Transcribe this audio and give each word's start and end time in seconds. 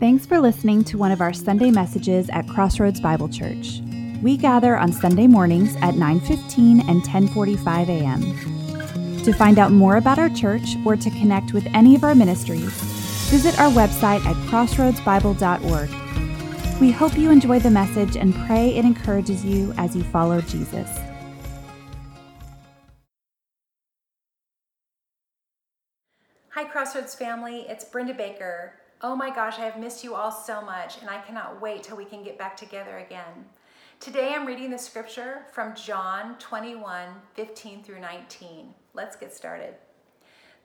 Thanks 0.00 0.24
for 0.24 0.38
listening 0.38 0.84
to 0.84 0.96
one 0.96 1.10
of 1.10 1.20
our 1.20 1.32
Sunday 1.32 1.72
messages 1.72 2.30
at 2.30 2.46
Crossroads 2.46 3.00
Bible 3.00 3.28
Church. 3.28 3.80
We 4.22 4.36
gather 4.36 4.76
on 4.76 4.92
Sunday 4.92 5.26
mornings 5.26 5.74
at 5.82 5.96
9:15 5.96 6.88
and 6.88 7.02
10:45 7.02 7.88
a.m. 7.88 8.22
To 9.24 9.32
find 9.32 9.58
out 9.58 9.72
more 9.72 9.96
about 9.96 10.20
our 10.20 10.28
church 10.28 10.76
or 10.86 10.94
to 10.94 11.10
connect 11.10 11.52
with 11.52 11.66
any 11.74 11.96
of 11.96 12.04
our 12.04 12.14
ministries, 12.14 12.70
visit 13.28 13.58
our 13.58 13.72
website 13.72 14.24
at 14.24 14.36
crossroadsbible.org. 14.46 15.90
We 16.80 16.92
hope 16.92 17.18
you 17.18 17.32
enjoy 17.32 17.58
the 17.58 17.70
message 17.70 18.16
and 18.16 18.32
pray 18.46 18.76
it 18.76 18.84
encourages 18.84 19.44
you 19.44 19.74
as 19.78 19.96
you 19.96 20.04
follow 20.04 20.40
Jesus. 20.42 20.88
Hi, 26.50 26.62
Crossroads 26.62 27.16
family. 27.16 27.66
It's 27.68 27.84
Brenda 27.84 28.14
Baker. 28.14 28.74
Oh 29.00 29.14
my 29.14 29.30
gosh, 29.30 29.60
I 29.60 29.64
have 29.64 29.78
missed 29.78 30.02
you 30.02 30.16
all 30.16 30.32
so 30.32 30.60
much, 30.60 31.00
and 31.00 31.08
I 31.08 31.20
cannot 31.20 31.60
wait 31.60 31.84
till 31.84 31.96
we 31.96 32.04
can 32.04 32.24
get 32.24 32.36
back 32.36 32.56
together 32.56 32.98
again. 32.98 33.46
Today 34.00 34.34
I'm 34.34 34.44
reading 34.44 34.70
the 34.70 34.78
scripture 34.78 35.42
from 35.52 35.76
John 35.76 36.36
21 36.40 37.10
15 37.34 37.84
through 37.84 38.00
19. 38.00 38.74
Let's 38.94 39.14
get 39.14 39.32
started. 39.32 39.74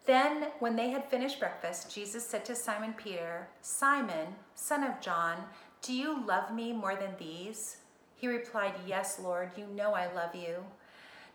Then, 0.08 0.48
when 0.58 0.76
they 0.76 0.90
had 0.90 1.12
finished 1.12 1.40
breakfast, 1.40 1.94
Jesus 1.94 2.26
said 2.26 2.44
to 2.46 2.56
Simon 2.56 2.94
Peter, 2.94 3.50
Simon, 3.62 4.30
son 4.56 4.84
of 4.84 5.00
John, 5.00 5.38
do 5.84 5.94
you 5.94 6.26
love 6.26 6.52
me 6.52 6.74
more 6.74 6.96
than 6.96 7.16
these? 7.20 7.78
He 8.16 8.28
replied, 8.28 8.74
Yes, 8.88 9.20
Lord, 9.20 9.52
you 9.56 9.68
know 9.68 9.94
I 9.94 10.12
love 10.12 10.34
you. 10.34 10.56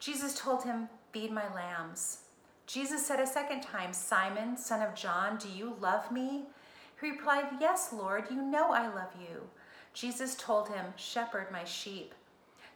Jesus 0.00 0.36
told 0.36 0.64
him, 0.64 0.88
Feed 1.12 1.30
my 1.30 1.54
lambs. 1.54 2.22
Jesus 2.66 3.06
said 3.06 3.20
a 3.20 3.26
second 3.26 3.60
time, 3.60 3.92
Simon, 3.92 4.56
son 4.56 4.82
of 4.82 4.96
John, 4.96 5.38
do 5.38 5.48
you 5.48 5.76
love 5.80 6.10
me? 6.10 6.46
He 7.00 7.10
replied, 7.10 7.46
Yes, 7.60 7.92
Lord, 7.92 8.24
you 8.30 8.42
know 8.42 8.72
I 8.72 8.86
love 8.88 9.12
you. 9.20 9.42
Jesus 9.94 10.34
told 10.34 10.68
him, 10.68 10.86
Shepherd 10.96 11.50
my 11.50 11.64
sheep. 11.64 12.14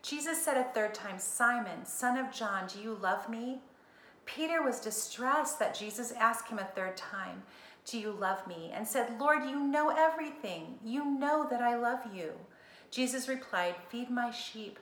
Jesus 0.03 0.43
said 0.45 0.57
a 0.57 0.65
third 0.65 0.95
time, 0.95 1.19
Simon, 1.19 1.85
son 1.85 2.19
of 2.19 2.33
John, 2.33 2.67
do 2.67 2.81
you 2.81 2.99
love 3.01 3.29
me? 3.29 3.61
Peter 4.25 4.63
was 4.63 4.81
distressed 4.81 5.59
that 5.59 5.75
Jesus 5.75 6.13
asked 6.13 6.49
him 6.49 6.59
a 6.59 6.65
third 6.65 6.97
time, 6.97 7.43
Do 7.85 7.99
you 7.99 8.11
love 8.11 8.47
me? 8.47 8.71
and 8.75 8.87
said, 8.87 9.21
Lord, 9.21 9.45
you 9.45 9.61
know 9.61 9.91
everything. 9.91 10.79
You 10.85 11.05
know 11.05 11.47
that 11.51 11.61
I 11.61 11.77
love 11.77 12.01
you. 12.15 12.33
Jesus 12.91 13.29
replied, 13.29 13.75
Feed 13.89 14.11
my 14.11 14.31
sheep. 14.31 14.79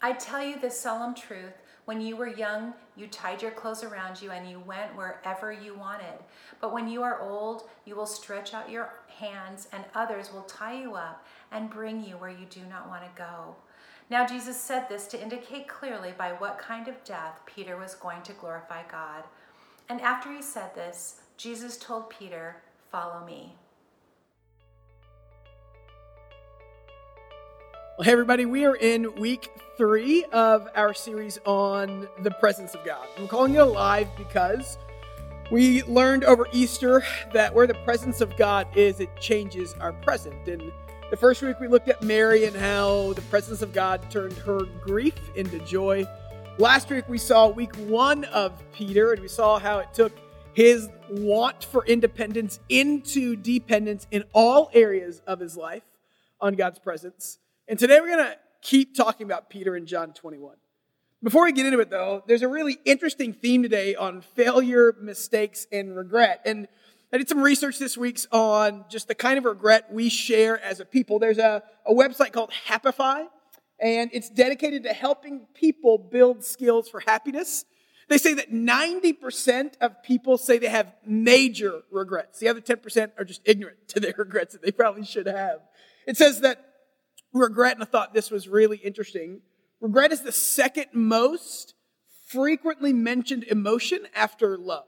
I 0.00 0.12
tell 0.12 0.42
you 0.42 0.58
this 0.58 0.78
solemn 0.80 1.14
truth. 1.14 1.54
When 1.84 2.00
you 2.00 2.16
were 2.16 2.28
young, 2.28 2.74
you 2.96 3.08
tied 3.08 3.42
your 3.42 3.50
clothes 3.50 3.82
around 3.82 4.22
you 4.22 4.30
and 4.30 4.48
you 4.48 4.60
went 4.60 4.94
wherever 4.96 5.52
you 5.52 5.74
wanted. 5.74 6.18
But 6.60 6.72
when 6.72 6.88
you 6.88 7.02
are 7.02 7.20
old, 7.20 7.68
you 7.84 7.96
will 7.96 8.06
stretch 8.06 8.54
out 8.54 8.70
your 8.70 8.90
hands 9.08 9.68
and 9.72 9.84
others 9.94 10.32
will 10.32 10.42
tie 10.42 10.80
you 10.80 10.94
up 10.94 11.26
and 11.50 11.68
bring 11.68 12.04
you 12.04 12.14
where 12.14 12.30
you 12.30 12.46
do 12.48 12.60
not 12.70 12.88
want 12.88 13.02
to 13.02 13.20
go. 13.20 13.56
Now, 14.10 14.26
Jesus 14.26 14.60
said 14.60 14.88
this 14.88 15.06
to 15.08 15.20
indicate 15.20 15.68
clearly 15.68 16.12
by 16.16 16.32
what 16.32 16.58
kind 16.58 16.86
of 16.86 17.02
death 17.02 17.40
Peter 17.46 17.76
was 17.76 17.94
going 17.94 18.22
to 18.22 18.32
glorify 18.34 18.82
God. 18.90 19.24
And 19.88 20.00
after 20.00 20.32
he 20.32 20.42
said 20.42 20.74
this, 20.74 21.20
Jesus 21.36 21.76
told 21.76 22.10
Peter, 22.10 22.56
Follow 22.90 23.24
me. 23.24 23.54
Well, 27.98 28.06
hey, 28.06 28.12
everybody, 28.12 28.46
we 28.46 28.64
are 28.64 28.74
in 28.74 29.14
week 29.16 29.50
three 29.76 30.24
of 30.32 30.66
our 30.74 30.94
series 30.94 31.38
on 31.44 32.08
the 32.22 32.30
presence 32.30 32.74
of 32.74 32.82
God. 32.86 33.06
I'm 33.18 33.28
calling 33.28 33.54
it 33.54 33.58
alive 33.58 34.08
because 34.16 34.78
we 35.50 35.82
learned 35.82 36.24
over 36.24 36.48
Easter 36.52 37.04
that 37.34 37.54
where 37.54 37.66
the 37.66 37.74
presence 37.84 38.22
of 38.22 38.34
God 38.38 38.66
is, 38.74 38.98
it 38.98 39.14
changes 39.20 39.74
our 39.74 39.92
present. 39.92 40.48
And 40.48 40.72
the 41.10 41.18
first 41.18 41.42
week 41.42 41.60
we 41.60 41.68
looked 41.68 41.90
at 41.90 42.02
Mary 42.02 42.46
and 42.46 42.56
how 42.56 43.12
the 43.12 43.20
presence 43.22 43.60
of 43.60 43.74
God 43.74 44.10
turned 44.10 44.38
her 44.38 44.60
grief 44.80 45.20
into 45.36 45.58
joy. 45.58 46.06
Last 46.56 46.88
week 46.88 47.06
we 47.10 47.18
saw 47.18 47.48
week 47.48 47.76
one 47.76 48.24
of 48.24 48.54
Peter 48.72 49.12
and 49.12 49.20
we 49.20 49.28
saw 49.28 49.58
how 49.58 49.80
it 49.80 49.92
took 49.92 50.12
his 50.54 50.88
want 51.10 51.62
for 51.62 51.84
independence 51.84 52.58
into 52.70 53.36
dependence 53.36 54.06
in 54.10 54.24
all 54.32 54.70
areas 54.72 55.20
of 55.26 55.40
his 55.40 55.58
life 55.58 55.82
on 56.40 56.54
God's 56.54 56.78
presence. 56.78 57.38
And 57.68 57.78
today 57.78 58.00
we're 58.00 58.16
going 58.16 58.26
to 58.26 58.36
keep 58.60 58.96
talking 58.96 59.24
about 59.24 59.48
Peter 59.48 59.76
in 59.76 59.86
John 59.86 60.12
21. 60.12 60.56
Before 61.22 61.44
we 61.44 61.52
get 61.52 61.64
into 61.64 61.78
it, 61.78 61.90
though, 61.90 62.24
there's 62.26 62.42
a 62.42 62.48
really 62.48 62.78
interesting 62.84 63.32
theme 63.32 63.62
today 63.62 63.94
on 63.94 64.20
failure, 64.20 64.96
mistakes, 65.00 65.68
and 65.70 65.96
regret. 65.96 66.40
And 66.44 66.66
I 67.12 67.18
did 67.18 67.28
some 67.28 67.40
research 67.40 67.78
this 67.78 67.96
week 67.96 68.18
on 68.32 68.84
just 68.88 69.06
the 69.06 69.14
kind 69.14 69.38
of 69.38 69.44
regret 69.44 69.92
we 69.92 70.08
share 70.08 70.60
as 70.60 70.80
a 70.80 70.84
people. 70.84 71.20
There's 71.20 71.38
a, 71.38 71.62
a 71.86 71.94
website 71.94 72.32
called 72.32 72.50
Happify, 72.66 73.26
and 73.78 74.10
it's 74.12 74.28
dedicated 74.28 74.82
to 74.82 74.92
helping 74.92 75.46
people 75.54 75.98
build 75.98 76.42
skills 76.42 76.88
for 76.88 76.98
happiness. 76.98 77.64
They 78.08 78.18
say 78.18 78.34
that 78.34 78.50
90% 78.50 79.74
of 79.80 80.02
people 80.02 80.36
say 80.36 80.58
they 80.58 80.66
have 80.66 80.92
major 81.06 81.82
regrets. 81.92 82.40
The 82.40 82.48
other 82.48 82.60
10% 82.60 83.12
are 83.16 83.24
just 83.24 83.40
ignorant 83.44 83.86
to 83.88 84.00
their 84.00 84.14
regrets 84.18 84.52
that 84.54 84.62
they 84.62 84.72
probably 84.72 85.04
should 85.04 85.26
have. 85.26 85.60
It 86.08 86.16
says 86.16 86.40
that 86.40 86.71
regret, 87.32 87.74
and 87.74 87.82
I 87.82 87.86
thought 87.86 88.14
this 88.14 88.30
was 88.30 88.48
really 88.48 88.78
interesting. 88.78 89.40
Regret 89.80 90.12
is 90.12 90.22
the 90.22 90.32
second 90.32 90.86
most 90.92 91.74
frequently 92.28 92.92
mentioned 92.92 93.44
emotion 93.44 94.06
after 94.14 94.56
love. 94.56 94.84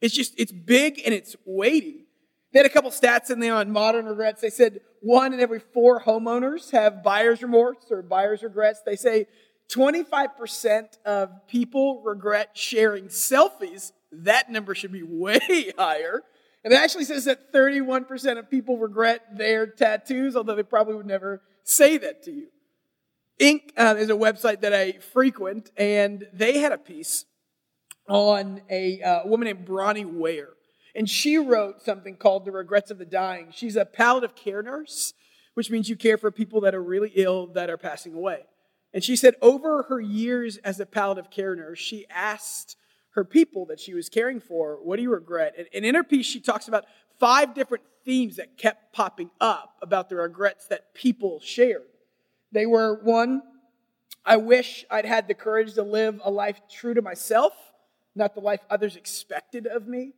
It's 0.00 0.14
just, 0.14 0.34
it's 0.38 0.52
big 0.52 1.00
and 1.04 1.14
it's 1.14 1.36
weighty. 1.44 2.06
They 2.52 2.58
had 2.58 2.66
a 2.66 2.70
couple 2.70 2.90
stats 2.90 3.30
in 3.30 3.40
there 3.40 3.54
on 3.54 3.70
modern 3.70 4.06
regrets. 4.06 4.40
They 4.40 4.50
said 4.50 4.80
one 5.00 5.32
in 5.32 5.40
every 5.40 5.60
four 5.60 6.02
homeowners 6.02 6.70
have 6.72 7.02
buyer's 7.02 7.42
remorse 7.42 7.86
or 7.90 8.02
buyer's 8.02 8.42
regrets. 8.42 8.80
They 8.84 8.96
say 8.96 9.26
25% 9.70 10.98
of 11.04 11.30
people 11.48 12.02
regret 12.02 12.50
sharing 12.54 13.06
selfies. 13.06 13.92
That 14.10 14.50
number 14.50 14.74
should 14.74 14.92
be 14.92 15.02
way 15.06 15.72
higher. 15.78 16.22
And 16.64 16.72
it 16.72 16.76
actually 16.76 17.04
says 17.04 17.24
that 17.24 17.52
31% 17.52 18.38
of 18.38 18.50
people 18.50 18.78
regret 18.78 19.36
their 19.36 19.66
tattoos, 19.66 20.36
although 20.36 20.54
they 20.54 20.62
probably 20.62 20.94
would 20.94 21.06
never 21.06 21.42
say 21.64 21.98
that 21.98 22.22
to 22.24 22.32
you. 22.32 22.48
Inc. 23.40 23.70
Uh, 23.76 23.96
is 23.98 24.10
a 24.10 24.14
website 24.14 24.60
that 24.60 24.74
I 24.74 24.92
frequent, 24.92 25.70
and 25.76 26.26
they 26.32 26.58
had 26.58 26.72
a 26.72 26.78
piece 26.78 27.24
on 28.08 28.62
a 28.70 29.00
uh, 29.00 29.26
woman 29.26 29.46
named 29.46 29.64
Bronnie 29.64 30.04
Ware. 30.04 30.50
And 30.94 31.08
she 31.08 31.38
wrote 31.38 31.82
something 31.82 32.16
called 32.16 32.44
The 32.44 32.52
Regrets 32.52 32.90
of 32.90 32.98
the 32.98 33.06
Dying. 33.06 33.48
She's 33.50 33.76
a 33.76 33.84
palliative 33.84 34.36
care 34.36 34.62
nurse, 34.62 35.14
which 35.54 35.70
means 35.70 35.88
you 35.88 35.96
care 35.96 36.18
for 36.18 36.30
people 36.30 36.60
that 36.62 36.74
are 36.74 36.82
really 36.82 37.12
ill 37.14 37.46
that 37.48 37.70
are 37.70 37.78
passing 37.78 38.14
away. 38.14 38.40
And 38.92 39.02
she 39.02 39.16
said 39.16 39.34
over 39.40 39.84
her 39.84 40.00
years 40.00 40.58
as 40.58 40.78
a 40.78 40.86
palliative 40.86 41.30
care 41.30 41.56
nurse, 41.56 41.78
she 41.78 42.06
asked 42.10 42.76
her 43.14 43.24
people 43.24 43.66
that 43.66 43.80
she 43.80 43.94
was 43.94 44.08
caring 44.08 44.40
for, 44.40 44.78
What 44.82 44.96
do 44.96 45.02
you 45.02 45.10
regret? 45.10 45.54
And, 45.56 45.66
and 45.72 45.84
in 45.84 45.94
her 45.94 46.04
piece, 46.04 46.26
she 46.26 46.40
talks 46.40 46.68
about 46.68 46.84
five 47.22 47.54
different 47.54 47.84
themes 48.04 48.34
that 48.34 48.58
kept 48.58 48.92
popping 48.92 49.30
up 49.40 49.76
about 49.80 50.08
the 50.08 50.16
regrets 50.16 50.66
that 50.66 50.92
people 50.92 51.38
shared. 51.38 51.86
They 52.50 52.66
were 52.66 52.98
one, 53.00 53.42
I 54.26 54.38
wish 54.38 54.84
I'd 54.90 55.04
had 55.04 55.28
the 55.28 55.34
courage 55.34 55.74
to 55.74 55.84
live 55.84 56.20
a 56.24 56.32
life 56.32 56.60
true 56.68 56.94
to 56.94 57.00
myself, 57.00 57.52
not 58.16 58.34
the 58.34 58.40
life 58.40 58.58
others 58.68 58.96
expected 58.96 59.68
of 59.68 59.86
me. 59.86 60.14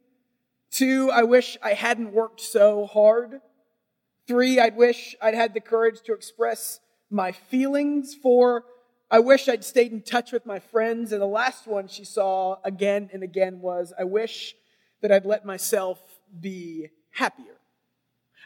Two, 0.70 1.10
I 1.10 1.24
wish 1.24 1.58
I 1.62 1.74
hadn't 1.74 2.14
worked 2.14 2.40
so 2.40 2.86
hard. 2.86 3.42
Three, 4.26 4.58
I'd 4.58 4.74
wish 4.74 5.14
I'd 5.20 5.34
had 5.34 5.52
the 5.52 5.60
courage 5.60 6.00
to 6.06 6.14
express 6.14 6.80
my 7.10 7.32
feelings. 7.32 8.14
Four, 8.14 8.64
I 9.10 9.18
wish 9.18 9.46
I'd 9.46 9.62
stayed 9.62 9.92
in 9.92 10.00
touch 10.00 10.32
with 10.32 10.46
my 10.46 10.58
friends. 10.58 11.12
And 11.12 11.20
the 11.20 11.26
last 11.26 11.66
one 11.66 11.86
she 11.86 12.06
saw 12.06 12.56
again 12.64 13.10
and 13.12 13.22
again 13.22 13.60
was, 13.60 13.92
I 13.98 14.04
wish 14.04 14.54
that 15.02 15.12
I'd 15.12 15.26
let 15.26 15.44
myself 15.44 16.00
be 16.40 16.88
happier. 17.12 17.58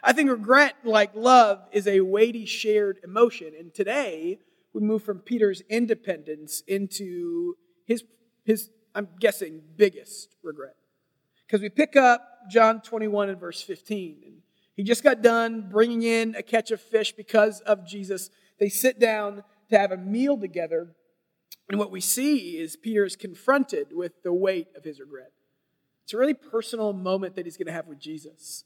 I 0.03 0.13
think 0.13 0.29
regret, 0.29 0.75
like 0.83 1.11
love, 1.13 1.59
is 1.71 1.87
a 1.87 2.01
weighty 2.01 2.45
shared 2.45 2.99
emotion. 3.03 3.53
And 3.57 3.73
today, 3.73 4.39
we 4.73 4.81
move 4.81 5.03
from 5.03 5.19
Peter's 5.19 5.61
independence 5.69 6.61
into 6.67 7.55
his, 7.85 8.03
his 8.45 8.69
I'm 8.95 9.09
guessing, 9.19 9.61
biggest 9.75 10.35
regret. 10.43 10.75
Because 11.45 11.61
we 11.61 11.69
pick 11.69 11.95
up 11.95 12.21
John 12.49 12.81
21 12.81 13.29
and 13.29 13.39
verse 13.39 13.61
15. 13.61 14.21
And 14.25 14.41
he 14.75 14.83
just 14.83 15.03
got 15.03 15.21
done 15.21 15.67
bringing 15.69 16.03
in 16.03 16.35
a 16.35 16.43
catch 16.43 16.71
of 16.71 16.79
fish 16.79 17.11
because 17.11 17.59
of 17.61 17.85
Jesus. 17.85 18.29
They 18.59 18.69
sit 18.69 18.99
down 18.99 19.43
to 19.69 19.77
have 19.77 19.91
a 19.91 19.97
meal 19.97 20.37
together. 20.37 20.95
And 21.69 21.77
what 21.77 21.91
we 21.91 22.01
see 22.01 22.57
is 22.57 22.75
Peter 22.75 23.03
is 23.03 23.15
confronted 23.15 23.87
with 23.91 24.23
the 24.23 24.33
weight 24.33 24.67
of 24.75 24.83
his 24.83 24.99
regret. 24.99 25.31
It's 26.09 26.15
a 26.15 26.17
really 26.17 26.33
personal 26.33 26.91
moment 26.91 27.35
that 27.35 27.45
he's 27.45 27.55
going 27.55 27.67
to 27.67 27.71
have 27.71 27.85
with 27.85 27.99
Jesus. 27.99 28.63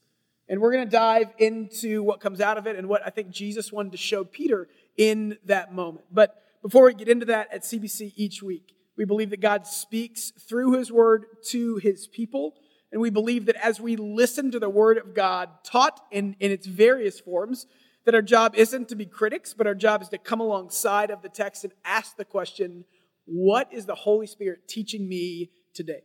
And 0.48 0.62
we're 0.62 0.72
going 0.72 0.86
to 0.86 0.90
dive 0.90 1.26
into 1.36 2.02
what 2.02 2.18
comes 2.18 2.40
out 2.40 2.56
of 2.56 2.66
it 2.66 2.74
and 2.74 2.88
what 2.88 3.02
I 3.04 3.10
think 3.10 3.28
Jesus 3.28 3.70
wanted 3.70 3.92
to 3.92 3.98
show 3.98 4.24
Peter 4.24 4.66
in 4.96 5.36
that 5.44 5.74
moment. 5.74 6.06
But 6.10 6.42
before 6.62 6.86
we 6.86 6.94
get 6.94 7.06
into 7.06 7.26
that 7.26 7.52
at 7.52 7.60
CBC 7.60 8.14
each 8.16 8.42
week, 8.42 8.74
we 8.96 9.04
believe 9.04 9.28
that 9.28 9.42
God 9.42 9.66
speaks 9.66 10.30
through 10.48 10.78
his 10.78 10.90
word 10.90 11.26
to 11.48 11.76
his 11.82 12.06
people. 12.06 12.54
And 12.90 12.98
we 12.98 13.10
believe 13.10 13.44
that 13.44 13.56
as 13.56 13.78
we 13.78 13.96
listen 13.96 14.50
to 14.52 14.58
the 14.58 14.70
Word 14.70 14.96
of 14.96 15.14
God 15.14 15.50
taught 15.64 16.00
in, 16.10 16.36
in 16.40 16.50
its 16.50 16.66
various 16.66 17.20
forms, 17.20 17.66
that 18.06 18.14
our 18.14 18.22
job 18.22 18.54
isn't 18.56 18.88
to 18.88 18.96
be 18.96 19.04
critics, 19.04 19.52
but 19.52 19.66
our 19.66 19.74
job 19.74 20.00
is 20.00 20.08
to 20.08 20.16
come 20.16 20.40
alongside 20.40 21.10
of 21.10 21.20
the 21.20 21.28
text 21.28 21.62
and 21.62 21.74
ask 21.84 22.16
the 22.16 22.24
question, 22.24 22.86
what 23.26 23.70
is 23.70 23.84
the 23.84 23.96
Holy 23.96 24.26
Spirit 24.26 24.66
teaching 24.66 25.06
me 25.06 25.50
today? 25.74 26.04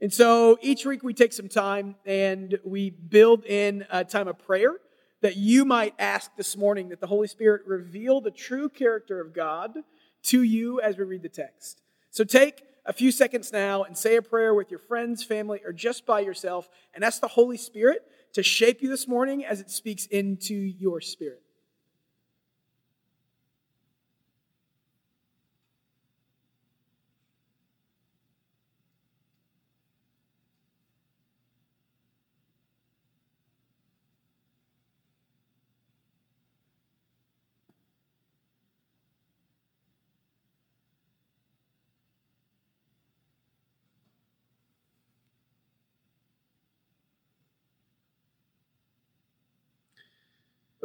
And 0.00 0.12
so 0.12 0.58
each 0.60 0.84
week 0.84 1.02
we 1.02 1.14
take 1.14 1.32
some 1.32 1.48
time 1.48 1.96
and 2.04 2.58
we 2.64 2.90
build 2.90 3.44
in 3.44 3.86
a 3.90 4.04
time 4.04 4.28
of 4.28 4.38
prayer 4.38 4.74
that 5.22 5.36
you 5.36 5.64
might 5.64 5.94
ask 5.98 6.30
this 6.36 6.56
morning 6.56 6.90
that 6.90 7.00
the 7.00 7.06
Holy 7.06 7.26
Spirit 7.26 7.62
reveal 7.66 8.20
the 8.20 8.30
true 8.30 8.68
character 8.68 9.20
of 9.20 9.32
God 9.32 9.78
to 10.24 10.42
you 10.42 10.80
as 10.80 10.98
we 10.98 11.04
read 11.04 11.22
the 11.22 11.28
text. 11.28 11.80
So 12.10 12.24
take 12.24 12.62
a 12.84 12.92
few 12.92 13.10
seconds 13.10 13.52
now 13.52 13.84
and 13.84 13.96
say 13.96 14.16
a 14.16 14.22
prayer 14.22 14.54
with 14.54 14.70
your 14.70 14.80
friends, 14.80 15.24
family, 15.24 15.60
or 15.64 15.72
just 15.72 16.04
by 16.04 16.20
yourself 16.20 16.68
and 16.94 17.02
ask 17.02 17.20
the 17.20 17.28
Holy 17.28 17.56
Spirit 17.56 18.02
to 18.34 18.42
shape 18.42 18.82
you 18.82 18.90
this 18.90 19.08
morning 19.08 19.44
as 19.44 19.60
it 19.60 19.70
speaks 19.70 20.04
into 20.06 20.54
your 20.54 21.00
spirit. 21.00 21.42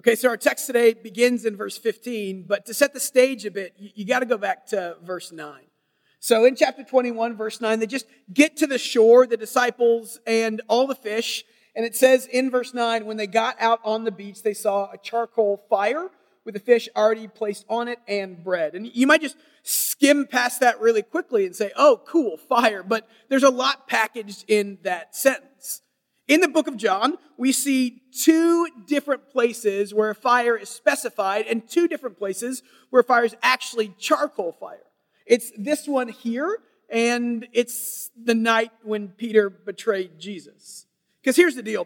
Okay, 0.02 0.16
so 0.16 0.30
our 0.30 0.38
text 0.38 0.66
today 0.66 0.96
begins 0.96 1.46
in 1.46 1.56
verse 1.56 1.78
15, 1.78 2.46
but 2.48 2.66
to 2.66 2.74
set 2.74 2.92
the 2.92 3.00
stage 3.00 3.46
a 3.46 3.52
bit, 3.52 3.76
you, 3.78 3.92
you 3.94 4.04
got 4.04 4.22
to 4.22 4.26
go 4.26 4.36
back 4.36 4.66
to 4.66 4.98
verse 5.04 5.32
9. 5.32 5.62
So 6.20 6.44
in 6.44 6.56
chapter 6.56 6.84
21, 6.84 7.38
verse 7.38 7.62
9, 7.62 7.78
they 7.78 7.86
just 7.86 8.08
get 8.34 8.58
to 8.58 8.66
the 8.66 8.80
shore, 8.80 9.28
the 9.28 9.38
disciples 9.38 10.20
and 10.26 10.60
all 10.68 10.88
the 10.88 10.96
fish. 10.96 11.44
And 11.76 11.86
it 11.86 11.96
says 11.96 12.26
in 12.26 12.50
verse 12.50 12.74
9, 12.74 13.06
when 13.06 13.18
they 13.18 13.28
got 13.28 13.58
out 13.62 13.80
on 13.84 14.04
the 14.04 14.12
beach, 14.12 14.42
they 14.42 14.56
saw 14.56 14.90
a 14.92 14.98
charcoal 14.98 15.64
fire 15.70 16.10
with 16.46 16.56
the 16.56 16.60
fish 16.60 16.90
already 16.96 17.28
placed 17.28 17.68
on 17.70 17.88
it 17.88 18.00
and 18.08 18.44
bread. 18.44 18.74
And 18.74 18.88
you 18.88 19.06
might 19.06 19.22
just 19.22 19.38
skim 19.62 20.26
past 20.26 20.62
that 20.62 20.82
really 20.82 21.04
quickly 21.04 21.46
and 21.46 21.56
say, 21.56 21.72
oh, 21.76 22.02
cool, 22.08 22.38
fire. 22.38 22.82
But 22.82 23.08
there's 23.30 23.44
a 23.44 23.52
lot 23.52 23.88
packaged 23.88 24.46
in 24.48 24.80
that 24.82 25.16
sentence. 25.16 25.46
In 26.32 26.40
the 26.40 26.48
book 26.48 26.68
of 26.68 26.78
John, 26.78 27.18
we 27.36 27.52
see 27.52 28.04
two 28.18 28.66
different 28.88 29.30
places 29.34 29.94
where 29.94 30.14
fire 30.14 30.56
is 30.56 30.70
specified 30.70 31.46
and 31.46 31.70
two 31.70 31.90
different 31.90 32.18
places 32.18 32.64
where 32.90 33.04
fire 33.04 33.26
is 33.26 33.36
actually 33.44 33.94
charcoal 34.00 34.54
fire. 34.54 34.86
It's 35.26 35.52
this 35.58 35.90
one 35.90 36.08
here, 36.08 36.60
and 36.90 37.50
it's 37.52 38.12
the 38.16 38.34
night 38.34 38.72
when 38.82 39.10
Peter 39.10 39.50
betrayed 39.50 40.20
Jesus. 40.20 40.86
Because 41.22 41.36
here's 41.36 41.56
the 41.56 41.64
deal. 41.64 41.86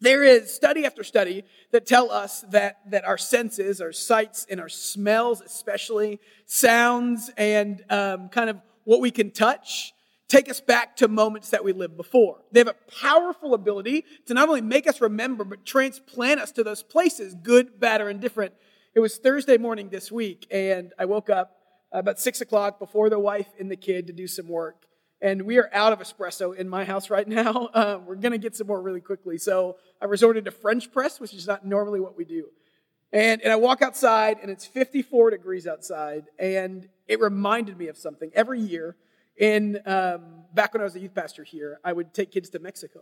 There 0.00 0.24
is 0.24 0.50
study 0.50 0.86
after 0.86 1.04
study 1.04 1.44
that 1.70 1.84
tell 1.84 2.10
us 2.10 2.40
that, 2.52 2.78
that 2.90 3.04
our 3.04 3.18
senses, 3.18 3.82
our 3.82 3.92
sights, 3.92 4.46
and 4.48 4.58
our 4.58 4.70
smells, 4.70 5.42
especially 5.42 6.18
sounds 6.46 7.30
and 7.36 7.84
um, 7.90 8.30
kind 8.30 8.48
of 8.48 8.56
what 8.84 9.02
we 9.02 9.10
can 9.10 9.30
touch, 9.30 9.92
take 10.30 10.48
us 10.48 10.60
back 10.60 10.96
to 10.96 11.08
moments 11.08 11.50
that 11.50 11.64
we 11.64 11.72
lived 11.72 11.96
before. 11.96 12.38
They 12.52 12.60
have 12.60 12.68
a 12.68 12.76
powerful 13.02 13.52
ability 13.52 14.04
to 14.26 14.34
not 14.34 14.48
only 14.48 14.60
make 14.60 14.86
us 14.86 15.00
remember, 15.00 15.44
but 15.44 15.66
transplant 15.66 16.40
us 16.40 16.52
to 16.52 16.64
those 16.64 16.82
places, 16.82 17.34
good, 17.34 17.80
bad, 17.80 18.00
or 18.00 18.08
indifferent. 18.08 18.54
It 18.94 19.00
was 19.00 19.18
Thursday 19.18 19.58
morning 19.58 19.88
this 19.90 20.10
week, 20.10 20.46
and 20.50 20.92
I 20.98 21.04
woke 21.04 21.28
up 21.30 21.56
about 21.92 22.20
six 22.20 22.40
o'clock 22.40 22.78
before 22.78 23.10
the 23.10 23.18
wife 23.18 23.48
and 23.58 23.70
the 23.70 23.76
kid 23.76 24.06
to 24.06 24.12
do 24.12 24.28
some 24.28 24.48
work. 24.48 24.86
And 25.20 25.42
we 25.42 25.58
are 25.58 25.68
out 25.72 25.92
of 25.92 25.98
espresso 25.98 26.56
in 26.56 26.68
my 26.68 26.84
house 26.84 27.10
right 27.10 27.26
now. 27.28 27.68
Uh, 27.74 27.98
we're 28.06 28.14
going 28.14 28.32
to 28.32 28.38
get 28.38 28.56
some 28.56 28.68
more 28.68 28.80
really 28.80 29.00
quickly. 29.00 29.36
So 29.36 29.76
I 30.00 30.04
resorted 30.04 30.44
to 30.44 30.52
French 30.52 30.92
press, 30.92 31.18
which 31.18 31.34
is 31.34 31.46
not 31.46 31.66
normally 31.66 32.00
what 32.00 32.16
we 32.16 32.24
do. 32.24 32.46
And, 33.12 33.42
and 33.42 33.52
I 33.52 33.56
walk 33.56 33.82
outside, 33.82 34.38
and 34.40 34.52
it's 34.52 34.64
54 34.64 35.30
degrees 35.30 35.66
outside, 35.66 36.26
and 36.38 36.88
it 37.08 37.20
reminded 37.20 37.76
me 37.76 37.88
of 37.88 37.98
something. 37.98 38.30
Every 38.34 38.60
year, 38.60 38.94
in 39.40 39.80
um, 39.86 40.44
back 40.54 40.72
when 40.72 40.82
I 40.82 40.84
was 40.84 40.94
a 40.94 41.00
youth 41.00 41.14
pastor 41.14 41.42
here, 41.42 41.80
I 41.82 41.92
would 41.92 42.14
take 42.14 42.30
kids 42.30 42.50
to 42.50 42.60
Mexico. 42.60 43.00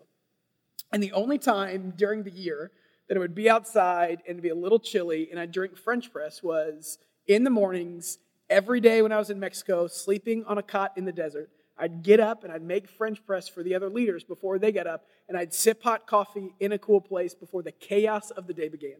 And 0.93 1.03
the 1.03 1.13
only 1.13 1.37
time 1.37 1.93
during 1.97 2.23
the 2.23 2.31
year 2.31 2.71
that 3.09 3.17
it 3.17 3.21
would 3.21 3.35
be 3.35 3.51
outside 3.51 4.23
and 4.27 4.41
be 4.41 4.49
a 4.49 4.55
little 4.55 4.79
chilly 4.79 5.29
and 5.31 5.39
I'd 5.39 5.53
drink 5.53 5.77
French 5.77 6.11
press 6.13 6.43
was 6.43 6.99
in 7.27 7.45
the 7.45 7.51
mornings, 7.51 8.19
every 8.49 8.81
day 8.81 9.03
when 9.03 9.13
I 9.13 9.19
was 9.19 9.29
in 9.29 9.39
Mexico, 9.39 9.87
sleeping 9.87 10.45
on 10.47 10.57
a 10.57 10.63
cot 10.63 10.93
in 10.97 11.05
the 11.05 11.13
desert. 11.13 11.51
I'd 11.77 12.03
get 12.03 12.21
up 12.21 12.45
and 12.45 12.53
I'd 12.53 12.63
make 12.63 12.89
French 12.89 13.25
press 13.27 13.49
for 13.49 13.63
the 13.63 13.75
other 13.75 13.91
leaders 13.91 14.25
before 14.25 14.59
they 14.59 14.73
got 14.73 14.87
up, 14.87 15.05
and 15.29 15.37
I'd 15.37 15.53
sip 15.53 15.83
hot 15.83 16.07
coffee 16.07 16.55
in 16.59 16.73
a 16.73 16.79
cool 16.79 17.01
place 17.01 17.35
before 17.35 17.63
the 17.63 17.73
chaos 17.73 18.31
of 18.31 18.47
the 18.47 18.55
day 18.55 18.69
began. 18.69 18.97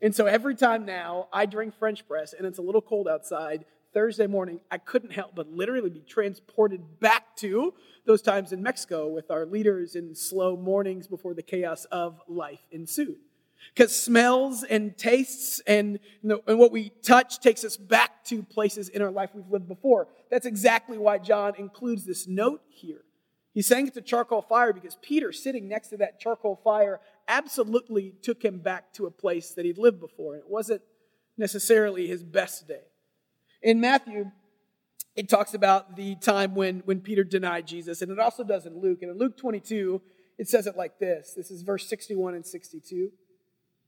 And 0.00 0.14
so 0.14 0.26
every 0.26 0.54
time 0.54 0.84
now 0.84 1.28
I 1.32 1.46
drink 1.46 1.74
French 1.78 2.06
press 2.06 2.34
and 2.34 2.46
it's 2.46 2.58
a 2.58 2.62
little 2.62 2.82
cold 2.82 3.08
outside, 3.08 3.64
Thursday 3.94 4.26
morning, 4.26 4.60
I 4.70 4.78
couldn't 4.78 5.12
help 5.12 5.36
but 5.36 5.48
literally 5.48 5.88
be 5.88 6.00
transported 6.00 7.00
back 7.00 7.36
to 7.36 7.72
those 8.04 8.20
times 8.20 8.52
in 8.52 8.62
Mexico 8.62 9.08
with 9.08 9.30
our 9.30 9.46
leaders 9.46 9.94
in 9.94 10.14
slow 10.14 10.56
mornings 10.56 11.06
before 11.06 11.32
the 11.32 11.42
chaos 11.42 11.84
of 11.86 12.20
life 12.28 12.60
ensued. 12.72 13.16
Because 13.72 13.96
smells 13.96 14.64
and 14.64 14.98
tastes 14.98 15.60
and, 15.66 16.00
and 16.22 16.58
what 16.58 16.72
we 16.72 16.90
touch 17.02 17.38
takes 17.40 17.64
us 17.64 17.76
back 17.76 18.24
to 18.24 18.42
places 18.42 18.88
in 18.90 19.00
our 19.00 19.12
life 19.12 19.30
we've 19.32 19.48
lived 19.48 19.68
before. 19.68 20.08
That's 20.30 20.44
exactly 20.44 20.98
why 20.98 21.18
John 21.18 21.54
includes 21.56 22.04
this 22.04 22.26
note 22.26 22.60
here. 22.68 23.02
He's 23.54 23.68
saying 23.68 23.86
it's 23.86 23.96
a 23.96 24.02
charcoal 24.02 24.42
fire 24.42 24.72
because 24.72 24.98
Peter, 25.00 25.32
sitting 25.32 25.68
next 25.68 25.88
to 25.88 25.96
that 25.98 26.18
charcoal 26.18 26.60
fire, 26.62 27.00
absolutely 27.28 28.12
took 28.20 28.44
him 28.44 28.58
back 28.58 28.92
to 28.94 29.06
a 29.06 29.10
place 29.10 29.52
that 29.52 29.64
he'd 29.64 29.78
lived 29.78 30.00
before. 30.00 30.34
And 30.34 30.42
it 30.42 30.50
wasn't 30.50 30.82
necessarily 31.38 32.08
his 32.08 32.24
best 32.24 32.66
day. 32.66 32.82
In 33.64 33.80
Matthew, 33.80 34.30
it 35.16 35.30
talks 35.30 35.54
about 35.54 35.96
the 35.96 36.16
time 36.16 36.54
when, 36.54 36.80
when 36.84 37.00
Peter 37.00 37.24
denied 37.24 37.66
Jesus, 37.66 38.02
and 38.02 38.12
it 38.12 38.18
also 38.18 38.44
does 38.44 38.66
in 38.66 38.78
Luke. 38.78 38.98
And 39.00 39.10
in 39.10 39.18
Luke 39.18 39.38
22, 39.38 40.02
it 40.36 40.48
says 40.48 40.66
it 40.66 40.76
like 40.76 40.98
this 40.98 41.32
this 41.34 41.50
is 41.50 41.62
verse 41.62 41.88
61 41.88 42.34
and 42.34 42.46
62. 42.46 43.10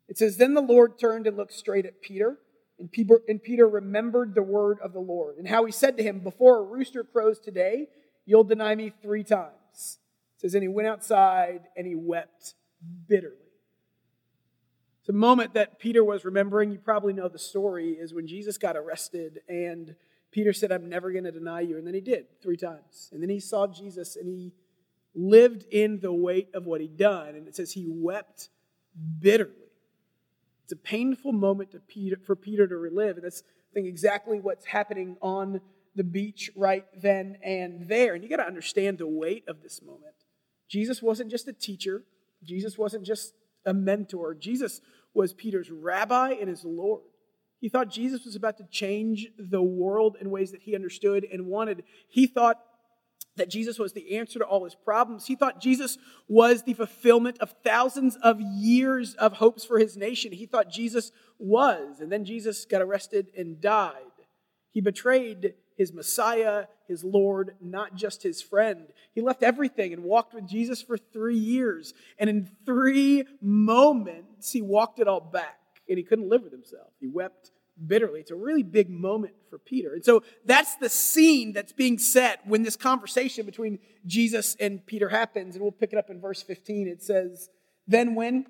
It 0.09 0.17
says, 0.17 0.39
Then 0.39 0.55
the 0.55 0.63
Lord 0.63 0.99
turned 0.99 1.27
and 1.27 1.37
looked 1.37 1.53
straight 1.53 1.85
at 1.85 2.01
Peter, 2.01 2.39
and 2.79 2.91
Peter, 2.91 3.21
and 3.29 3.43
Peter 3.43 3.69
remembered 3.69 4.35
the 4.35 4.43
word 4.43 4.79
of 4.83 4.95
the 4.95 5.01
Lord, 5.01 5.37
and 5.37 5.47
how 5.47 5.67
he 5.67 5.73
said 5.73 5.99
to 5.99 6.03
him, 6.03 6.21
Before 6.21 6.59
a 6.59 6.63
rooster 6.63 7.05
crows 7.05 7.39
today, 7.39 7.89
you'll 8.25 8.45
deny 8.45 8.75
me 8.75 8.93
three 9.03 9.25
times. 9.25 9.99
It 10.37 10.41
says, 10.41 10.55
And 10.55 10.63
he 10.63 10.69
went 10.69 10.89
outside 10.89 11.65
and 11.77 11.87
he 11.87 11.95
wept 11.95 12.55
bitterly. 13.07 13.46
The 15.07 15.13
moment 15.13 15.55
that 15.55 15.79
Peter 15.79 16.03
was 16.03 16.25
remembering, 16.25 16.73
you 16.73 16.79
probably 16.79 17.13
know 17.13 17.29
the 17.29 17.39
story, 17.39 17.93
is 17.93 18.13
when 18.13 18.27
Jesus 18.27 18.59
got 18.59 18.77
arrested 18.77 19.41
and 19.49 19.95
Peter 20.33 20.53
said, 20.53 20.73
I'm 20.73 20.89
never 20.89 21.13
going 21.13 21.25
to 21.25 21.33
deny 21.33 21.61
you. 21.61 21.79
And 21.79 21.87
then 21.87 21.95
he 21.95 22.01
did 22.01 22.27
three 22.43 22.57
times. 22.57 23.09
And 23.13 23.23
then 23.23 23.31
he 23.31 23.41
saw 23.41 23.67
Jesus 23.67 24.17
and 24.17 24.29
he 24.29 24.53
lived 25.15 25.65
in 25.71 26.01
the 26.01 26.13
weight 26.13 26.49
of 26.55 26.67
what 26.67 26.81
he'd 26.81 26.97
done. 26.97 27.37
And 27.37 27.47
it 27.47 27.55
says 27.55 27.73
he 27.73 27.87
wept 27.89 28.51
bitterly. 29.21 29.53
It's 30.65 30.73
a 30.73 30.77
painful 30.77 31.33
moment 31.33 31.71
Peter, 31.87 32.17
for 32.27 32.35
Peter 32.35 32.67
to 32.67 32.77
relive. 32.77 33.17
And 33.17 33.25
that's 33.25 33.43
I 33.71 33.73
think 33.73 33.87
exactly 33.87 34.41
what's 34.41 34.67
happening 34.67 35.17
on 35.23 35.61
the 35.95 36.05
beach 36.05 36.51
right 36.57 36.85
then 37.01 37.39
and 37.43 37.89
there. 37.89 38.15
And 38.15 38.25
you 38.25 38.29
got 38.29 38.37
to 38.37 38.47
understand 38.47 38.99
the 38.99 39.07
weight 39.07 39.45
of 39.49 39.63
this 39.63 39.81
moment. 39.81 40.15
Jesus 40.69 41.01
wasn't 41.01 41.31
just 41.31 41.47
a 41.47 41.53
teacher, 41.53 42.03
Jesus 42.43 42.77
wasn't 42.77 43.07
just 43.07 43.35
a 43.67 43.75
mentor. 43.75 44.35
Jesus 44.35 44.81
was 45.13 45.35
Peter's 45.35 45.71
rabbi 45.71 46.31
and 46.31 46.49
his 46.49 46.65
Lord. 46.65 47.03
He 47.59 47.69
thought 47.69 47.91
Jesus 47.91 48.25
was 48.25 48.37
about 48.37 48.59
to 48.59 48.67
change 48.71 49.29
the 49.39 49.63
world 49.63 50.17
in 50.21 50.31
ways 50.31 50.53
that 50.53 50.63
he 50.63 50.75
understood 50.75 51.27
and 51.31 51.47
wanted. 51.47 51.85
He 52.09 52.27
thought 52.27 52.61
that 53.37 53.51
Jesus 53.51 53.79
was 53.79 53.93
the 53.93 54.17
answer 54.17 54.39
to 54.39 54.45
all 54.45 54.65
his 54.65 54.75
problems. 54.75 55.27
He 55.27 55.37
thought 55.37 55.61
Jesus 55.61 55.99
was 56.29 56.63
the 56.63 56.75
fulfillment 56.75 57.39
of 57.41 57.55
thousands 57.65 58.17
of 58.23 58.41
years 58.41 59.15
of 59.15 59.35
hopes 59.35 59.65
for 59.65 59.79
his 59.79 59.97
nation. 59.97 60.33
He 60.33 60.47
thought 60.47 60.71
Jesus 60.71 61.13
was. 61.39 62.01
And 62.01 62.11
then 62.11 62.25
Jesus 62.25 62.65
got 62.65 62.83
arrested 62.83 63.29
and 63.37 63.61
died. 63.61 63.93
He 64.71 64.81
betrayed 64.81 65.55
his 65.77 65.93
Messiah, 65.93 66.65
his 66.89 67.05
Lord, 67.05 67.57
not 67.61 67.95
just 67.95 68.23
his 68.23 68.43
friend. 68.43 68.87
He 69.15 69.21
left 69.21 69.43
everything 69.43 69.93
and 69.93 70.03
walked 70.03 70.35
with 70.35 70.49
Jesus 70.49 70.83
for 70.83 70.97
three 70.97 71.39
years. 71.39 71.95
And 72.19 72.31
in 72.31 72.51
three 72.65 73.25
moments, 73.41 74.53
he 74.53 74.63
walked 74.63 74.99
it 75.01 75.07
all 75.07 75.21
back 75.21 75.61
and 75.89 75.99
he 75.99 76.05
couldn't 76.05 76.29
live 76.29 76.43
with 76.43 76.53
himself. 76.53 76.89
He 76.99 77.07
wept 77.07 77.51
bitterly. 77.87 78.21
It's 78.21 78.31
a 78.31 78.37
really 78.37 78.63
big 78.63 78.89
moment 78.89 79.35
for 79.51 79.59
Peter. 79.59 79.93
And 79.93 80.05
so 80.05 80.23
that's 80.45 80.77
the 80.77 80.89
scene 80.89 81.53
that's 81.53 81.73
being 81.73 81.99
set 81.99 82.41
when 82.47 82.63
this 82.63 82.77
conversation 82.77 83.45
between 83.45 83.79
Jesus 84.07 84.57
and 84.59 84.85
Peter 84.87 85.11
happens. 85.11 85.55
And 85.55 85.63
we'll 85.63 85.73
pick 85.73 85.93
it 85.93 85.99
up 85.99 86.09
in 86.09 86.21
verse 86.21 86.43
15. 86.43 86.89
It 86.89 87.03
says, 87.03 87.51
Then 87.87 88.15
when 88.15 88.47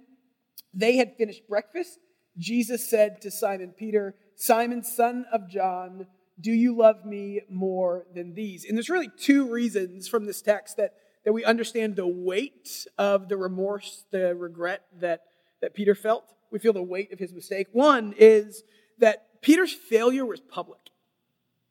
they 0.72 0.96
had 0.96 1.16
finished 1.16 1.48
breakfast, 1.48 1.98
Jesus 2.38 2.88
said 2.88 3.20
to 3.22 3.30
Simon 3.30 3.74
Peter, 3.76 4.14
Simon, 4.36 4.84
son 4.84 5.24
of 5.32 5.48
John, 5.48 6.06
do 6.40 6.52
you 6.52 6.76
love 6.76 7.04
me 7.04 7.42
more 7.48 8.06
than 8.14 8.34
these? 8.34 8.64
And 8.64 8.76
there's 8.76 8.90
really 8.90 9.10
two 9.18 9.50
reasons 9.50 10.08
from 10.08 10.26
this 10.26 10.42
text 10.42 10.76
that, 10.76 10.94
that 11.24 11.32
we 11.32 11.44
understand 11.44 11.96
the 11.96 12.06
weight 12.06 12.86
of 12.98 13.28
the 13.28 13.36
remorse, 13.36 14.04
the 14.10 14.34
regret 14.34 14.82
that, 15.00 15.22
that 15.60 15.74
Peter 15.74 15.94
felt. 15.94 16.34
We 16.50 16.58
feel 16.58 16.72
the 16.72 16.82
weight 16.82 17.12
of 17.12 17.18
his 17.18 17.32
mistake. 17.32 17.68
One 17.72 18.14
is 18.18 18.62
that 18.98 19.40
Peter's 19.40 19.72
failure 19.72 20.26
was 20.26 20.40
public. 20.40 20.80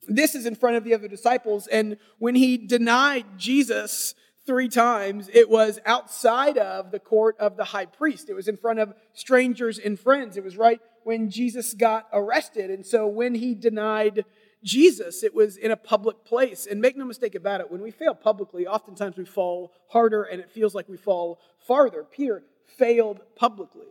This 0.07 0.35
is 0.35 0.45
in 0.45 0.55
front 0.55 0.77
of 0.77 0.83
the 0.83 0.93
other 0.93 1.07
disciples, 1.07 1.65
and 1.67 1.97
when 2.19 2.35
he 2.35 2.57
denied 2.57 3.25
Jesus 3.37 4.13
three 4.45 4.69
times, 4.69 5.29
it 5.33 5.49
was 5.49 5.79
outside 5.85 6.57
of 6.57 6.91
the 6.91 6.99
court 6.99 7.35
of 7.39 7.57
the 7.57 7.63
high 7.63 7.87
priest. 7.87 8.29
It 8.29 8.35
was 8.35 8.47
in 8.47 8.57
front 8.57 8.79
of 8.79 8.93
strangers 9.13 9.79
and 9.79 9.99
friends. 9.99 10.37
It 10.37 10.43
was 10.43 10.57
right 10.57 10.79
when 11.03 11.29
Jesus 11.29 11.73
got 11.73 12.07
arrested. 12.13 12.69
And 12.69 12.85
so 12.85 13.07
when 13.07 13.35
he 13.35 13.55
denied 13.55 14.25
Jesus, 14.65 15.23
it 15.23 15.33
was 15.33 15.55
in 15.55 15.71
a 15.71 15.77
public 15.77 16.25
place. 16.25 16.67
And 16.69 16.81
make 16.81 16.97
no 16.97 17.05
mistake 17.05 17.35
about 17.35 17.61
it, 17.61 17.71
when 17.71 17.81
we 17.81 17.91
fail 17.91 18.15
publicly, 18.15 18.67
oftentimes 18.67 19.15
we 19.15 19.23
fall 19.23 19.71
harder 19.89 20.23
and 20.23 20.41
it 20.41 20.51
feels 20.51 20.75
like 20.75 20.89
we 20.89 20.97
fall 20.97 21.39
farther. 21.59 22.03
Peter 22.03 22.43
failed 22.77 23.21
publicly. 23.35 23.85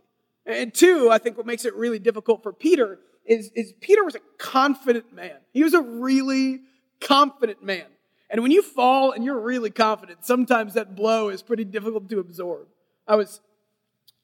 And 0.45 0.73
two, 0.73 1.09
I 1.09 1.17
think 1.17 1.37
what 1.37 1.47
makes 1.47 1.65
it 1.65 1.73
really 1.73 1.97
difficult 1.97 2.43
for 2.43 2.53
Peter 2.53 2.99
is, 3.25 3.49
is 3.55 3.73
Peter 3.81 4.03
was 4.03 4.15
a 4.15 4.19
confident 4.37 5.11
man. 5.11 5.37
He 5.51 5.63
was 5.63 5.73
a 5.73 5.81
really 5.81 6.61
confident 7.01 7.63
man. 7.63 7.85
And 8.29 8.41
when 8.41 8.51
you 8.51 8.61
fall 8.61 9.11
and 9.11 9.23
you're 9.23 9.39
really 9.39 9.71
confident, 9.71 10.25
sometimes 10.25 10.73
that 10.73 10.95
blow 10.95 11.29
is 11.29 11.41
pretty 11.41 11.63
difficult 11.63 12.09
to 12.09 12.19
absorb. 12.19 12.67
I 13.07 13.15
was 13.15 13.39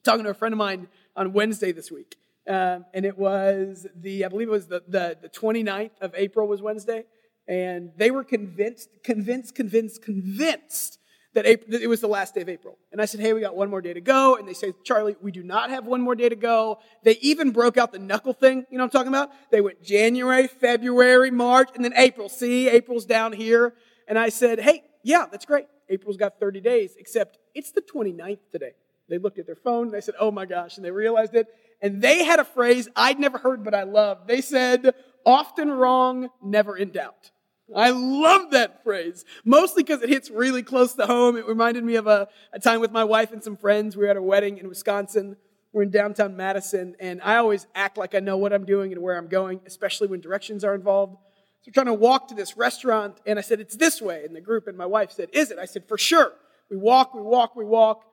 talking 0.03 0.25
to 0.25 0.31
a 0.31 0.33
friend 0.33 0.53
of 0.53 0.57
mine 0.57 0.89
on 1.15 1.33
Wednesday 1.33 1.71
this 1.71 1.91
week, 1.91 2.17
um, 2.47 2.85
and 2.93 3.05
it 3.05 3.17
was 3.17 3.87
the, 3.95 4.25
I 4.25 4.27
believe 4.27 4.47
it 4.47 4.51
was 4.51 4.67
the, 4.67 4.83
the, 4.87 5.17
the 5.21 5.29
29th 5.29 5.91
of 6.01 6.13
April 6.15 6.47
was 6.47 6.61
Wednesday. 6.61 7.05
And 7.47 7.91
they 7.97 8.11
were 8.11 8.23
convinced, 8.23 8.89
convinced, 9.03 9.55
convinced, 9.55 10.01
convinced 10.01 10.99
that, 11.33 11.45
April, 11.45 11.71
that 11.71 11.81
it 11.81 11.87
was 11.87 12.01
the 12.01 12.07
last 12.07 12.35
day 12.35 12.41
of 12.41 12.49
April. 12.49 12.77
And 12.91 13.01
I 13.01 13.05
said, 13.05 13.19
hey, 13.19 13.33
we 13.33 13.41
got 13.41 13.55
one 13.55 13.69
more 13.69 13.81
day 13.81 13.93
to 13.93 14.01
go. 14.01 14.35
And 14.35 14.47
they 14.47 14.53
say, 14.53 14.73
Charlie, 14.83 15.15
we 15.21 15.31
do 15.31 15.43
not 15.43 15.69
have 15.69 15.85
one 15.85 16.01
more 16.01 16.15
day 16.15 16.29
to 16.29 16.35
go. 16.35 16.79
They 17.03 17.17
even 17.21 17.51
broke 17.51 17.77
out 17.77 17.91
the 17.91 17.99
knuckle 17.99 18.33
thing. 18.33 18.65
You 18.69 18.77
know 18.77 18.83
what 18.83 18.95
I'm 18.95 18.99
talking 18.99 19.07
about? 19.09 19.31
They 19.51 19.61
went 19.61 19.83
January, 19.83 20.47
February, 20.47 21.31
March, 21.31 21.69
and 21.75 21.85
then 21.85 21.93
April. 21.95 22.29
See, 22.29 22.69
April's 22.69 23.05
down 23.05 23.33
here. 23.33 23.73
And 24.07 24.17
I 24.19 24.29
said, 24.29 24.59
hey, 24.59 24.83
yeah, 25.03 25.25
that's 25.31 25.45
great. 25.45 25.65
April's 25.89 26.17
got 26.17 26.39
30 26.39 26.61
days, 26.61 26.95
except 26.97 27.37
it's 27.53 27.71
the 27.71 27.81
29th 27.81 28.39
today. 28.51 28.71
They 29.09 29.17
looked 29.17 29.39
at 29.39 29.45
their 29.45 29.55
phone 29.55 29.87
and 29.87 29.93
they 29.93 30.01
said, 30.01 30.15
oh 30.19 30.31
my 30.31 30.45
gosh, 30.45 30.77
and 30.77 30.85
they 30.85 30.91
realized 30.91 31.35
it. 31.35 31.47
And 31.81 32.01
they 32.01 32.23
had 32.23 32.39
a 32.39 32.45
phrase 32.45 32.87
I'd 32.95 33.19
never 33.19 33.37
heard, 33.37 33.63
but 33.63 33.73
I 33.73 33.83
loved. 33.83 34.27
They 34.27 34.41
said, 34.41 34.93
often 35.25 35.71
wrong, 35.71 36.29
never 36.43 36.77
in 36.77 36.91
doubt. 36.91 37.31
I 37.75 37.91
love 37.91 38.51
that 38.51 38.83
phrase, 38.83 39.23
mostly 39.45 39.83
because 39.83 40.01
it 40.01 40.09
hits 40.09 40.29
really 40.29 40.61
close 40.61 40.93
to 40.95 41.05
home. 41.05 41.37
It 41.37 41.47
reminded 41.47 41.83
me 41.83 41.95
of 41.95 42.05
a, 42.05 42.27
a 42.51 42.59
time 42.59 42.81
with 42.81 42.91
my 42.91 43.03
wife 43.03 43.31
and 43.31 43.41
some 43.43 43.55
friends. 43.55 43.95
We 43.95 44.03
were 44.03 44.09
at 44.09 44.17
a 44.17 44.21
wedding 44.21 44.57
in 44.57 44.67
Wisconsin. 44.67 45.37
We're 45.71 45.83
in 45.83 45.89
downtown 45.89 46.35
Madison, 46.35 46.97
and 46.99 47.21
I 47.21 47.37
always 47.37 47.65
act 47.73 47.97
like 47.97 48.13
I 48.13 48.19
know 48.19 48.35
what 48.35 48.51
I'm 48.51 48.65
doing 48.65 48.91
and 48.91 49.01
where 49.01 49.17
I'm 49.17 49.29
going, 49.29 49.61
especially 49.65 50.07
when 50.07 50.19
directions 50.19 50.65
are 50.65 50.75
involved. 50.75 51.15
So 51.61 51.69
we're 51.69 51.73
trying 51.73 51.85
to 51.85 51.93
walk 51.93 52.27
to 52.27 52.35
this 52.35 52.57
restaurant, 52.57 53.21
and 53.25 53.39
I 53.39 53.41
said, 53.41 53.61
It's 53.61 53.77
this 53.77 54.01
way. 54.01 54.25
And 54.25 54.35
the 54.35 54.41
group 54.41 54.67
and 54.67 54.77
my 54.77 54.85
wife 54.85 55.11
said, 55.11 55.29
Is 55.31 55.49
it? 55.49 55.57
I 55.57 55.65
said, 55.65 55.87
For 55.87 55.97
sure. 55.97 56.33
We 56.69 56.75
walk, 56.75 57.13
we 57.13 57.21
walk, 57.21 57.55
we 57.55 57.63
walk. 57.63 58.03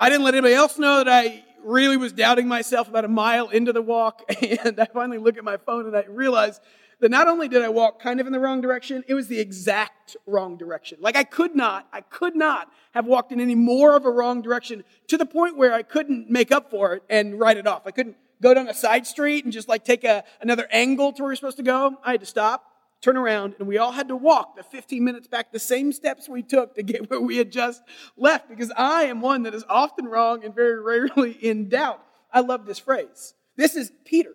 I 0.00 0.08
didn't 0.08 0.24
let 0.24 0.34
anybody 0.34 0.54
else 0.54 0.78
know 0.78 1.04
that 1.04 1.08
I 1.08 1.44
really 1.64 1.96
was 1.96 2.12
doubting 2.12 2.48
myself 2.48 2.88
about 2.88 3.04
a 3.04 3.08
mile 3.08 3.48
into 3.48 3.72
the 3.72 3.82
walk. 3.82 4.22
And 4.64 4.78
I 4.78 4.86
finally 4.86 5.18
look 5.18 5.38
at 5.38 5.44
my 5.44 5.56
phone 5.56 5.86
and 5.86 5.96
I 5.96 6.04
realize 6.08 6.60
that 7.00 7.10
not 7.10 7.26
only 7.26 7.48
did 7.48 7.62
I 7.62 7.68
walk 7.68 8.00
kind 8.00 8.20
of 8.20 8.26
in 8.26 8.32
the 8.32 8.38
wrong 8.38 8.60
direction, 8.60 9.02
it 9.08 9.14
was 9.14 9.26
the 9.26 9.40
exact 9.40 10.16
wrong 10.26 10.56
direction. 10.56 10.98
Like 11.00 11.16
I 11.16 11.24
could 11.24 11.56
not, 11.56 11.88
I 11.92 12.00
could 12.00 12.36
not 12.36 12.70
have 12.92 13.06
walked 13.06 13.32
in 13.32 13.40
any 13.40 13.56
more 13.56 13.96
of 13.96 14.04
a 14.04 14.10
wrong 14.10 14.40
direction 14.40 14.84
to 15.08 15.16
the 15.16 15.26
point 15.26 15.56
where 15.56 15.72
I 15.72 15.82
couldn't 15.82 16.30
make 16.30 16.52
up 16.52 16.70
for 16.70 16.94
it 16.94 17.02
and 17.10 17.40
write 17.40 17.56
it 17.56 17.66
off. 17.66 17.82
I 17.86 17.90
couldn't 17.90 18.16
go 18.40 18.54
down 18.54 18.68
a 18.68 18.74
side 18.74 19.06
street 19.06 19.44
and 19.44 19.52
just 19.52 19.68
like 19.68 19.84
take 19.84 20.04
a, 20.04 20.22
another 20.40 20.68
angle 20.70 21.12
to 21.12 21.22
where 21.22 21.30
we 21.30 21.32
are 21.32 21.36
supposed 21.36 21.56
to 21.56 21.62
go. 21.62 21.98
I 22.04 22.12
had 22.12 22.20
to 22.20 22.26
stop, 22.26 22.71
turn 23.02 23.16
around, 23.16 23.56
and 23.58 23.66
we 23.66 23.78
all 23.78 23.92
had 23.92 24.08
to 24.08 24.16
walk 24.16 24.56
the 24.56 24.62
15 24.62 25.02
minutes 25.02 25.26
back, 25.26 25.52
the 25.52 25.58
same 25.58 25.92
steps 25.92 26.28
we 26.28 26.42
took 26.42 26.76
to 26.76 26.82
get 26.82 27.10
where 27.10 27.20
we 27.20 27.36
had 27.36 27.50
just 27.50 27.82
left, 28.16 28.48
because 28.48 28.72
I 28.76 29.04
am 29.04 29.20
one 29.20 29.42
that 29.42 29.54
is 29.54 29.64
often 29.68 30.06
wrong 30.06 30.44
and 30.44 30.54
very 30.54 30.80
rarely 30.80 31.32
in 31.42 31.68
doubt. 31.68 32.00
I 32.32 32.40
love 32.40 32.64
this 32.64 32.78
phrase. 32.78 33.34
This 33.56 33.76
is 33.76 33.92
Peter. 34.04 34.32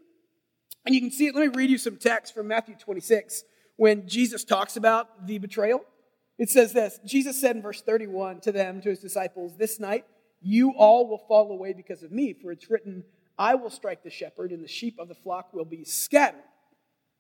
And 0.85 0.93
you 0.93 1.01
can 1.01 1.11
see 1.11 1.27
it. 1.27 1.35
Let 1.35 1.41
me 1.41 1.53
read 1.55 1.69
you 1.69 1.77
some 1.77 1.97
text 1.97 2.33
from 2.33 2.47
Matthew 2.47 2.75
26 2.75 3.43
when 3.77 4.07
Jesus 4.07 4.43
talks 4.43 4.77
about 4.77 5.25
the 5.25 5.37
betrayal. 5.37 5.81
It 6.37 6.49
says 6.49 6.71
this 6.71 6.99
Jesus 7.05 7.39
said 7.39 7.55
in 7.55 7.61
verse 7.61 7.81
31 7.81 8.41
to 8.41 8.51
them, 8.51 8.81
to 8.81 8.89
his 8.89 8.99
disciples, 8.99 9.57
This 9.57 9.79
night 9.79 10.05
you 10.39 10.73
all 10.77 11.07
will 11.07 11.23
fall 11.27 11.51
away 11.51 11.73
because 11.73 12.03
of 12.03 12.11
me, 12.11 12.33
for 12.33 12.51
it's 12.51 12.69
written, 12.69 13.03
I 13.39 13.55
will 13.55 13.69
strike 13.69 14.03
the 14.03 14.09
shepherd, 14.09 14.51
and 14.51 14.63
the 14.63 14.67
sheep 14.67 14.97
of 14.99 15.07
the 15.07 15.15
flock 15.15 15.53
will 15.53 15.65
be 15.65 15.83
scattered. 15.83 16.41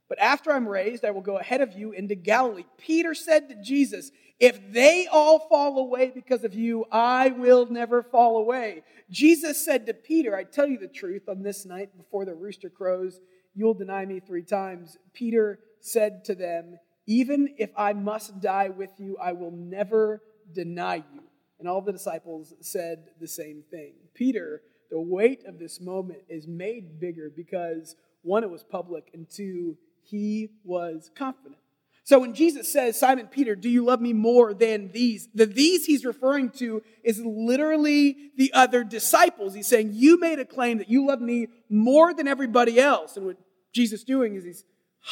But 0.09 0.19
after 0.19 0.51
I'm 0.51 0.67
raised, 0.67 1.03
I 1.03 1.11
will 1.11 1.21
go 1.21 1.37
ahead 1.37 1.61
of 1.61 1.73
you 1.73 1.91
into 1.91 2.15
Galilee. 2.15 2.65
Peter 2.77 3.13
said 3.13 3.49
to 3.49 3.55
Jesus, 3.55 4.11
If 4.39 4.71
they 4.71 5.07
all 5.07 5.39
fall 5.39 5.79
away 5.79 6.11
because 6.13 6.43
of 6.43 6.53
you, 6.53 6.85
I 6.91 7.29
will 7.29 7.65
never 7.65 8.03
fall 8.03 8.37
away. 8.37 8.83
Jesus 9.09 9.63
said 9.63 9.85
to 9.85 9.93
Peter, 9.93 10.35
I 10.35 10.43
tell 10.43 10.67
you 10.67 10.77
the 10.77 10.87
truth, 10.87 11.27
on 11.27 11.43
this 11.43 11.65
night 11.65 11.97
before 11.97 12.25
the 12.25 12.35
rooster 12.35 12.69
crows, 12.69 13.19
you'll 13.53 13.73
deny 13.73 14.05
me 14.05 14.19
three 14.19 14.43
times. 14.43 14.97
Peter 15.13 15.59
said 15.81 16.23
to 16.25 16.35
them, 16.35 16.79
Even 17.05 17.55
if 17.57 17.71
I 17.75 17.93
must 17.93 18.39
die 18.39 18.69
with 18.69 18.91
you, 18.97 19.17
I 19.21 19.33
will 19.33 19.51
never 19.51 20.21
deny 20.53 20.97
you. 20.97 21.23
And 21.59 21.67
all 21.67 21.81
the 21.81 21.91
disciples 21.91 22.53
said 22.61 23.09
the 23.19 23.27
same 23.27 23.63
thing. 23.69 23.93
Peter, 24.13 24.61
the 24.89 24.99
weight 24.99 25.43
of 25.45 25.59
this 25.59 25.81
moment 25.81 26.19
is 26.29 26.47
made 26.47 26.99
bigger 26.99 27.29
because 27.35 27.95
one, 28.21 28.43
it 28.43 28.49
was 28.49 28.63
public, 28.63 29.09
and 29.13 29.29
two, 29.29 29.77
he 30.09 30.49
was 30.63 31.11
confident. 31.15 31.57
So 32.03 32.19
when 32.19 32.33
Jesus 32.33 32.71
says, 32.71 32.97
Simon 32.97 33.27
Peter, 33.27 33.53
do 33.53 33.69
you 33.69 33.83
love 33.83 33.99
me 33.99 34.13
more 34.13 34.53
than 34.53 34.93
these? 34.93 35.27
The 35.35 35.45
these 35.45 35.85
he's 35.85 36.05
referring 36.05 36.51
to 36.51 36.81
is 37.03 37.19
literally 37.19 38.31
the 38.37 38.53
other 38.53 38.85
disciples. 38.85 39.53
He's 39.53 39.67
saying, 39.67 39.89
You 39.91 40.17
made 40.17 40.39
a 40.39 40.45
claim 40.45 40.77
that 40.77 40.89
you 40.89 41.05
love 41.05 41.19
me 41.19 41.47
more 41.69 42.13
than 42.13 42.25
everybody 42.25 42.79
else. 42.79 43.17
And 43.17 43.25
what 43.25 43.37
Jesus 43.73 43.99
is 43.99 44.05
doing 44.05 44.35
is 44.35 44.45
he's 44.45 44.63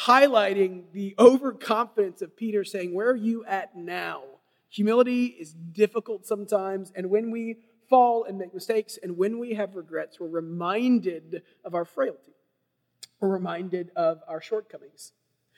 highlighting 0.04 0.84
the 0.94 1.14
overconfidence 1.18 2.22
of 2.22 2.34
Peter, 2.34 2.64
saying, 2.64 2.94
Where 2.94 3.10
are 3.10 3.16
you 3.16 3.44
at 3.44 3.76
now? 3.76 4.22
Humility 4.70 5.26
is 5.26 5.52
difficult 5.52 6.24
sometimes, 6.26 6.92
and 6.96 7.10
when 7.10 7.30
we 7.30 7.58
fall 7.90 8.24
and 8.24 8.38
make 8.38 8.54
mistakes, 8.54 8.98
and 9.02 9.18
when 9.18 9.38
we 9.38 9.52
have 9.52 9.76
regrets, 9.76 10.18
we're 10.18 10.28
reminded 10.28 11.42
of 11.62 11.74
our 11.74 11.84
frailty. 11.84 12.35
We're 13.20 13.28
reminded 13.28 13.90
of 13.96 14.20
our 14.28 14.40
shortcomings. 14.40 15.12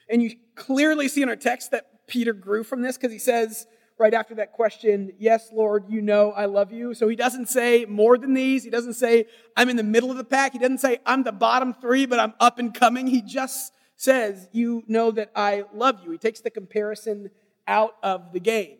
And 0.09 0.23
you 0.23 0.31
clearly 0.55 1.07
see 1.07 1.21
in 1.21 1.29
our 1.29 1.35
text 1.35 1.71
that 1.71 2.07
Peter 2.07 2.33
grew 2.33 2.63
from 2.63 2.81
this 2.81 2.97
because 2.97 3.11
he 3.11 3.19
says 3.19 3.67
right 3.99 4.13
after 4.13 4.35
that 4.35 4.53
question, 4.53 5.11
Yes, 5.19 5.49
Lord, 5.53 5.85
you 5.87 6.01
know 6.01 6.31
I 6.31 6.45
love 6.45 6.71
you. 6.71 6.93
So 6.93 7.07
he 7.07 7.15
doesn't 7.15 7.49
say 7.49 7.85
more 7.85 8.17
than 8.17 8.33
these. 8.33 8.63
He 8.63 8.69
doesn't 8.69 8.93
say 8.93 9.25
I'm 9.55 9.69
in 9.69 9.75
the 9.75 9.83
middle 9.83 10.09
of 10.09 10.17
the 10.17 10.23
pack. 10.23 10.53
He 10.53 10.59
doesn't 10.59 10.79
say 10.79 10.99
I'm 11.05 11.23
the 11.23 11.31
bottom 11.31 11.73
three, 11.73 12.05
but 12.05 12.19
I'm 12.19 12.33
up 12.39 12.57
and 12.57 12.73
coming. 12.73 13.07
He 13.07 13.21
just 13.21 13.73
says, 13.95 14.47
You 14.51 14.83
know 14.87 15.11
that 15.11 15.31
I 15.35 15.65
love 15.73 15.99
you. 16.03 16.11
He 16.11 16.17
takes 16.17 16.41
the 16.41 16.49
comparison 16.49 17.29
out 17.67 17.95
of 18.01 18.33
the 18.33 18.39
game. 18.39 18.77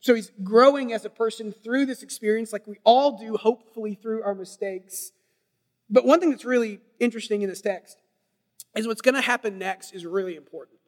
So 0.00 0.14
he's 0.14 0.32
growing 0.42 0.92
as 0.92 1.04
a 1.04 1.10
person 1.10 1.52
through 1.52 1.86
this 1.86 2.02
experience, 2.02 2.52
like 2.52 2.66
we 2.66 2.78
all 2.84 3.18
do, 3.18 3.36
hopefully 3.36 3.94
through 3.94 4.22
our 4.22 4.34
mistakes. 4.34 5.12
But 5.90 6.04
one 6.04 6.20
thing 6.20 6.30
that's 6.30 6.44
really 6.44 6.80
interesting 6.98 7.42
in 7.42 7.48
this 7.48 7.60
text 7.60 7.98
is 8.76 8.86
what's 8.86 9.00
going 9.00 9.16
to 9.16 9.20
happen 9.20 9.58
next 9.58 9.92
is 9.92 10.06
really 10.06 10.36
important. 10.36 10.78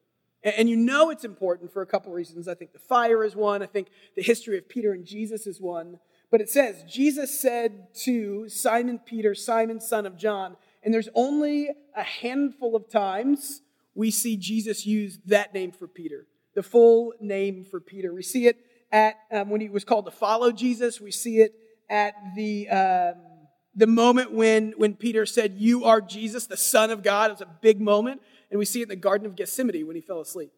And 0.45 0.69
you 0.69 0.77
know 0.77 1.11
it's 1.11 1.25
important 1.25 1.73
for 1.73 1.83
a 1.83 1.87
couple 1.87 2.13
reasons. 2.13 2.49
I 2.49 2.55
think 2.55 2.73
the 2.73 2.79
fire 2.79 3.25
is 3.25 3.37
one. 3.37 3.63
I 3.63 3.67
think 3.67 3.89
the 4.17 4.23
history 4.23 4.59
of 4.59 4.69
Peter 4.69 4.93
and 4.93 5.05
Jesus 5.05 5.47
is 5.47 5.61
one. 5.61 5.99
But 6.31 6.41
it 6.41 6.49
says, 6.49 6.83
Jesus 6.89 7.39
said 7.39 7.95
to 8.05 8.49
Simon 8.49 8.99
Peter, 8.99 9.35
Simon, 9.35 9.81
son 9.81 10.07
of 10.07 10.17
John, 10.17 10.57
and 10.83 10.93
there's 10.93 11.09
only 11.15 11.69
a 11.95 12.03
handful 12.03 12.75
of 12.75 12.89
times 12.89 13.61
we 13.95 14.11
see 14.11 14.37
Jesus 14.37 14.87
use 14.87 15.19
that 15.27 15.55
name 15.55 15.71
for 15.71 15.87
Peter, 15.87 16.27
the 16.55 16.63
full 16.63 17.13
name 17.21 17.65
for 17.65 17.81
Peter. 17.81 18.13
We 18.13 18.23
see 18.23 18.47
it 18.47 18.57
at 18.91 19.17
um, 19.31 19.51
when 19.51 19.61
he 19.61 19.69
was 19.69 19.85
called 19.85 20.07
to 20.07 20.11
follow 20.11 20.51
Jesus. 20.51 21.01
We 21.01 21.13
see 21.13 21.39
it 21.39 21.55
at 21.89 22.15
the 22.35 22.69
um, 22.69 23.32
the 23.75 23.87
moment 23.87 24.33
when, 24.33 24.73
when 24.77 24.95
Peter 24.95 25.25
said, 25.27 25.55
You 25.57 25.85
are 25.85 26.01
Jesus, 26.01 26.47
the 26.47 26.57
Son 26.57 26.91
of 26.91 27.03
God, 27.03 27.31
it 27.31 27.35
was 27.35 27.41
a 27.41 27.59
big 27.61 27.81
moment. 27.81 28.21
And 28.51 28.59
we 28.59 28.65
see 28.65 28.81
it 28.81 28.85
in 28.85 28.89
the 28.91 28.97
Garden 28.97 29.27
of 29.27 29.35
Gethsemane 29.35 29.87
when 29.87 29.97
he 29.97 30.03
fell 30.03 30.21
asleep. 30.21 30.53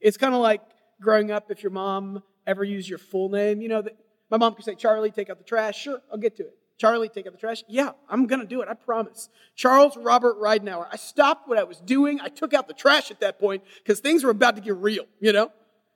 It's 0.00 0.16
kind 0.16 0.34
of 0.34 0.40
like 0.40 0.62
growing 1.00 1.30
up 1.30 1.50
if 1.50 1.62
your 1.62 1.70
mom 1.70 2.22
ever 2.46 2.64
used 2.64 2.88
your 2.88 2.98
full 2.98 3.28
name. 3.28 3.60
You 3.60 3.68
know, 3.68 3.84
my 4.30 4.36
mom 4.36 4.54
could 4.54 4.64
say, 4.64 4.74
Charlie, 4.74 5.12
take 5.12 5.30
out 5.30 5.38
the 5.38 5.44
trash. 5.44 5.80
Sure, 5.80 6.00
I'll 6.10 6.18
get 6.18 6.36
to 6.36 6.42
it. 6.42 6.58
Charlie, 6.78 7.08
take 7.08 7.26
out 7.26 7.32
the 7.32 7.38
trash. 7.38 7.62
Yeah, 7.68 7.92
I'm 8.08 8.26
going 8.26 8.40
to 8.40 8.46
do 8.46 8.60
it. 8.60 8.68
I 8.68 8.74
promise. 8.74 9.28
Charles 9.54 9.96
Robert 9.96 10.38
Ridenauer. 10.38 10.86
I 10.92 10.96
stopped 10.96 11.48
what 11.48 11.58
I 11.58 11.64
was 11.64 11.78
doing. 11.80 12.20
I 12.20 12.28
took 12.28 12.52
out 12.52 12.68
the 12.68 12.74
trash 12.74 13.10
at 13.10 13.20
that 13.20 13.38
point 13.38 13.62
because 13.82 14.00
things 14.00 14.24
were 14.24 14.30
about 14.30 14.56
to 14.56 14.62
get 14.62 14.76
real, 14.76 15.06
you 15.20 15.32
know? 15.32 15.50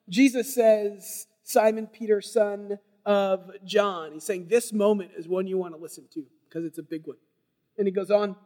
Jesus 0.09 0.55
says, 0.55 1.27
Simon 1.43 1.87
Peter, 1.87 2.21
son 2.23 2.79
of 3.05 3.51
John. 3.65 4.13
He's 4.13 4.25
saying 4.25 4.47
this 4.49 4.73
moment 4.73 5.11
is 5.17 5.29
one 5.29 5.47
you 5.47 5.59
want 5.59 5.75
to 5.75 5.81
listen 5.81 6.07
to 6.15 6.25
because 6.51 6.65
it's 6.65 6.79
a 6.79 6.83
big 6.83 7.07
one. 7.07 7.17
And 7.79 7.87
he 7.87 7.93
goes 7.93 8.11
on. 8.11 8.37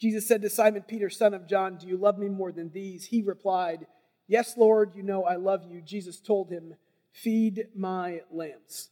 Jesus 0.00 0.26
said 0.26 0.42
to 0.42 0.50
Simon 0.50 0.82
Peter, 0.82 1.08
son 1.08 1.34
of 1.34 1.46
John, 1.46 1.76
Do 1.76 1.86
you 1.86 1.96
love 1.96 2.18
me 2.18 2.28
more 2.28 2.52
than 2.52 2.70
these? 2.72 3.06
He 3.06 3.22
replied, 3.22 3.86
Yes, 4.26 4.56
Lord, 4.56 4.94
you 4.94 5.02
know 5.02 5.24
I 5.24 5.36
love 5.36 5.64
you. 5.68 5.80
Jesus 5.80 6.20
told 6.20 6.50
him, 6.50 6.74
Feed 7.12 7.68
my 7.74 8.22
lambs. 8.32 8.90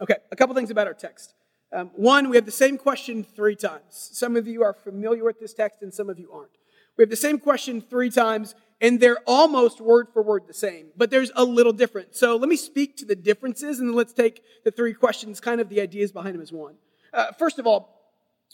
Okay, 0.00 0.16
a 0.30 0.36
couple 0.36 0.54
things 0.54 0.70
about 0.70 0.86
our 0.86 0.94
text. 0.94 1.34
Um, 1.72 1.90
one, 1.94 2.30
we 2.30 2.36
have 2.36 2.46
the 2.46 2.52
same 2.52 2.78
question 2.78 3.24
three 3.24 3.56
times. 3.56 4.10
Some 4.12 4.36
of 4.36 4.46
you 4.46 4.62
are 4.62 4.74
familiar 4.74 5.24
with 5.24 5.40
this 5.40 5.54
text 5.54 5.82
and 5.82 5.92
some 5.92 6.08
of 6.08 6.18
you 6.18 6.30
aren't. 6.32 6.52
We 6.96 7.02
have 7.02 7.10
the 7.10 7.16
same 7.16 7.38
question 7.38 7.80
three 7.80 8.10
times, 8.10 8.54
and 8.80 9.00
they're 9.00 9.18
almost 9.26 9.80
word 9.80 10.08
for 10.12 10.22
word 10.22 10.42
the 10.46 10.54
same, 10.54 10.88
but 10.96 11.10
there's 11.10 11.32
a 11.34 11.44
little 11.44 11.72
different. 11.72 12.14
So 12.14 12.36
let 12.36 12.48
me 12.48 12.56
speak 12.56 12.96
to 12.98 13.04
the 13.04 13.16
differences, 13.16 13.80
and 13.80 13.88
then 13.88 13.96
let's 13.96 14.12
take 14.12 14.42
the 14.64 14.70
three 14.70 14.94
questions, 14.94 15.40
kind 15.40 15.60
of 15.60 15.68
the 15.68 15.80
ideas 15.80 16.12
behind 16.12 16.34
them 16.34 16.42
as 16.42 16.52
one. 16.52 16.74
Uh, 17.14 17.32
first 17.32 17.58
of 17.58 17.66
all, 17.66 17.94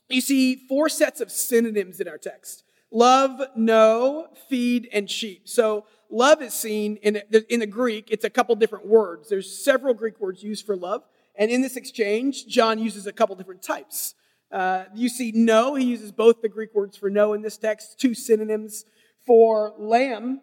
you 0.08 0.20
see 0.20 0.56
four 0.68 0.88
sets 0.88 1.20
of 1.20 1.32
synonyms 1.32 2.00
in 2.00 2.06
our 2.06 2.18
text 2.18 2.64
love, 2.92 3.40
know, 3.54 4.26
feed, 4.48 4.88
and 4.92 5.08
sheep. 5.08 5.48
So 5.48 5.86
love 6.10 6.42
is 6.42 6.52
seen 6.52 6.96
in, 6.96 7.22
in 7.48 7.60
the 7.60 7.66
Greek, 7.66 8.08
it's 8.10 8.24
a 8.24 8.30
couple 8.30 8.54
different 8.56 8.86
words. 8.86 9.28
There's 9.28 9.64
several 9.64 9.94
Greek 9.94 10.20
words 10.20 10.42
used 10.42 10.66
for 10.66 10.76
love. 10.76 11.04
And 11.36 11.50
in 11.50 11.62
this 11.62 11.76
exchange, 11.76 12.46
John 12.46 12.78
uses 12.78 13.06
a 13.06 13.12
couple 13.12 13.36
different 13.36 13.62
types. 13.62 14.14
Uh, 14.50 14.84
you 14.92 15.08
see 15.08 15.30
know, 15.30 15.76
he 15.76 15.84
uses 15.84 16.10
both 16.10 16.42
the 16.42 16.48
Greek 16.48 16.74
words 16.74 16.96
for 16.96 17.08
know 17.08 17.32
in 17.32 17.42
this 17.42 17.56
text, 17.56 18.00
two 18.00 18.14
synonyms. 18.14 18.84
For 19.24 19.72
lamb, 19.78 20.40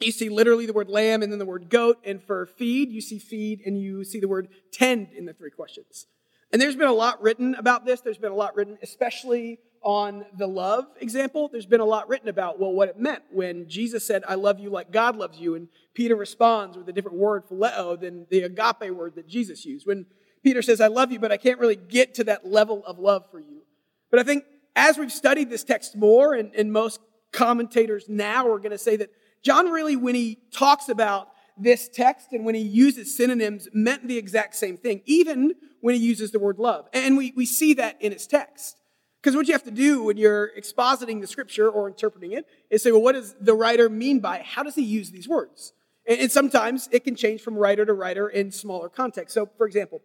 you 0.00 0.12
see 0.12 0.28
literally 0.28 0.66
the 0.66 0.74
word 0.74 0.90
lamb 0.90 1.22
and 1.22 1.32
then 1.32 1.38
the 1.38 1.46
word 1.46 1.70
goat. 1.70 1.96
And 2.04 2.22
for 2.22 2.44
feed, 2.44 2.90
you 2.90 3.00
see 3.00 3.18
feed 3.18 3.62
and 3.64 3.80
you 3.80 4.04
see 4.04 4.20
the 4.20 4.28
word 4.28 4.48
tend 4.70 5.08
in 5.16 5.24
the 5.24 5.32
three 5.32 5.50
questions. 5.50 6.06
And 6.52 6.60
there's 6.60 6.76
been 6.76 6.88
a 6.88 6.92
lot 6.92 7.22
written 7.22 7.54
about 7.54 7.84
this. 7.84 8.00
There's 8.00 8.18
been 8.18 8.32
a 8.32 8.36
lot 8.36 8.56
written, 8.56 8.78
especially 8.82 9.60
on 9.82 10.24
the 10.36 10.46
love 10.46 10.86
example. 11.00 11.48
There's 11.48 11.66
been 11.66 11.80
a 11.80 11.84
lot 11.84 12.08
written 12.08 12.28
about, 12.28 12.58
well, 12.58 12.72
what 12.72 12.88
it 12.88 12.98
meant 12.98 13.22
when 13.30 13.68
Jesus 13.68 14.06
said, 14.06 14.22
I 14.28 14.34
love 14.34 14.58
you 14.58 14.68
like 14.68 14.90
God 14.90 15.16
loves 15.16 15.38
you. 15.38 15.54
And 15.54 15.68
Peter 15.94 16.16
responds 16.16 16.76
with 16.76 16.88
a 16.88 16.92
different 16.92 17.18
word, 17.18 17.44
phileo, 17.48 17.98
than 17.98 18.26
the 18.30 18.42
agape 18.42 18.90
word 18.90 19.14
that 19.14 19.28
Jesus 19.28 19.64
used. 19.64 19.86
When 19.86 20.06
Peter 20.42 20.60
says, 20.60 20.80
I 20.80 20.88
love 20.88 21.12
you, 21.12 21.18
but 21.18 21.32
I 21.32 21.36
can't 21.36 21.58
really 21.58 21.76
get 21.76 22.14
to 22.14 22.24
that 22.24 22.46
level 22.46 22.84
of 22.84 22.98
love 22.98 23.30
for 23.30 23.38
you. 23.38 23.62
But 24.10 24.20
I 24.20 24.22
think 24.22 24.44
as 24.76 24.98
we've 24.98 25.12
studied 25.12 25.50
this 25.50 25.64
text 25.64 25.96
more, 25.96 26.34
and, 26.34 26.54
and 26.54 26.72
most 26.72 27.00
commentators 27.32 28.06
now 28.08 28.48
are 28.48 28.58
going 28.58 28.70
to 28.70 28.78
say 28.78 28.96
that 28.96 29.10
John 29.42 29.70
really, 29.70 29.96
when 29.96 30.14
he 30.14 30.38
talks 30.52 30.88
about 30.88 31.28
this 31.62 31.88
text 31.88 32.32
and 32.32 32.44
when 32.44 32.54
he 32.54 32.62
uses 32.62 33.16
synonyms, 33.16 33.68
meant 33.72 34.08
the 34.08 34.18
exact 34.18 34.54
same 34.56 34.76
thing, 34.76 35.02
even 35.06 35.54
when 35.80 35.94
he 35.94 36.00
uses 36.00 36.30
the 36.30 36.38
word 36.38 36.58
love. 36.58 36.88
And 36.92 37.16
we, 37.16 37.32
we 37.36 37.46
see 37.46 37.74
that 37.74 38.00
in 38.00 38.12
his 38.12 38.26
text. 38.26 38.76
Because 39.22 39.36
what 39.36 39.46
you 39.46 39.52
have 39.52 39.64
to 39.64 39.70
do 39.70 40.04
when 40.04 40.16
you're 40.16 40.50
expositing 40.58 41.20
the 41.20 41.26
scripture 41.26 41.68
or 41.68 41.88
interpreting 41.88 42.32
it 42.32 42.46
is 42.70 42.82
say, 42.82 42.90
well, 42.90 43.02
what 43.02 43.12
does 43.12 43.34
the 43.40 43.54
writer 43.54 43.88
mean 43.90 44.20
by 44.20 44.38
it? 44.38 44.46
How 44.46 44.62
does 44.62 44.74
he 44.74 44.82
use 44.82 45.10
these 45.10 45.28
words? 45.28 45.74
And, 46.06 46.20
and 46.20 46.32
sometimes 46.32 46.88
it 46.90 47.04
can 47.04 47.14
change 47.14 47.42
from 47.42 47.54
writer 47.54 47.84
to 47.84 47.92
writer 47.92 48.28
in 48.28 48.50
smaller 48.50 48.88
context. 48.88 49.34
So, 49.34 49.48
for 49.58 49.66
example, 49.66 50.00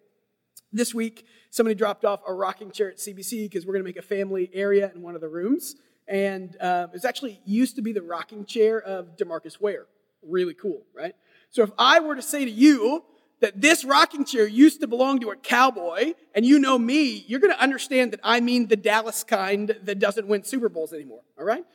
this 0.74 0.94
week, 0.94 1.26
somebody 1.50 1.76
dropped 1.76 2.04
off 2.04 2.20
a 2.28 2.34
rocking 2.34 2.72
chair 2.72 2.90
at 2.92 2.98
CBC 2.98 3.50
because 3.50 3.66
we're 3.66 3.74
going 3.74 3.84
to 3.84 3.88
make 3.88 3.98
a 3.98 4.02
family 4.02 4.50
area 4.54 4.92
in 4.94 5.02
one 5.02 5.16
of 5.16 5.22
the 5.22 5.30
rooms. 5.30 5.76
And 6.08 6.58
uh, 6.62 6.88
it's 6.94 7.06
actually 7.06 7.40
used 7.46 7.78
to 7.78 7.82
be 7.82 7.94
the 7.94 8.02
rocking 8.02 8.46
chair 8.46 8.82
of 8.82 9.16
Demarcus 9.16 9.62
Ware. 9.62 9.86
Really 10.22 10.54
cool, 10.54 10.82
right? 10.94 11.16
So 11.50 11.64
if 11.64 11.72
I 11.78 12.00
were 12.00 12.16
to 12.16 12.22
say 12.22 12.46
to 12.46 12.52
you 12.52 13.04
that 13.42 13.62
this 13.62 13.84
rocking 13.84 14.26
chair 14.26 14.48
used 14.48 14.82
to 14.82 14.88
belong 14.88 15.20
to 15.20 15.30
a 15.30 15.36
cowboy, 15.36 16.14
and 16.34 16.46
you 16.46 16.60
know 16.60 16.78
me, 16.78 17.26
you're 17.28 17.40
going 17.40 17.54
to 17.54 17.62
understand 17.62 18.14
that 18.14 18.20
I 18.24 18.40
mean 18.40 18.68
the 18.68 18.76
Dallas 18.76 19.24
kind 19.24 19.76
that 19.84 20.00
doesn't 20.00 20.28
win 20.28 20.44
Super 20.44 20.70
Bowls 20.70 20.94
anymore, 20.94 21.22
all 21.38 21.46
right? 21.46 21.66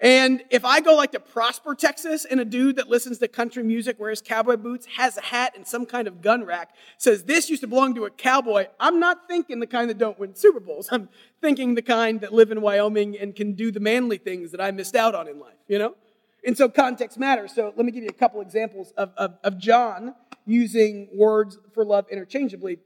And 0.00 0.44
if 0.50 0.64
I 0.64 0.80
go 0.80 0.94
like 0.94 1.10
to 1.12 1.20
Prosper, 1.20 1.74
Texas, 1.74 2.24
and 2.24 2.38
a 2.38 2.44
dude 2.44 2.76
that 2.76 2.88
listens 2.88 3.18
to 3.18 3.26
country 3.26 3.64
music, 3.64 3.98
wears 3.98 4.22
cowboy 4.22 4.56
boots, 4.56 4.86
has 4.96 5.16
a 5.16 5.20
hat 5.20 5.54
and 5.56 5.66
some 5.66 5.86
kind 5.86 6.06
of 6.06 6.22
gun 6.22 6.44
rack, 6.44 6.70
says 6.98 7.24
this 7.24 7.50
used 7.50 7.62
to 7.62 7.66
belong 7.66 7.96
to 7.96 8.04
a 8.04 8.10
cowboy, 8.10 8.68
I'm 8.78 9.00
not 9.00 9.26
thinking 9.26 9.58
the 9.58 9.66
kind 9.66 9.90
that 9.90 9.98
don't 9.98 10.16
win 10.16 10.36
Super 10.36 10.60
Bowls. 10.60 10.88
I'm 10.92 11.08
thinking 11.40 11.74
the 11.74 11.82
kind 11.82 12.20
that 12.20 12.32
live 12.32 12.52
in 12.52 12.60
Wyoming 12.60 13.18
and 13.18 13.34
can 13.34 13.54
do 13.54 13.72
the 13.72 13.80
manly 13.80 14.18
things 14.18 14.52
that 14.52 14.60
I 14.60 14.70
missed 14.70 14.94
out 14.94 15.16
on 15.16 15.26
in 15.26 15.40
life, 15.40 15.58
you 15.66 15.80
know? 15.80 15.96
And 16.44 16.56
so 16.56 16.68
context 16.68 17.18
matters. 17.18 17.54
So 17.54 17.72
let 17.76 17.84
me 17.84 17.92
give 17.92 18.02
you 18.02 18.10
a 18.10 18.12
couple 18.12 18.40
examples 18.40 18.92
of, 18.96 19.12
of, 19.16 19.38
of 19.44 19.58
John 19.58 20.14
using 20.46 21.08
words 21.14 21.58
for 21.74 21.84
love 21.84 22.06
interchangeably. 22.10 22.78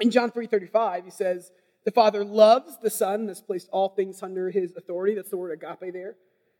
In 0.00 0.10
John 0.10 0.30
3.35, 0.30 1.04
he 1.04 1.10
says, 1.10 1.52
the 1.84 1.90
Father 1.90 2.24
loves 2.24 2.78
the 2.78 2.90
Son 2.90 3.28
has 3.28 3.40
placed 3.40 3.68
all 3.72 3.88
things 3.88 4.22
under 4.22 4.50
his 4.50 4.72
authority. 4.76 5.14
That's 5.14 5.30
the 5.30 5.36
word 5.36 5.52
agape 5.52 5.92
there. 5.92 6.16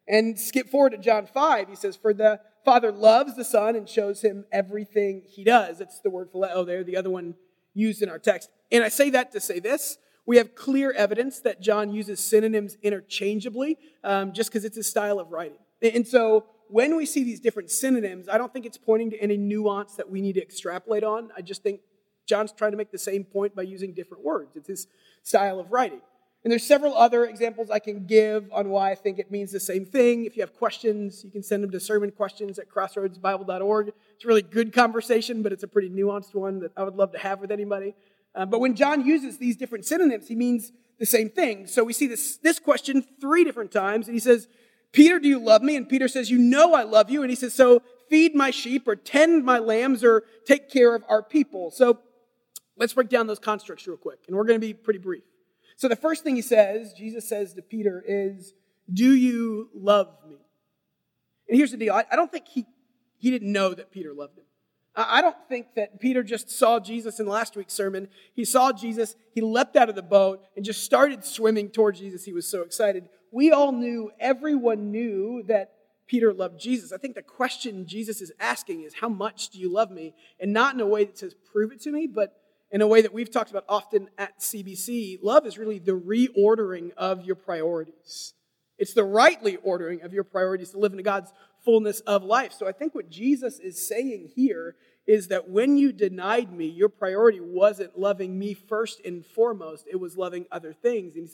And 0.09 0.39
skip 0.39 0.69
forward 0.69 0.91
to 0.91 0.99
John 0.99 1.27
5, 1.27 1.69
he 1.69 1.77
says, 1.77 1.97
For 1.97 2.13
the 2.13 2.41
Father 2.65 2.91
loves 2.91 3.37
the 3.37 3.45
Son 3.45 3.77
and 3.77 3.89
shows 3.89 4.23
him 4.23 4.45
everything 4.51 5.23
he 5.29 5.45
does. 5.45 5.79
That's 5.79 6.01
the 6.01 6.11
word 6.11 6.33
phileo 6.33 6.67
there, 6.67 6.83
the 6.83 6.97
other 6.97 7.11
one 7.11 7.35
used 7.73 8.03
in 8.03 8.09
our 8.09 8.19
text. 8.19 8.51
And 8.73 8.83
I 8.83 8.89
say 8.89 9.11
that 9.11 9.33
to 9.33 9.41
say 9.41 9.61
this. 9.61 9.99
We 10.27 10.37
have 10.37 10.55
clear 10.55 10.93
evidence 10.93 11.41
that 11.41 11.61
John 11.61 11.93
uses 11.93 12.21
synonyms 12.21 12.77
interchangeably 12.83 13.79
um, 14.05 14.33
just 14.33 14.51
because 14.51 14.65
it's 14.65 14.77
his 14.77 14.89
style 14.89 15.19
of 15.19 15.31
writing. 15.31 15.59
And 15.83 16.07
so 16.07 16.47
when 16.69 16.97
we 16.97 17.05
see 17.07 17.25
these 17.25 17.41
different 17.41 17.71
synonyms, 17.71 18.29
I 18.29 18.39
don't 18.39 18.53
think 18.53 18.67
it's 18.67 18.79
pointing 18.79 19.11
to 19.11 19.19
any 19.19 19.37
nuance 19.37 19.95
that 19.97 20.09
we 20.09 20.21
need 20.21 20.35
to 20.35 20.43
extrapolate 20.43 21.05
on. 21.05 21.31
I 21.37 21.43
just 21.43 21.63
think 21.63 21.81
John's 22.27 22.53
trying 22.53 22.71
to 22.71 22.77
make 22.77 22.91
the 22.91 22.99
same 22.99 23.25
point 23.25 23.55
by 23.55 23.63
using 23.63 23.93
different 23.93 24.25
words. 24.25 24.57
It's 24.57 24.69
his 24.69 24.87
style 25.23 25.61
of 25.61 25.71
writing. 25.73 26.01
And 26.45 26.51
there's 26.51 26.67
several 26.67 26.97
other 26.97 27.25
examples 27.25 27.71
I 27.71 27.79
can 27.79 28.07
give 28.07 28.49
on 28.53 28.69
why 28.71 28.91
I 28.91 28.95
think 28.97 29.21
it 29.21 29.31
means 29.31 29.53
the 29.53 29.61
same 29.61 29.85
thing. 29.85 30.25
If 30.25 30.37
you 30.37 30.43
have 30.43 30.55
questions, 30.55 31.23
you 31.25 31.31
can 31.31 31.43
send 31.43 31.63
them 31.63 31.71
to 31.71 31.79
sermonquestions 31.79 32.59
at 32.59 32.69
crossroadsbible.org. 32.69 33.93
It's 34.15 34.25
a 34.25 34.29
really 34.29 34.43
good 34.43 34.73
conversation, 34.73 35.43
but 35.43 35.53
it's 35.53 35.63
a 35.63 35.69
pretty 35.69 35.89
nuanced 35.89 36.35
one 36.35 36.59
that 36.61 36.73
I 36.77 36.83
would 36.83 36.97
love 36.97 37.13
to 37.13 37.19
have 37.19 37.41
with 37.41 37.53
anybody. 37.53 37.95
Uh, 38.35 38.47
but 38.47 38.61
when 38.61 38.75
John 38.75 39.07
uses 39.07 39.39
these 39.39 39.57
different 39.57 39.85
synonyms, 39.85 40.27
he 40.27 40.35
means 40.35 40.73
the 40.99 41.07
same 41.07 41.29
thing. 41.29 41.67
So 41.67 41.85
we 41.85 41.93
see 41.93 42.07
this, 42.09 42.39
this 42.39 42.59
question 42.59 43.05
three 43.21 43.45
different 43.45 43.71
times, 43.71 44.09
and 44.09 44.15
he 44.15 44.21
says, 44.21 44.49
Peter, 44.93 45.19
do 45.19 45.29
you 45.29 45.39
love 45.39 45.63
me? 45.63 45.77
And 45.77 45.89
Peter 45.89 46.07
says, 46.07 46.31
You 46.31 46.39
know 46.39 46.75
I 46.75 46.83
love 46.83 47.11
you. 47.11 47.23
And 47.23 47.31
he 47.31 47.37
says, 47.37 47.55
So 47.55 47.83
feed 48.09 48.35
my 48.35 48.51
sheep, 48.51 48.87
or 48.87 48.95
tend 48.95 49.45
my 49.45 49.59
lambs, 49.59 50.05
or 50.05 50.25
take 50.47 50.71
care 50.71 50.95
of 50.95 51.03
our 51.09 51.23
people. 51.23 51.71
So 51.71 51.99
let's 52.77 52.93
break 52.93 53.09
down 53.09 53.27
those 53.27 53.39
constructs 53.39 53.87
real 53.87 53.97
quick, 53.97 54.21
and 54.27 54.37
we're 54.37 54.45
going 54.45 54.61
to 54.61 54.67
be 54.67 54.75
pretty 54.75 54.99
brief. 54.99 55.25
So 55.77 55.89
the 55.89 55.97
first 55.97 56.23
thing 56.23 56.37
he 56.37 56.43
says, 56.43 56.93
Jesus 56.93 57.29
says 57.29 57.55
to 57.55 57.63
Peter, 57.63 58.05
is, 58.07 58.55
Do 58.93 59.15
you 59.15 59.71
love 59.75 60.09
me? 60.29 60.37
And 61.49 61.57
here's 61.57 61.71
the 61.71 61.77
deal 61.79 61.95
I, 61.95 62.05
I 62.11 62.17
don't 62.17 62.31
think 62.31 62.47
he, 62.49 62.67
he 63.19 63.31
didn't 63.31 63.51
know 63.51 63.75
that 63.75 63.91
Peter 63.91 64.13
loved 64.13 64.39
him. 64.39 64.45
I, 64.95 65.23
don't 65.23 65.37
think 65.49 65.75
that 65.77 66.01
Peter 66.01 66.23
just 66.23 66.51
saw 66.51 66.79
Jesus 66.79 67.19
in 67.19 67.27
last 67.27 67.57
week's 67.57 67.73
sermon. 67.73 68.09
He 68.35 68.45
saw 68.45 68.73
Jesus, 68.73 69.17
he 69.35 69.41
leapt 69.41 69.75
out 69.75 69.89
of 69.89 69.95
the 69.95 70.03
boat, 70.03 70.43
and 70.55 70.65
just 70.65 70.85
started 70.85 71.25
swimming 71.25 71.71
towards 71.71 71.99
Jesus. 71.99 72.25
He 72.25 72.33
was 72.35 72.47
so 72.47 72.61
excited. 72.61 73.09
We 73.33 73.51
all 73.51 73.73
knew, 73.73 74.13
everyone 74.21 74.93
knew 74.93 75.43
that 75.49 75.73
Peter 76.07 76.35
loved 76.35 76.61
Jesus. 76.61 76.93
I 76.93 76.99
think 76.99 77.15
the 77.15 77.23
question 77.23 77.87
Jesus 77.87 78.21
is 78.21 78.31
asking 78.39 78.83
is, 78.83 78.95
How 78.95 79.09
much 79.09 79.49
do 79.49 79.59
you 79.59 79.73
love 79.73 79.91
me? 79.91 80.15
And 80.39 80.53
not 80.53 80.75
in 80.75 80.81
a 80.81 80.87
way 80.87 81.05
that 81.05 81.19
says, 81.19 81.35
Prove 81.51 81.73
it 81.73 81.81
to 81.83 81.91
me, 81.91 82.07
but 82.07 82.37
in 82.71 82.83
a 82.83 82.87
way 82.87 83.03
that 83.03 83.13
we've 83.13 83.31
talked 83.31 83.51
about 83.51 83.65
often 83.69 84.09
at 84.19 84.39
CBC, 84.39 85.19
love 85.23 85.47
is 85.47 85.59
really 85.59 85.79
the 85.79 85.93
reordering 85.99 86.93
of 86.97 87.25
your 87.25 87.37
priorities. 87.37 88.35
It's 88.79 88.95
the 88.95 89.05
rightly 89.05 89.57
ordering 89.57 90.03
of 90.03 90.13
your 90.13 90.25
priorities 90.25 90.71
to 90.71 90.79
live 90.79 90.93
into 90.93 91.03
God's 91.03 91.33
fullness 91.65 92.01
of 92.01 92.25
life. 92.25 92.53
So 92.53 92.67
I 92.67 92.73
think 92.73 92.95
what 92.95 93.11
Jesus 93.11 93.59
is 93.59 93.87
saying 93.87 94.33
here 94.35 94.75
is 95.07 95.29
that 95.29 95.49
when 95.49 95.77
you 95.77 95.93
denied 95.93 96.53
me, 96.53 96.67
your 96.67 96.89
priority 96.89 97.41
wasn't 97.41 97.99
loving 97.99 98.39
me 98.39 98.55
first 98.55 99.01
and 99.05 99.25
foremost, 99.25 99.87
it 99.91 99.97
was 99.97 100.17
loving 100.17 100.47
other 100.51 100.73
things. 100.73 101.17
And 101.17 101.29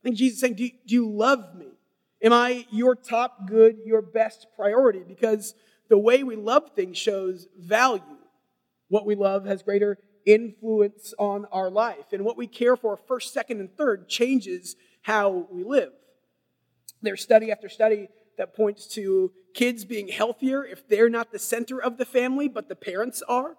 I 0.00 0.04
think 0.04 0.16
Jesus 0.16 0.36
is 0.36 0.40
saying, 0.40 0.54
do 0.54 0.68
do 0.86 0.94
you 0.94 1.10
love 1.10 1.54
me? 1.54 1.66
Am 2.22 2.32
I 2.32 2.66
your 2.70 2.94
top 2.94 3.46
good, 3.46 3.78
your 3.84 4.02
best 4.02 4.46
priority? 4.56 5.02
Because 5.06 5.54
the 5.88 5.98
way 5.98 6.22
we 6.22 6.36
love 6.36 6.70
things 6.74 6.98
shows 6.98 7.46
value. 7.58 8.02
What 8.88 9.06
we 9.06 9.14
love 9.14 9.44
has 9.46 9.62
greater 9.62 9.98
influence 10.26 11.14
on 11.18 11.46
our 11.46 11.70
life. 11.70 12.12
And 12.12 12.24
what 12.24 12.36
we 12.36 12.46
care 12.46 12.76
for 12.76 12.96
first, 12.96 13.32
second, 13.32 13.60
and 13.60 13.74
third 13.76 14.08
changes 14.08 14.76
how 15.02 15.46
we 15.50 15.64
live. 15.64 15.92
There's 17.02 17.22
study 17.22 17.50
after 17.50 17.68
study 17.68 18.08
that 18.36 18.54
points 18.54 18.86
to 18.88 19.32
kids 19.54 19.84
being 19.84 20.08
healthier 20.08 20.64
if 20.64 20.88
they're 20.88 21.08
not 21.08 21.32
the 21.32 21.38
center 21.38 21.80
of 21.80 21.96
the 21.96 22.04
family, 22.04 22.48
but 22.48 22.68
the 22.68 22.76
parents 22.76 23.22
are. 23.28 23.56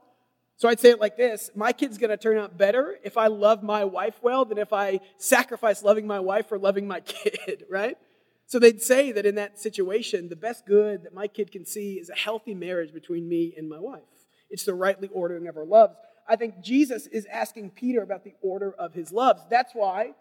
So 0.60 0.67
I'd 0.67 0.80
say 0.82 0.89
it 0.89 1.00
like 1.00 1.15
this 1.15 1.50
My 1.56 1.72
kid's 1.72 1.98
to 1.98 2.17
turn 2.17 2.38
out 2.38 2.58
better 2.58 2.98
if 3.04 3.17
I 3.17 3.28
love 3.28 3.63
my 3.63 3.86
wife 3.86 4.19
well 4.22 4.45
than 4.45 4.58
if 4.58 4.74
I 4.74 5.00
sacrifice 5.17 5.82
loving 5.82 6.06
my 6.06 6.19
wife 6.19 6.48
for 6.48 6.60
loving 6.60 6.86
my 6.88 7.00
kid, 7.00 7.63
right? 7.69 7.98
So 8.45 8.60
they'd 8.60 8.82
say 8.82 9.12
that 9.13 9.26
in 9.26 9.36
that 9.36 9.60
situation, 9.60 10.28
the 10.28 10.36
best 10.36 10.65
good 10.65 11.04
that 11.04 11.13
my 11.13 11.28
kid 11.28 11.52
can 11.52 11.65
see 11.65 11.93
is 11.93 12.10
a 12.10 12.15
healthy 12.15 12.54
marriage 12.54 12.93
between 12.93 13.30
me 13.30 13.54
and 13.58 13.69
my 13.69 13.80
wife. 13.80 14.02
It's 14.50 14.65
the 14.65 14.74
rightly 14.74 15.08
ordering 15.13 15.48
of 15.48 15.56
our 15.56 15.65
loves. 15.65 15.95
I 16.28 16.36
think 16.36 16.62
Jesus 16.62 17.08
is 17.08 17.26
asking 17.32 17.72
Peter 17.72 18.02
about 18.02 18.24
the 18.24 18.34
order 18.41 18.74
of 18.74 18.93
his 18.93 19.12
loves. 19.12 19.41
That's 19.50 19.74
why 19.74 20.13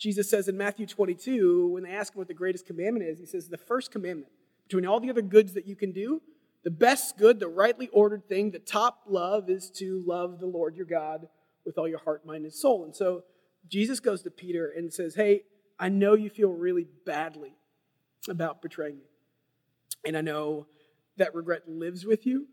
Jesus 0.00 0.28
says 0.28 0.48
in 0.48 0.56
Matthew 0.56 0.86
22, 0.86 1.68
when 1.68 1.84
they 1.84 1.92
ask 1.92 2.14
him 2.14 2.18
what 2.18 2.28
the 2.28 2.34
greatest 2.34 2.66
commandment 2.66 3.06
is, 3.06 3.20
he 3.20 3.26
says, 3.26 3.48
The 3.48 3.58
first 3.58 3.92
commandment, 3.92 4.32
between 4.66 4.86
all 4.86 4.98
the 4.98 5.10
other 5.10 5.22
goods 5.22 5.52
that 5.54 5.66
you 5.66 5.76
can 5.76 5.92
do, 5.92 6.20
the 6.64 6.70
best 6.70 7.18
good, 7.18 7.38
the 7.38 7.48
rightly 7.48 7.88
ordered 7.88 8.26
thing, 8.26 8.50
the 8.50 8.58
top 8.58 9.02
love 9.06 9.50
is 9.50 9.70
to 9.76 10.02
love 10.06 10.40
the 10.40 10.46
Lord 10.46 10.76
your 10.76 10.86
God 10.86 11.28
with 11.64 11.78
all 11.78 11.86
your 11.86 11.98
heart, 11.98 12.26
mind, 12.26 12.44
and 12.44 12.52
soul. 12.52 12.84
And 12.84 12.96
so 12.96 13.22
Jesus 13.68 14.00
goes 14.00 14.22
to 14.22 14.30
Peter 14.30 14.72
and 14.74 14.92
says, 14.92 15.14
Hey, 15.14 15.42
I 15.78 15.90
know 15.90 16.14
you 16.14 16.30
feel 16.30 16.50
really 16.50 16.86
badly 17.04 17.54
about 18.28 18.62
betraying 18.62 18.96
me. 18.96 19.04
And 20.06 20.16
I 20.16 20.22
know 20.22 20.66
that 21.16 21.34
regret 21.34 21.68
lives 21.68 22.04
with 22.04 22.26
you. 22.26 22.46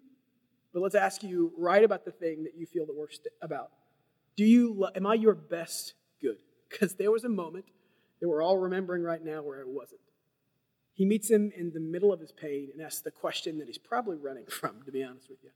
But 0.74 0.82
let's 0.82 0.96
ask 0.96 1.24
you 1.24 1.52
right 1.58 1.84
about 1.84 2.06
the 2.06 2.12
thing 2.12 2.44
that 2.44 2.54
you 2.56 2.66
feel 2.66 2.86
the 2.86 2.96
worst 2.96 3.28
about. 3.42 3.72
Do 4.38 4.46
you 4.46 4.88
am 4.96 5.06
I 5.06 5.16
your 5.16 5.36
best 5.36 5.94
good? 6.22 6.38
Because 6.70 6.96
there 6.96 7.12
was 7.12 7.26
a 7.26 7.30
moment 7.30 7.66
that 8.22 8.30
we're 8.30 8.42
all 8.42 8.58
remembering 8.58 9.04
right 9.04 9.22
now 9.22 9.42
where 9.44 9.60
it 9.60 9.68
wasn't. 9.68 10.00
He 11.02 11.06
meets 11.06 11.32
him 11.32 11.52
in 11.58 11.72
the 11.74 11.80
middle 11.80 12.14
of 12.14 12.20
his 12.20 12.32
pain 12.32 12.70
and 12.72 12.80
asks 12.80 13.02
the 13.02 13.10
question 13.10 13.58
that 13.58 13.66
he's 13.66 13.80
probably 13.80 14.18
running 14.18 14.46
from, 14.50 14.84
to 14.86 14.92
be 14.92 15.04
honest 15.04 15.32
with 15.32 15.40
you. 15.44 15.50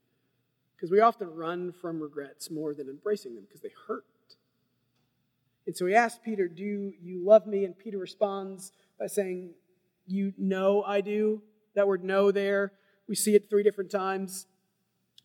Because 0.74 0.90
we 0.90 0.98
often 0.98 1.32
run 1.36 1.70
from 1.70 2.00
regrets 2.00 2.50
more 2.50 2.74
than 2.74 2.88
embracing 2.88 3.36
them 3.36 3.44
because 3.44 3.60
they 3.60 3.70
hurt. 3.86 4.04
And 5.64 5.76
so 5.76 5.86
he 5.86 5.94
asks 5.94 6.18
Peter, 6.24 6.48
Do 6.48 6.92
you 7.00 7.24
love 7.24 7.46
me? 7.46 7.64
And 7.64 7.78
Peter 7.78 7.96
responds 7.96 8.72
by 8.98 9.06
saying, 9.06 9.50
You 10.04 10.34
know 10.36 10.82
I 10.82 11.00
do. 11.00 11.42
That 11.76 11.86
word 11.86 12.02
know 12.02 12.32
there, 12.32 12.72
we 13.08 13.14
see 13.14 13.36
it 13.36 13.48
three 13.48 13.62
different 13.62 13.92
times 13.92 14.48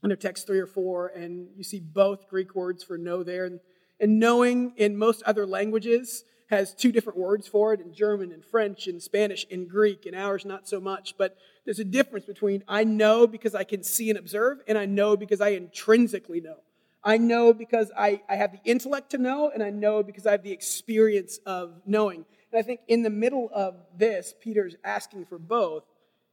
under 0.03 0.15
text 0.15 0.45
three 0.45 0.59
or 0.59 0.67
four, 0.67 1.07
and 1.07 1.47
you 1.57 1.63
see 1.63 1.79
both 1.79 2.27
Greek 2.27 2.53
words 2.53 2.83
for 2.83 2.95
know 2.95 3.23
there. 3.23 3.45
And, 3.45 3.59
and 3.99 4.19
knowing 4.19 4.73
in 4.77 4.97
most 4.97 5.23
other 5.23 5.47
languages 5.47 6.25
has 6.51 6.75
two 6.75 6.91
different 6.91 7.17
words 7.17 7.47
for 7.47 7.73
it 7.73 7.79
in 7.79 7.93
German 7.93 8.31
and 8.31 8.43
French 8.45 8.85
and 8.87 9.01
Spanish 9.01 9.47
and 9.49 9.69
Greek, 9.69 10.05
and 10.05 10.15
ours 10.15 10.45
not 10.45 10.67
so 10.67 10.79
much. 10.79 11.15
But 11.17 11.37
there's 11.65 11.79
a 11.79 11.85
difference 11.85 12.25
between 12.25 12.63
I 12.67 12.83
know 12.83 13.25
because 13.25 13.55
I 13.55 13.63
can 13.63 13.83
see 13.83 14.09
and 14.09 14.19
observe, 14.19 14.59
and 14.67 14.77
I 14.77 14.85
know 14.85 15.15
because 15.15 15.41
I 15.41 15.49
intrinsically 15.49 16.41
know. 16.41 16.57
I 17.03 17.17
know 17.17 17.53
because 17.53 17.91
I, 17.97 18.21
I 18.29 18.35
have 18.35 18.51
the 18.51 18.59
intellect 18.63 19.11
to 19.11 19.17
know, 19.17 19.49
and 19.51 19.63
I 19.63 19.71
know 19.71 20.03
because 20.03 20.27
I 20.27 20.31
have 20.31 20.43
the 20.43 20.51
experience 20.51 21.39
of 21.45 21.81
knowing. 21.85 22.25
And 22.51 22.59
I 22.59 22.63
think 22.63 22.81
in 22.87 23.01
the 23.01 23.09
middle 23.09 23.49
of 23.53 23.75
this, 23.97 24.35
Peter's 24.39 24.75
asking 24.83 25.25
for 25.25 25.39
both. 25.39 25.83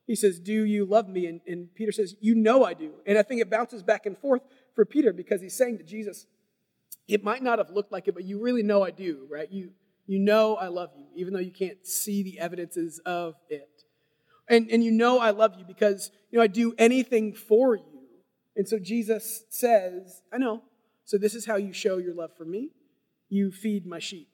He 0.07 0.17
says, 0.17 0.41
Do 0.41 0.65
you 0.65 0.85
love 0.85 1.09
me? 1.09 1.27
And, 1.27 1.41
and 1.47 1.73
Peter 1.75 1.93
says, 1.93 2.17
You 2.21 2.35
know 2.35 2.65
I 2.65 2.75
do. 2.75 2.93
And 3.07 3.17
I 3.17 3.23
think 3.23 3.41
it 3.41 3.51
bounces 3.51 3.83
back 3.83 4.05
and 4.05 4.19
forth 4.19 4.43
for 4.75 4.85
Peter 4.85 5.13
because 5.13 5.41
he's 5.41 5.57
saying 5.57 5.79
to 5.79 5.85
Jesus, 5.85 6.27
It 7.07 7.23
might 7.23 7.43
not 7.43 7.59
have 7.59 7.71
looked 7.71 7.93
like 7.93 8.09
it, 8.09 8.15
but 8.15 8.25
you 8.25 8.41
really 8.41 8.63
know 8.63 8.83
I 8.83 8.91
do, 8.91 9.27
right? 9.31 9.51
You, 9.51 9.71
you 10.09 10.18
know 10.18 10.57
I 10.57 10.68
love 10.68 10.90
you, 10.97 11.05
even 11.14 11.35
though 11.35 11.38
you 11.38 11.53
can't 11.53 11.87
see 11.87 12.23
the 12.23 12.40
evidences 12.40 12.99
of 13.05 13.35
it. 13.51 13.68
And, 14.49 14.71
and 14.71 14.83
you 14.83 14.90
know 14.90 15.18
I 15.18 15.31
love 15.31 15.53
you 15.59 15.64
because, 15.66 16.11
you 16.31 16.38
know, 16.38 16.42
I 16.42 16.47
do 16.47 16.75
anything 16.79 17.35
for 17.35 17.77
you. 17.77 17.85
And 18.57 18.66
so 18.66 18.79
Jesus 18.79 19.44
says, 19.51 20.23
I 20.33 20.38
know. 20.38 20.62
So 21.05 21.18
this 21.18 21.35
is 21.35 21.44
how 21.44 21.57
you 21.57 21.75
show 21.75 21.99
your 21.99 22.14
love 22.14 22.31
for 22.37 22.47
me. 22.47 22.71
You 23.29 23.53
feed 23.53 23.87
my 23.87 23.99
sheep. 23.99 24.31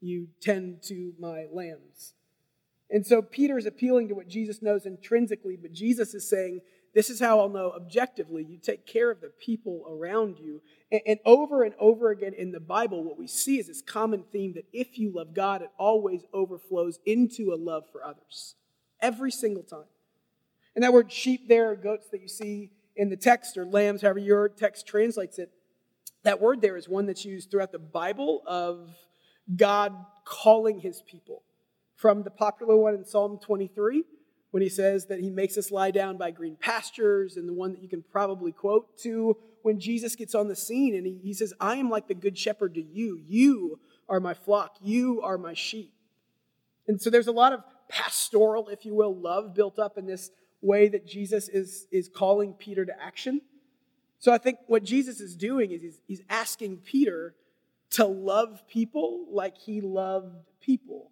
You 0.00 0.28
tend 0.40 0.82
to 0.84 1.14
my 1.18 1.46
lambs. 1.52 2.14
And 2.88 3.04
so 3.04 3.22
Peter 3.22 3.58
is 3.58 3.66
appealing 3.66 4.08
to 4.08 4.14
what 4.14 4.28
Jesus 4.28 4.62
knows 4.62 4.86
intrinsically, 4.86 5.56
but 5.60 5.72
Jesus 5.72 6.14
is 6.14 6.28
saying, 6.28 6.60
this 6.94 7.08
is 7.08 7.20
how 7.20 7.40
I'll 7.40 7.48
know 7.48 7.72
objectively. 7.72 8.44
You 8.44 8.58
take 8.58 8.86
care 8.86 9.10
of 9.10 9.20
the 9.20 9.28
people 9.28 9.84
around 9.88 10.38
you. 10.38 10.60
And, 10.90 11.00
and, 11.06 11.18
over 11.24 11.62
and 11.62 11.74
over 11.78 12.10
again 12.10 12.34
in 12.34 12.52
the 12.52 12.60
Bible, 12.60 13.02
what 13.02 13.18
we 13.18 13.26
see 13.26 13.58
is 13.58 13.68
this 13.68 13.80
common 13.80 14.24
theme 14.30 14.52
that 14.54 14.66
if 14.72 14.98
you 14.98 15.10
love 15.10 15.32
God, 15.34 15.62
it 15.62 15.70
always 15.78 16.22
overflows 16.34 16.98
into 17.06 17.52
a 17.52 17.56
love 17.56 17.84
for 17.90 18.04
others. 18.04 18.56
Every 19.00 19.30
single 19.30 19.62
time. 19.62 19.86
And 20.74 20.84
that 20.84 20.92
word 20.92 21.10
sheep 21.10 21.48
there, 21.48 21.74
goats 21.76 22.08
that 22.10 22.20
you 22.20 22.28
see 22.28 22.70
in 22.94 23.08
the 23.08 23.16
text, 23.16 23.56
or 23.56 23.64
lambs, 23.64 24.02
however 24.02 24.18
your 24.18 24.48
text 24.50 24.86
translates 24.86 25.38
it, 25.38 25.50
that 26.24 26.40
word 26.40 26.60
there 26.60 26.76
is 26.76 26.88
one 26.88 27.06
that's 27.06 27.24
used 27.24 27.50
throughout 27.50 27.72
the 27.72 27.78
Bible 27.78 28.42
of 28.46 28.90
God 29.56 29.94
calling 30.24 30.80
his 30.80 31.02
people. 31.02 31.42
From 31.96 32.22
the 32.22 32.30
popular 32.30 32.76
one 32.76 32.94
in 32.94 33.04
Psalm 33.04 33.38
23, 33.38 34.04
when 34.52 34.62
he 34.62 34.68
says 34.68 35.06
that 35.06 35.18
he 35.18 35.30
makes 35.30 35.58
us 35.58 35.70
lie 35.70 35.90
down 35.90 36.16
by 36.16 36.30
green 36.30 36.56
pastures, 36.56 37.36
and 37.36 37.48
the 37.48 37.52
one 37.52 37.72
that 37.72 37.82
you 37.82 37.88
can 37.88 38.04
probably 38.12 38.52
quote 38.52 38.96
to 38.98 39.36
when 39.62 39.80
Jesus 39.80 40.14
gets 40.14 40.34
on 40.34 40.48
the 40.48 40.56
scene 40.56 40.94
and 40.94 41.06
he, 41.06 41.18
he 41.22 41.32
says, 41.32 41.54
I 41.58 41.76
am 41.76 41.88
like 41.88 42.06
the 42.06 42.14
good 42.14 42.36
shepherd 42.36 42.74
to 42.74 42.82
you. 42.82 43.20
You 43.26 43.80
are 44.08 44.20
my 44.20 44.34
flock. 44.34 44.76
You 44.82 45.22
are 45.22 45.38
my 45.38 45.54
sheep. 45.54 45.92
And 46.86 47.00
so 47.00 47.10
there's 47.10 47.28
a 47.28 47.32
lot 47.32 47.52
of 47.52 47.62
pastoral, 47.88 48.68
if 48.68 48.84
you 48.84 48.94
will, 48.94 49.14
love 49.14 49.54
built 49.54 49.78
up 49.78 49.96
in 49.96 50.06
this 50.06 50.30
way 50.60 50.88
that 50.88 51.06
Jesus 51.06 51.48
is, 51.48 51.86
is 51.90 52.08
calling 52.08 52.52
Peter 52.54 52.84
to 52.84 53.02
action. 53.02 53.40
So 54.18 54.32
I 54.32 54.38
think 54.38 54.58
what 54.66 54.84
Jesus 54.84 55.20
is 55.20 55.34
doing 55.34 55.72
is 55.72 55.82
he's, 55.82 56.00
he's 56.06 56.22
asking 56.28 56.78
Peter 56.78 57.34
to 57.90 58.04
love 58.04 58.62
people 58.68 59.26
like 59.30 59.56
he 59.56 59.80
loved 59.80 60.36
people. 60.60 61.10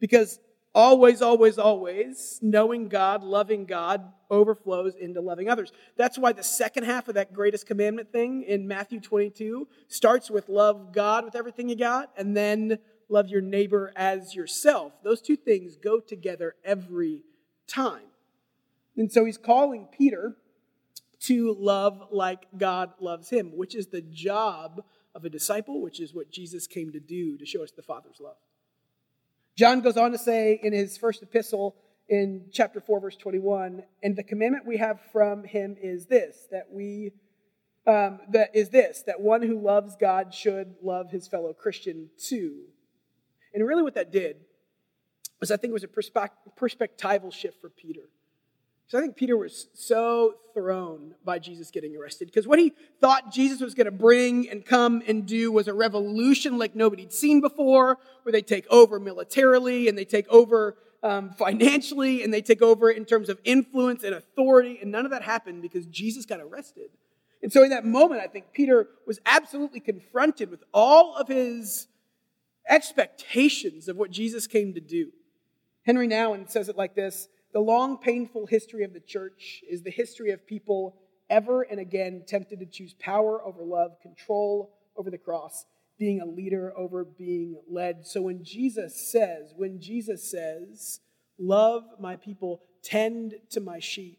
Because 0.00 0.38
always, 0.74 1.22
always, 1.22 1.58
always, 1.58 2.38
knowing 2.42 2.88
God, 2.88 3.22
loving 3.22 3.64
God, 3.64 4.12
overflows 4.30 4.94
into 4.94 5.20
loving 5.20 5.48
others. 5.48 5.72
That's 5.96 6.18
why 6.18 6.32
the 6.32 6.42
second 6.42 6.84
half 6.84 7.08
of 7.08 7.14
that 7.14 7.32
greatest 7.32 7.66
commandment 7.66 8.12
thing 8.12 8.42
in 8.42 8.68
Matthew 8.68 9.00
22 9.00 9.66
starts 9.88 10.30
with 10.30 10.48
love 10.48 10.92
God 10.92 11.24
with 11.24 11.34
everything 11.34 11.68
you 11.68 11.76
got, 11.76 12.10
and 12.16 12.36
then 12.36 12.78
love 13.08 13.28
your 13.28 13.40
neighbor 13.40 13.92
as 13.96 14.34
yourself. 14.34 14.92
Those 15.02 15.22
two 15.22 15.36
things 15.36 15.76
go 15.76 16.00
together 16.00 16.54
every 16.64 17.22
time. 17.66 18.02
And 18.96 19.10
so 19.10 19.24
he's 19.24 19.38
calling 19.38 19.88
Peter 19.96 20.36
to 21.20 21.54
love 21.58 22.08
like 22.10 22.46
God 22.56 22.92
loves 23.00 23.30
him, 23.30 23.56
which 23.56 23.74
is 23.74 23.88
the 23.88 24.02
job 24.02 24.84
of 25.14 25.24
a 25.24 25.30
disciple, 25.30 25.80
which 25.80 26.00
is 26.00 26.14
what 26.14 26.30
Jesus 26.30 26.66
came 26.66 26.92
to 26.92 27.00
do 27.00 27.36
to 27.38 27.46
show 27.46 27.62
us 27.62 27.70
the 27.70 27.82
Father's 27.82 28.20
love. 28.20 28.36
John 29.58 29.80
goes 29.80 29.96
on 29.96 30.12
to 30.12 30.18
say 30.18 30.60
in 30.62 30.72
his 30.72 30.96
first 30.96 31.20
epistle 31.20 31.74
in 32.08 32.44
chapter 32.52 32.80
4, 32.80 33.00
verse 33.00 33.16
21, 33.16 33.82
and 34.04 34.14
the 34.14 34.22
commandment 34.22 34.64
we 34.64 34.76
have 34.76 35.00
from 35.12 35.42
him 35.42 35.76
is 35.82 36.06
this, 36.06 36.46
that 36.52 36.68
we 36.70 37.10
um, 37.84 38.20
that 38.30 38.54
is 38.54 38.68
this, 38.68 39.02
that 39.06 39.20
one 39.20 39.42
who 39.42 39.58
loves 39.58 39.96
God 39.96 40.32
should 40.32 40.76
love 40.80 41.10
his 41.10 41.26
fellow 41.26 41.52
Christian 41.52 42.08
too. 42.16 42.66
And 43.52 43.66
really 43.66 43.82
what 43.82 43.94
that 43.94 44.12
did 44.12 44.36
was 45.40 45.50
I 45.50 45.56
think 45.56 45.70
it 45.70 45.74
was 45.74 45.84
a 45.84 45.88
perspectival 45.88 47.32
shift 47.32 47.60
for 47.60 47.70
Peter. 47.70 48.10
So 48.88 48.96
I 48.96 49.02
think 49.02 49.16
Peter 49.16 49.36
was 49.36 49.68
so 49.74 50.36
thrown 50.54 51.14
by 51.22 51.38
Jesus 51.38 51.70
getting 51.70 51.94
arrested 51.94 52.24
because 52.24 52.46
what 52.46 52.58
he 52.58 52.72
thought 53.02 53.30
Jesus 53.30 53.60
was 53.60 53.74
going 53.74 53.84
to 53.84 53.90
bring 53.90 54.48
and 54.48 54.64
come 54.64 55.02
and 55.06 55.26
do 55.26 55.52
was 55.52 55.68
a 55.68 55.74
revolution 55.74 56.56
like 56.56 56.74
nobody'd 56.74 57.12
seen 57.12 57.42
before, 57.42 57.98
where 58.22 58.32
they 58.32 58.40
take 58.40 58.66
over 58.70 58.98
militarily 58.98 59.88
and 59.88 59.98
they 59.98 60.06
take 60.06 60.26
over 60.28 60.78
um, 61.02 61.32
financially 61.32 62.22
and 62.24 62.32
they 62.32 62.40
take 62.40 62.62
over 62.62 62.90
in 62.90 63.04
terms 63.04 63.28
of 63.28 63.38
influence 63.44 64.04
and 64.04 64.14
authority. 64.14 64.78
And 64.80 64.90
none 64.90 65.04
of 65.04 65.10
that 65.10 65.22
happened 65.22 65.60
because 65.60 65.84
Jesus 65.84 66.24
got 66.24 66.40
arrested. 66.40 66.88
And 67.42 67.52
so 67.52 67.62
in 67.62 67.68
that 67.68 67.84
moment, 67.84 68.22
I 68.22 68.26
think 68.26 68.54
Peter 68.54 68.88
was 69.06 69.20
absolutely 69.26 69.80
confronted 69.80 70.50
with 70.50 70.64
all 70.72 71.14
of 71.14 71.28
his 71.28 71.88
expectations 72.66 73.86
of 73.86 73.98
what 73.98 74.10
Jesus 74.10 74.46
came 74.46 74.72
to 74.72 74.80
do. 74.80 75.12
Henry 75.84 76.08
Nouwen 76.08 76.50
says 76.50 76.70
it 76.70 76.76
like 76.78 76.94
this 76.94 77.28
the 77.52 77.60
long, 77.60 77.98
painful 77.98 78.46
history 78.46 78.84
of 78.84 78.92
the 78.92 79.00
church 79.00 79.62
is 79.68 79.82
the 79.82 79.90
history 79.90 80.30
of 80.30 80.46
people 80.46 80.96
ever 81.30 81.62
and 81.62 81.80
again 81.80 82.24
tempted 82.26 82.60
to 82.60 82.66
choose 82.66 82.94
power 82.94 83.42
over 83.44 83.62
love, 83.62 84.00
control 84.02 84.74
over 84.96 85.10
the 85.10 85.18
cross, 85.18 85.64
being 85.98 86.20
a 86.20 86.26
leader 86.26 86.72
over 86.76 87.04
being 87.04 87.56
led. 87.68 88.06
So 88.06 88.22
when 88.22 88.44
Jesus 88.44 89.10
says, 89.10 89.52
when 89.56 89.80
Jesus 89.80 90.30
says, 90.30 91.00
love 91.38 91.84
my 91.98 92.16
people, 92.16 92.62
tend 92.82 93.34
to 93.50 93.60
my 93.60 93.78
sheep, 93.78 94.18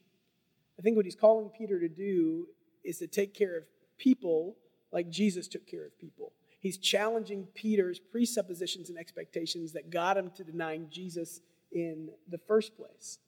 I 0.77 0.81
think 0.81 0.95
what 0.95 1.05
he's 1.05 1.15
calling 1.15 1.49
Peter 1.49 1.79
to 1.79 1.89
do 1.89 2.47
is 2.83 2.99
to 2.99 3.07
take 3.07 3.33
care 3.33 3.57
of 3.57 3.63
people 3.97 4.55
like 4.91 5.09
Jesus 5.09 5.47
took 5.47 5.67
care 5.67 5.85
of 5.85 5.97
people. 5.99 6.33
He's 6.59 6.77
challenging 6.77 7.47
Peter's 7.53 7.99
presuppositions 7.99 8.89
and 8.89 8.97
expectations 8.97 9.73
that 9.73 9.89
got 9.89 10.17
him 10.17 10.31
to 10.35 10.43
denying 10.43 10.87
Jesus 10.89 11.41
in 11.71 12.09
the 12.29 12.37
first 12.37 12.75
place. 12.77 13.19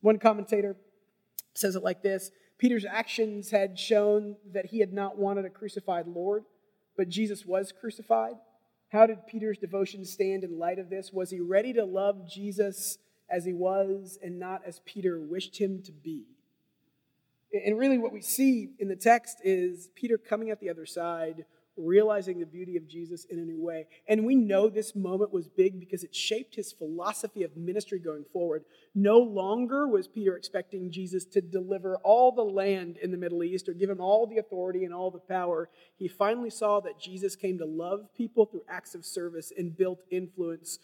One 0.00 0.18
commentator 0.18 0.76
says 1.54 1.76
it 1.76 1.82
like 1.82 2.02
this 2.02 2.30
Peter's 2.58 2.84
actions 2.84 3.50
had 3.50 3.78
shown 3.78 4.36
that 4.52 4.66
he 4.66 4.78
had 4.80 4.92
not 4.92 5.18
wanted 5.18 5.44
a 5.44 5.50
crucified 5.50 6.06
Lord, 6.06 6.44
but 6.96 7.08
Jesus 7.08 7.44
was 7.44 7.72
crucified. 7.72 8.34
How 8.90 9.06
did 9.06 9.26
Peter's 9.26 9.58
devotion 9.58 10.04
stand 10.04 10.44
in 10.44 10.58
light 10.58 10.78
of 10.78 10.90
this? 10.90 11.12
Was 11.12 11.30
he 11.30 11.40
ready 11.40 11.72
to 11.72 11.84
love 11.84 12.28
Jesus 12.30 12.98
as 13.30 13.44
he 13.44 13.54
was 13.54 14.18
and 14.22 14.38
not 14.38 14.62
as 14.66 14.80
Peter 14.84 15.18
wished 15.18 15.58
him 15.58 15.82
to 15.84 15.92
be? 15.92 16.26
And 17.66 17.78
really, 17.78 17.98
what 17.98 18.12
we 18.12 18.22
see 18.22 18.70
in 18.78 18.88
the 18.88 18.96
text 18.96 19.38
is 19.42 19.88
Peter 19.94 20.16
coming 20.16 20.50
at 20.50 20.60
the 20.60 20.70
other 20.70 20.86
side, 20.86 21.44
realizing 21.76 22.38
the 22.38 22.46
beauty 22.46 22.76
of 22.76 22.88
Jesus 22.88 23.24
in 23.24 23.38
a 23.38 23.44
new 23.44 23.60
way. 23.60 23.86
And 24.08 24.26
we 24.26 24.34
know 24.34 24.68
this 24.68 24.94
moment 24.94 25.32
was 25.32 25.48
big 25.48 25.80
because 25.80 26.04
it 26.04 26.14
shaped 26.14 26.54
his 26.54 26.72
philosophy 26.72 27.42
of 27.42 27.56
ministry 27.56 27.98
going 27.98 28.24
forward. 28.32 28.64
No 28.94 29.18
longer 29.18 29.88
was 29.88 30.08
Peter 30.08 30.36
expecting 30.36 30.90
Jesus 30.90 31.24
to 31.26 31.40
deliver 31.40 31.96
all 32.04 32.32
the 32.32 32.42
land 32.42 32.98
in 33.02 33.10
the 33.10 33.16
Middle 33.16 33.42
East 33.42 33.68
or 33.68 33.72
give 33.72 33.90
him 33.90 34.00
all 34.00 34.26
the 34.26 34.38
authority 34.38 34.84
and 34.84 34.92
all 34.92 35.10
the 35.10 35.18
power. 35.18 35.70
He 35.96 36.08
finally 36.08 36.50
saw 36.50 36.80
that 36.80 37.00
Jesus 37.00 37.36
came 37.36 37.58
to 37.58 37.66
love 37.66 38.08
people 38.16 38.46
through 38.46 38.64
acts 38.68 38.94
of 38.94 39.04
service 39.04 39.52
and 39.56 39.76
built 39.76 40.00
influence 40.10 40.78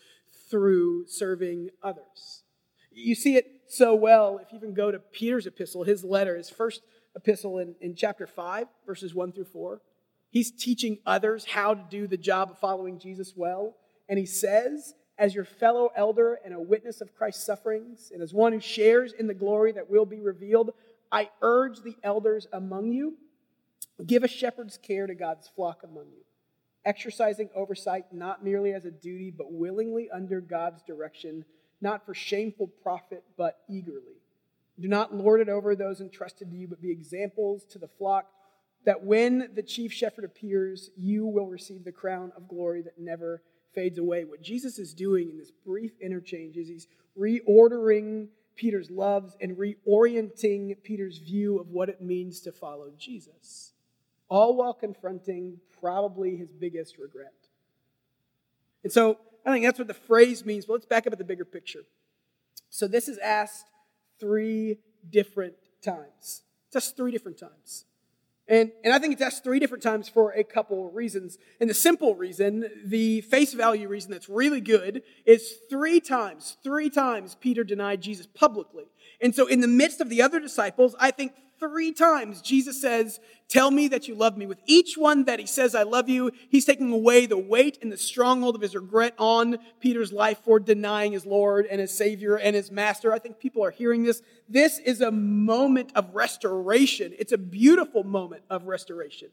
through 0.50 1.06
serving 1.06 1.70
others. 1.82 2.42
You 2.90 3.14
see 3.14 3.36
it 3.36 3.46
so 3.68 3.94
well 3.94 4.38
if 4.38 4.50
you 4.50 4.58
even 4.58 4.74
go 4.74 4.90
to 4.90 4.98
Peter's 4.98 5.46
epistle, 5.46 5.84
his 5.84 6.02
letter, 6.02 6.36
his 6.36 6.50
first 6.50 6.82
epistle 7.14 7.58
in, 7.58 7.74
in 7.80 7.94
chapter 7.94 8.26
5, 8.26 8.66
verses 8.86 9.14
1 9.14 9.32
through 9.32 9.44
4. 9.44 9.80
He's 10.30 10.50
teaching 10.50 10.98
others 11.06 11.44
how 11.44 11.74
to 11.74 11.84
do 11.88 12.06
the 12.06 12.16
job 12.16 12.50
of 12.50 12.58
following 12.58 12.98
Jesus 12.98 13.32
well. 13.36 13.76
And 14.08 14.18
he 14.18 14.26
says, 14.26 14.94
as 15.18 15.34
your 15.34 15.44
fellow 15.44 15.90
elder 15.96 16.38
and 16.44 16.54
a 16.54 16.60
witness 16.60 17.00
of 17.00 17.14
Christ's 17.14 17.44
sufferings, 17.44 18.10
and 18.12 18.22
as 18.22 18.32
one 18.32 18.52
who 18.52 18.60
shares 18.60 19.12
in 19.12 19.26
the 19.26 19.34
glory 19.34 19.72
that 19.72 19.90
will 19.90 20.06
be 20.06 20.20
revealed, 20.20 20.70
I 21.10 21.30
urge 21.42 21.80
the 21.80 21.96
elders 22.02 22.46
among 22.52 22.92
you, 22.92 23.16
give 24.06 24.22
a 24.22 24.28
shepherd's 24.28 24.78
care 24.78 25.06
to 25.06 25.14
God's 25.14 25.48
flock 25.48 25.82
among 25.82 26.06
you, 26.10 26.24
exercising 26.84 27.48
oversight 27.54 28.12
not 28.12 28.44
merely 28.44 28.72
as 28.72 28.84
a 28.84 28.90
duty, 28.90 29.32
but 29.36 29.52
willingly 29.52 30.08
under 30.10 30.40
God's 30.40 30.82
direction, 30.82 31.44
not 31.80 32.04
for 32.06 32.14
shameful 32.14 32.68
profit, 32.82 33.24
but 33.36 33.58
eagerly. 33.68 34.22
Do 34.78 34.86
not 34.86 35.14
lord 35.14 35.40
it 35.40 35.48
over 35.48 35.74
those 35.74 36.00
entrusted 36.00 36.50
to 36.50 36.56
you, 36.56 36.68
but 36.68 36.80
be 36.80 36.92
examples 36.92 37.64
to 37.70 37.78
the 37.78 37.88
flock 37.88 38.26
that 38.88 39.04
when 39.04 39.50
the 39.54 39.62
chief 39.62 39.92
shepherd 39.92 40.24
appears, 40.24 40.88
you 40.96 41.26
will 41.26 41.46
receive 41.46 41.84
the 41.84 41.92
crown 41.92 42.32
of 42.34 42.48
glory 42.48 42.80
that 42.80 42.98
never 42.98 43.42
fades 43.74 43.98
away. 43.98 44.24
What 44.24 44.40
Jesus 44.40 44.78
is 44.78 44.94
doing 44.94 45.28
in 45.28 45.36
this 45.36 45.50
brief 45.50 45.92
interchange 46.00 46.56
is 46.56 46.68
he's 46.68 46.86
reordering 47.14 48.28
Peter's 48.56 48.90
loves 48.90 49.36
and 49.42 49.58
reorienting 49.58 50.82
Peter's 50.82 51.18
view 51.18 51.58
of 51.58 51.68
what 51.68 51.90
it 51.90 52.00
means 52.00 52.40
to 52.40 52.50
follow 52.50 52.90
Jesus, 52.96 53.74
all 54.30 54.56
while 54.56 54.72
confronting 54.72 55.58
probably 55.82 56.38
his 56.38 56.50
biggest 56.50 56.96
regret. 56.96 57.34
And 58.84 58.90
so 58.90 59.18
I 59.44 59.52
think 59.52 59.66
that's 59.66 59.78
what 59.78 59.88
the 59.88 59.92
phrase 59.92 60.46
means, 60.46 60.64
but 60.64 60.72
let's 60.72 60.86
back 60.86 61.06
up 61.06 61.12
at 61.12 61.18
the 61.18 61.26
bigger 61.26 61.44
picture. 61.44 61.82
So 62.70 62.88
this 62.88 63.06
is 63.06 63.18
asked 63.18 63.66
three 64.18 64.78
different 65.10 65.56
times. 65.82 66.40
Just 66.72 66.96
three 66.96 67.12
different 67.12 67.38
times. 67.38 67.84
And, 68.48 68.72
and 68.82 68.94
I 68.94 68.98
think 68.98 69.12
it's 69.12 69.22
asked 69.22 69.44
three 69.44 69.58
different 69.58 69.82
times 69.82 70.08
for 70.08 70.32
a 70.32 70.42
couple 70.42 70.86
of 70.86 70.94
reasons. 70.94 71.38
And 71.60 71.68
the 71.68 71.74
simple 71.74 72.14
reason, 72.14 72.64
the 72.84 73.20
face 73.22 73.52
value 73.52 73.88
reason 73.88 74.10
that's 74.10 74.28
really 74.28 74.62
good, 74.62 75.02
is 75.26 75.58
three 75.68 76.00
times, 76.00 76.56
three 76.62 76.88
times 76.88 77.36
Peter 77.38 77.62
denied 77.62 78.00
Jesus 78.00 78.26
publicly. 78.26 78.84
And 79.20 79.34
so, 79.34 79.46
in 79.46 79.60
the 79.60 79.68
midst 79.68 80.00
of 80.00 80.08
the 80.08 80.22
other 80.22 80.40
disciples, 80.40 80.96
I 80.98 81.10
think 81.10 81.32
three 81.58 81.92
times 81.92 82.40
Jesus 82.40 82.80
says, 82.80 83.20
Tell 83.48 83.70
me 83.70 83.88
that 83.88 84.06
you 84.06 84.14
love 84.14 84.36
me. 84.36 84.44
With 84.44 84.60
each 84.66 84.98
one 84.98 85.24
that 85.24 85.38
he 85.38 85.46
says, 85.46 85.74
I 85.74 85.82
love 85.82 86.10
you, 86.10 86.30
he's 86.50 86.66
taking 86.66 86.92
away 86.92 87.24
the 87.24 87.38
weight 87.38 87.78
and 87.80 87.90
the 87.90 87.96
stronghold 87.96 88.54
of 88.54 88.60
his 88.60 88.74
regret 88.74 89.14
on 89.18 89.56
Peter's 89.80 90.12
life 90.12 90.40
for 90.44 90.60
denying 90.60 91.12
his 91.12 91.24
Lord 91.24 91.64
and 91.64 91.80
his 91.80 91.96
Savior 91.96 92.36
and 92.36 92.54
his 92.54 92.70
Master. 92.70 93.10
I 93.10 93.18
think 93.18 93.38
people 93.38 93.64
are 93.64 93.70
hearing 93.70 94.02
this. 94.02 94.22
This 94.50 94.78
is 94.78 95.00
a 95.00 95.10
moment 95.10 95.92
of 95.94 96.14
restoration. 96.14 97.14
It's 97.18 97.32
a 97.32 97.38
beautiful 97.38 98.04
moment 98.04 98.42
of 98.50 98.64
restoration. 98.64 99.28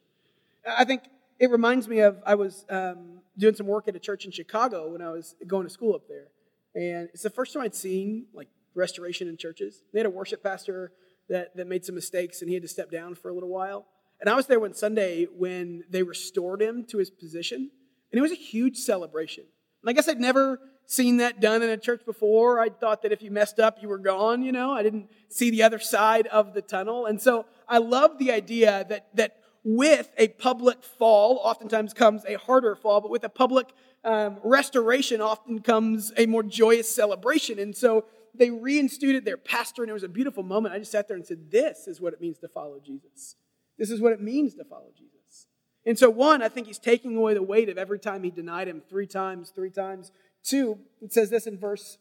I 0.65 0.85
think 0.85 1.03
it 1.37 1.49
reminds 1.49 1.89
me 1.89 1.99
of 1.99 2.17
I 2.25 2.35
was 2.35 2.65
um, 2.69 3.19
doing 3.37 3.55
some 3.55 3.67
work 3.67 3.89
at 3.89 3.97
a 3.97 3.99
church 3.99 4.23
in 4.23 4.31
Chicago 4.31 4.91
when 4.91 5.01
I 5.01 5.11
was 5.11 5.35
going 5.45 5.65
to 5.65 5.69
school 5.69 5.93
up 5.93 6.07
there. 6.07 6.27
And 6.73 7.09
it's 7.13 7.23
the 7.23 7.29
first 7.29 7.53
time 7.53 7.63
I'd 7.63 7.75
seen 7.75 8.27
like 8.33 8.47
restoration 8.75 9.27
in 9.27 9.35
churches. 9.35 9.83
They 9.91 9.99
had 9.99 10.05
a 10.05 10.09
worship 10.09 10.41
pastor 10.41 10.91
that, 11.29 11.55
that 11.55 11.67
made 11.67 11.85
some 11.85 11.95
mistakes 11.95 12.41
and 12.41 12.49
he 12.49 12.53
had 12.53 12.63
to 12.63 12.69
step 12.69 12.91
down 12.91 13.15
for 13.15 13.29
a 13.29 13.33
little 13.33 13.49
while. 13.49 13.85
And 14.19 14.29
I 14.29 14.35
was 14.35 14.47
there 14.47 14.59
one 14.59 14.73
Sunday 14.73 15.25
when 15.25 15.83
they 15.89 16.03
restored 16.03 16.61
him 16.61 16.85
to 16.85 16.97
his 16.97 17.09
position, 17.09 17.69
and 18.11 18.19
it 18.19 18.21
was 18.21 18.31
a 18.31 18.35
huge 18.35 18.77
celebration. 18.77 19.43
And 19.81 19.89
I 19.89 19.93
guess 19.93 20.07
I'd 20.07 20.19
never 20.19 20.59
seen 20.85 21.17
that 21.17 21.41
done 21.41 21.61
in 21.61 21.69
a 21.69 21.77
church 21.77 22.05
before. 22.05 22.59
I 22.59 22.69
thought 22.69 23.01
that 23.01 23.11
if 23.11 23.21
you 23.21 23.31
messed 23.31 23.59
up, 23.59 23.79
you 23.81 23.89
were 23.89 23.97
gone, 23.97 24.43
you 24.43 24.51
know. 24.51 24.71
I 24.71 24.83
didn't 24.83 25.09
see 25.29 25.49
the 25.49 25.63
other 25.63 25.79
side 25.79 26.27
of 26.27 26.53
the 26.53 26.61
tunnel. 26.61 27.07
And 27.07 27.21
so 27.21 27.45
I 27.67 27.79
love 27.79 28.17
the 28.19 28.31
idea 28.31 28.85
that, 28.89 29.07
that 29.15 29.37
with 29.63 30.11
a 30.17 30.27
public 30.27 30.83
fall, 30.83 31.39
oftentimes 31.43 31.93
comes 31.93 32.23
a 32.25 32.35
harder 32.35 32.75
fall, 32.75 33.01
but 33.01 33.09
with 33.09 33.23
a 33.23 33.29
public 33.29 33.73
um, 34.03 34.37
restoration 34.43 35.21
often 35.21 35.59
comes 35.59 36.13
a 36.17 36.27
more 36.27 36.43
joyous 36.43 36.93
celebration. 36.93 37.57
And 37.57 37.75
so 37.75 38.05
they 38.37 38.49
reinstituted 38.49 39.25
their 39.25 39.37
pastor, 39.37 39.83
and 39.83 39.89
it 39.89 39.93
was 39.93 40.03
a 40.03 40.09
beautiful 40.09 40.43
moment. 40.43 40.73
I 40.73 40.79
just 40.79 40.91
sat 40.91 41.07
there 41.07 41.17
and 41.17 41.25
said, 41.25 41.51
This 41.51 41.87
is 41.87 41.99
what 41.99 42.13
it 42.13 42.21
means 42.21 42.37
to 42.39 42.47
follow 42.47 42.79
Jesus. 42.83 43.35
This 43.77 43.89
is 43.89 44.01
what 44.01 44.13
it 44.13 44.21
means 44.21 44.55
to 44.55 44.63
follow 44.63 44.91
Jesus. 44.97 45.47
And 45.85 45.99
so, 45.99 46.09
one, 46.09 46.41
I 46.41 46.49
think 46.49 46.67
he's 46.67 46.79
taking 46.79 47.15
away 47.15 47.33
the 47.33 47.43
weight 47.43 47.69
of 47.69 47.77
every 47.77 47.99
time 47.99 48.23
he 48.23 48.31
denied 48.31 48.67
him 48.67 48.81
three 48.89 49.07
times, 49.07 49.51
three 49.53 49.69
times. 49.69 50.11
Two, 50.43 50.79
it 51.01 51.13
says 51.13 51.29
this 51.29 51.47
in 51.47 51.57
verse 51.57 51.97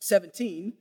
17 0.00 0.74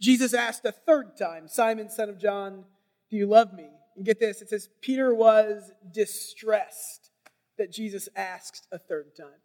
Jesus 0.00 0.34
asked 0.34 0.64
a 0.64 0.72
third 0.72 1.16
time, 1.16 1.48
Simon, 1.48 1.88
son 1.88 2.10
of 2.10 2.18
John, 2.18 2.64
do 3.10 3.16
you 3.16 3.26
love 3.26 3.54
me? 3.54 3.68
And 3.96 4.04
get 4.04 4.20
this, 4.20 4.42
it 4.42 4.50
says, 4.50 4.68
Peter 4.82 5.14
was 5.14 5.72
distressed 5.90 7.10
that 7.56 7.72
Jesus 7.72 8.08
asked 8.14 8.66
a 8.70 8.78
third 8.78 9.16
time. 9.16 9.40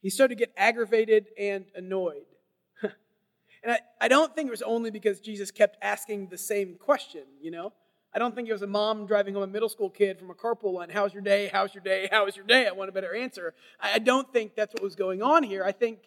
He 0.00 0.10
started 0.10 0.38
to 0.38 0.38
get 0.38 0.54
aggravated 0.56 1.26
and 1.36 1.64
annoyed. 1.74 2.26
And 3.62 3.72
I, 3.72 3.78
I 4.00 4.08
don't 4.08 4.34
think 4.34 4.48
it 4.48 4.50
was 4.50 4.62
only 4.62 4.90
because 4.90 5.20
Jesus 5.20 5.50
kept 5.50 5.76
asking 5.82 6.28
the 6.28 6.38
same 6.38 6.76
question, 6.78 7.22
you 7.40 7.50
know? 7.50 7.72
I 8.14 8.18
don't 8.18 8.34
think 8.34 8.48
it 8.48 8.52
was 8.52 8.62
a 8.62 8.66
mom 8.66 9.06
driving 9.06 9.34
home 9.34 9.42
a 9.42 9.46
middle 9.46 9.68
school 9.68 9.90
kid 9.90 10.18
from 10.18 10.30
a 10.30 10.34
carpool 10.34 10.72
line, 10.72 10.88
How's 10.90 11.12
your 11.12 11.22
day? 11.22 11.50
How's 11.52 11.74
your 11.74 11.82
day? 11.82 12.08
How 12.10 12.24
was 12.24 12.36
your 12.36 12.46
day? 12.46 12.66
I 12.66 12.72
want 12.72 12.88
a 12.88 12.92
better 12.92 13.14
answer. 13.14 13.54
I 13.80 13.98
don't 13.98 14.32
think 14.32 14.54
that's 14.56 14.72
what 14.72 14.82
was 14.82 14.96
going 14.96 15.22
on 15.22 15.42
here. 15.42 15.62
I 15.62 15.72
think 15.72 15.98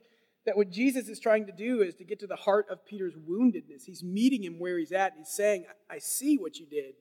that 0.45 0.57
what 0.57 0.71
Jesus 0.71 1.07
is 1.07 1.19
trying 1.19 1.45
to 1.45 1.51
do 1.51 1.81
is 1.81 1.93
to 1.95 2.03
get 2.03 2.19
to 2.21 2.27
the 2.27 2.35
heart 2.35 2.65
of 2.71 2.85
Peter's 2.85 3.13
woundedness. 3.13 3.83
He's 3.85 4.03
meeting 4.03 4.43
him 4.43 4.59
where 4.59 4.79
he's 4.79 4.91
at. 4.91 5.11
And 5.11 5.19
he's 5.19 5.33
saying, 5.33 5.65
I 5.89 5.99
see 5.99 6.37
what 6.37 6.57
you 6.57 6.65
did, 6.65 6.95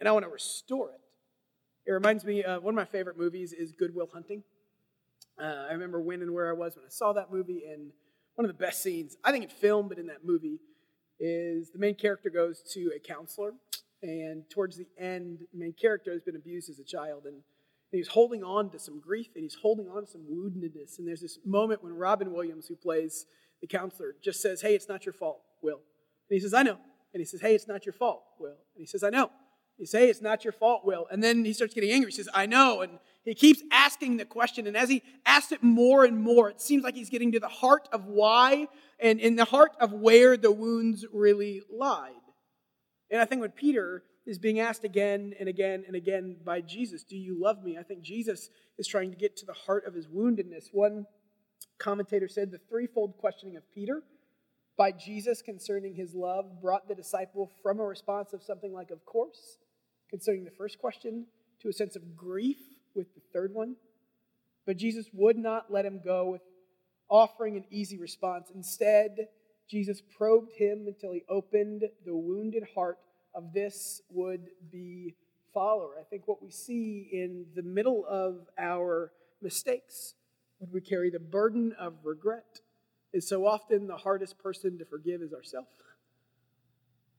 and 0.00 0.08
I 0.08 0.12
want 0.12 0.24
to 0.24 0.30
restore 0.30 0.90
it. 0.90 1.00
It 1.84 1.92
reminds 1.92 2.24
me 2.24 2.42
one 2.42 2.72
of 2.72 2.76
my 2.76 2.84
favorite 2.84 3.18
movies 3.18 3.52
is 3.52 3.72
Good 3.72 3.94
Will 3.94 4.08
Hunting. 4.12 4.44
Uh, 5.40 5.66
I 5.68 5.72
remember 5.72 6.00
when 6.00 6.22
and 6.22 6.32
where 6.32 6.48
I 6.48 6.52
was 6.52 6.76
when 6.76 6.84
I 6.84 6.90
saw 6.90 7.12
that 7.12 7.32
movie, 7.32 7.64
and 7.70 7.90
one 8.34 8.44
of 8.44 8.48
the 8.48 8.64
best 8.64 8.82
scenes, 8.82 9.16
I 9.24 9.32
think 9.32 9.44
in 9.44 9.50
film, 9.50 9.88
but 9.88 9.98
in 9.98 10.06
that 10.06 10.24
movie, 10.24 10.58
is 11.20 11.70
the 11.70 11.78
main 11.78 11.94
character 11.94 12.30
goes 12.30 12.62
to 12.74 12.90
a 12.96 12.98
counselor, 12.98 13.52
and 14.02 14.44
towards 14.50 14.76
the 14.76 14.86
end, 14.98 15.40
the 15.52 15.58
main 15.58 15.74
character 15.80 16.12
has 16.12 16.22
been 16.22 16.36
abused 16.36 16.68
as 16.68 16.78
a 16.78 16.84
child, 16.84 17.24
and, 17.24 17.34
and 17.34 17.42
he's 17.92 18.08
holding 18.08 18.42
on 18.42 18.70
to 18.70 18.78
some 18.78 19.00
grief, 19.00 19.28
and 19.34 19.42
he's 19.44 19.58
holding 19.62 19.88
on 19.88 20.04
to 20.04 20.10
some 20.10 20.22
woundedness. 20.22 20.98
And 20.98 21.06
there's 21.06 21.20
this 21.20 21.38
moment 21.44 21.84
when 21.84 21.92
Robin 21.92 22.32
Williams, 22.32 22.66
who 22.66 22.74
plays 22.74 23.26
the 23.60 23.66
counselor, 23.68 24.16
just 24.22 24.40
says, 24.40 24.62
"Hey, 24.62 24.74
it's 24.74 24.88
not 24.88 25.06
your 25.06 25.12
fault, 25.12 25.42
Will." 25.62 25.80
And 26.28 26.36
he 26.36 26.40
says, 26.40 26.54
"I 26.54 26.62
know." 26.62 26.78
And 27.14 27.20
he 27.20 27.24
says, 27.24 27.40
"Hey, 27.40 27.54
it's 27.54 27.68
not 27.68 27.86
your 27.86 27.92
fault, 27.92 28.24
Will." 28.40 28.56
And 28.74 28.80
he 28.80 28.86
says, 28.86 29.04
"I 29.04 29.10
know." 29.10 29.30
Says, 29.78 29.92
"Hey, 29.92 30.10
it's 30.10 30.22
not 30.22 30.44
your 30.44 30.52
fault, 30.52 30.84
Will." 30.84 31.06
And 31.10 31.22
then 31.22 31.44
he 31.44 31.52
starts 31.52 31.74
getting 31.74 31.90
angry. 31.90 32.10
He 32.10 32.16
says, 32.16 32.28
"I 32.34 32.46
know." 32.46 32.82
And 32.82 32.98
he 33.24 33.34
keeps 33.34 33.62
asking 33.70 34.16
the 34.16 34.24
question, 34.24 34.66
and 34.66 34.76
as 34.76 34.88
he 34.88 35.02
asks 35.24 35.52
it 35.52 35.62
more 35.62 36.04
and 36.04 36.20
more, 36.20 36.50
it 36.50 36.60
seems 36.60 36.82
like 36.82 36.94
he's 36.94 37.10
getting 37.10 37.32
to 37.32 37.40
the 37.40 37.48
heart 37.48 37.88
of 37.92 38.06
why 38.06 38.68
and 38.98 39.20
in 39.20 39.36
the 39.36 39.44
heart 39.44 39.72
of 39.80 39.92
where 39.92 40.36
the 40.36 40.50
wounds 40.50 41.04
really 41.12 41.62
lied. 41.70 42.12
And 43.10 43.20
I 43.20 43.24
think 43.24 43.40
when 43.40 43.50
Peter 43.50 44.02
is 44.26 44.38
being 44.38 44.60
asked 44.60 44.84
again 44.84 45.34
and 45.38 45.48
again 45.48 45.84
and 45.86 45.94
again 45.94 46.36
by 46.44 46.60
Jesus, 46.60 47.04
Do 47.04 47.16
you 47.16 47.40
love 47.40 47.62
me? 47.62 47.78
I 47.78 47.82
think 47.82 48.02
Jesus 48.02 48.50
is 48.78 48.88
trying 48.88 49.10
to 49.10 49.16
get 49.16 49.36
to 49.38 49.46
the 49.46 49.52
heart 49.52 49.86
of 49.86 49.94
his 49.94 50.06
woundedness. 50.06 50.68
One 50.72 51.06
commentator 51.78 52.28
said 52.28 52.50
the 52.50 52.60
threefold 52.68 53.16
questioning 53.18 53.56
of 53.56 53.70
Peter 53.72 54.02
by 54.76 54.92
Jesus 54.92 55.42
concerning 55.42 55.94
his 55.94 56.14
love 56.14 56.60
brought 56.60 56.88
the 56.88 56.94
disciple 56.94 57.50
from 57.62 57.78
a 57.78 57.84
response 57.84 58.32
of 58.32 58.42
something 58.42 58.72
like, 58.72 58.90
Of 58.90 59.04
course, 59.04 59.58
concerning 60.12 60.44
the 60.44 60.50
first 60.50 60.78
question 60.78 61.24
to 61.62 61.70
a 61.70 61.72
sense 61.72 61.96
of 61.96 62.14
grief 62.14 62.58
with 62.94 63.12
the 63.14 63.22
third 63.32 63.54
one. 63.54 63.76
But 64.66 64.76
Jesus 64.76 65.06
would 65.14 65.38
not 65.38 65.72
let 65.72 65.86
him 65.86 66.00
go 66.04 66.30
with 66.30 66.42
offering 67.08 67.56
an 67.56 67.64
easy 67.70 67.98
response. 67.98 68.52
Instead, 68.54 69.28
Jesus 69.70 70.02
probed 70.18 70.52
him 70.52 70.84
until 70.86 71.12
he 71.12 71.22
opened 71.30 71.84
the 72.04 72.14
wounded 72.14 72.62
heart 72.74 72.98
of 73.34 73.54
this 73.54 74.02
would 74.10 74.48
be 74.70 75.14
follower. 75.54 75.92
I 75.98 76.04
think 76.04 76.28
what 76.28 76.42
we 76.42 76.50
see 76.50 77.08
in 77.10 77.46
the 77.56 77.62
middle 77.62 78.04
of 78.06 78.48
our 78.58 79.12
mistakes 79.40 80.14
when 80.58 80.70
we 80.72 80.82
carry 80.82 81.08
the 81.08 81.18
burden 81.18 81.74
of 81.78 81.94
regret 82.04 82.60
is 83.14 83.26
so 83.26 83.46
often 83.46 83.86
the 83.86 83.96
hardest 83.96 84.38
person 84.38 84.78
to 84.78 84.84
forgive 84.84 85.22
is 85.22 85.32
ourselves. 85.32 85.68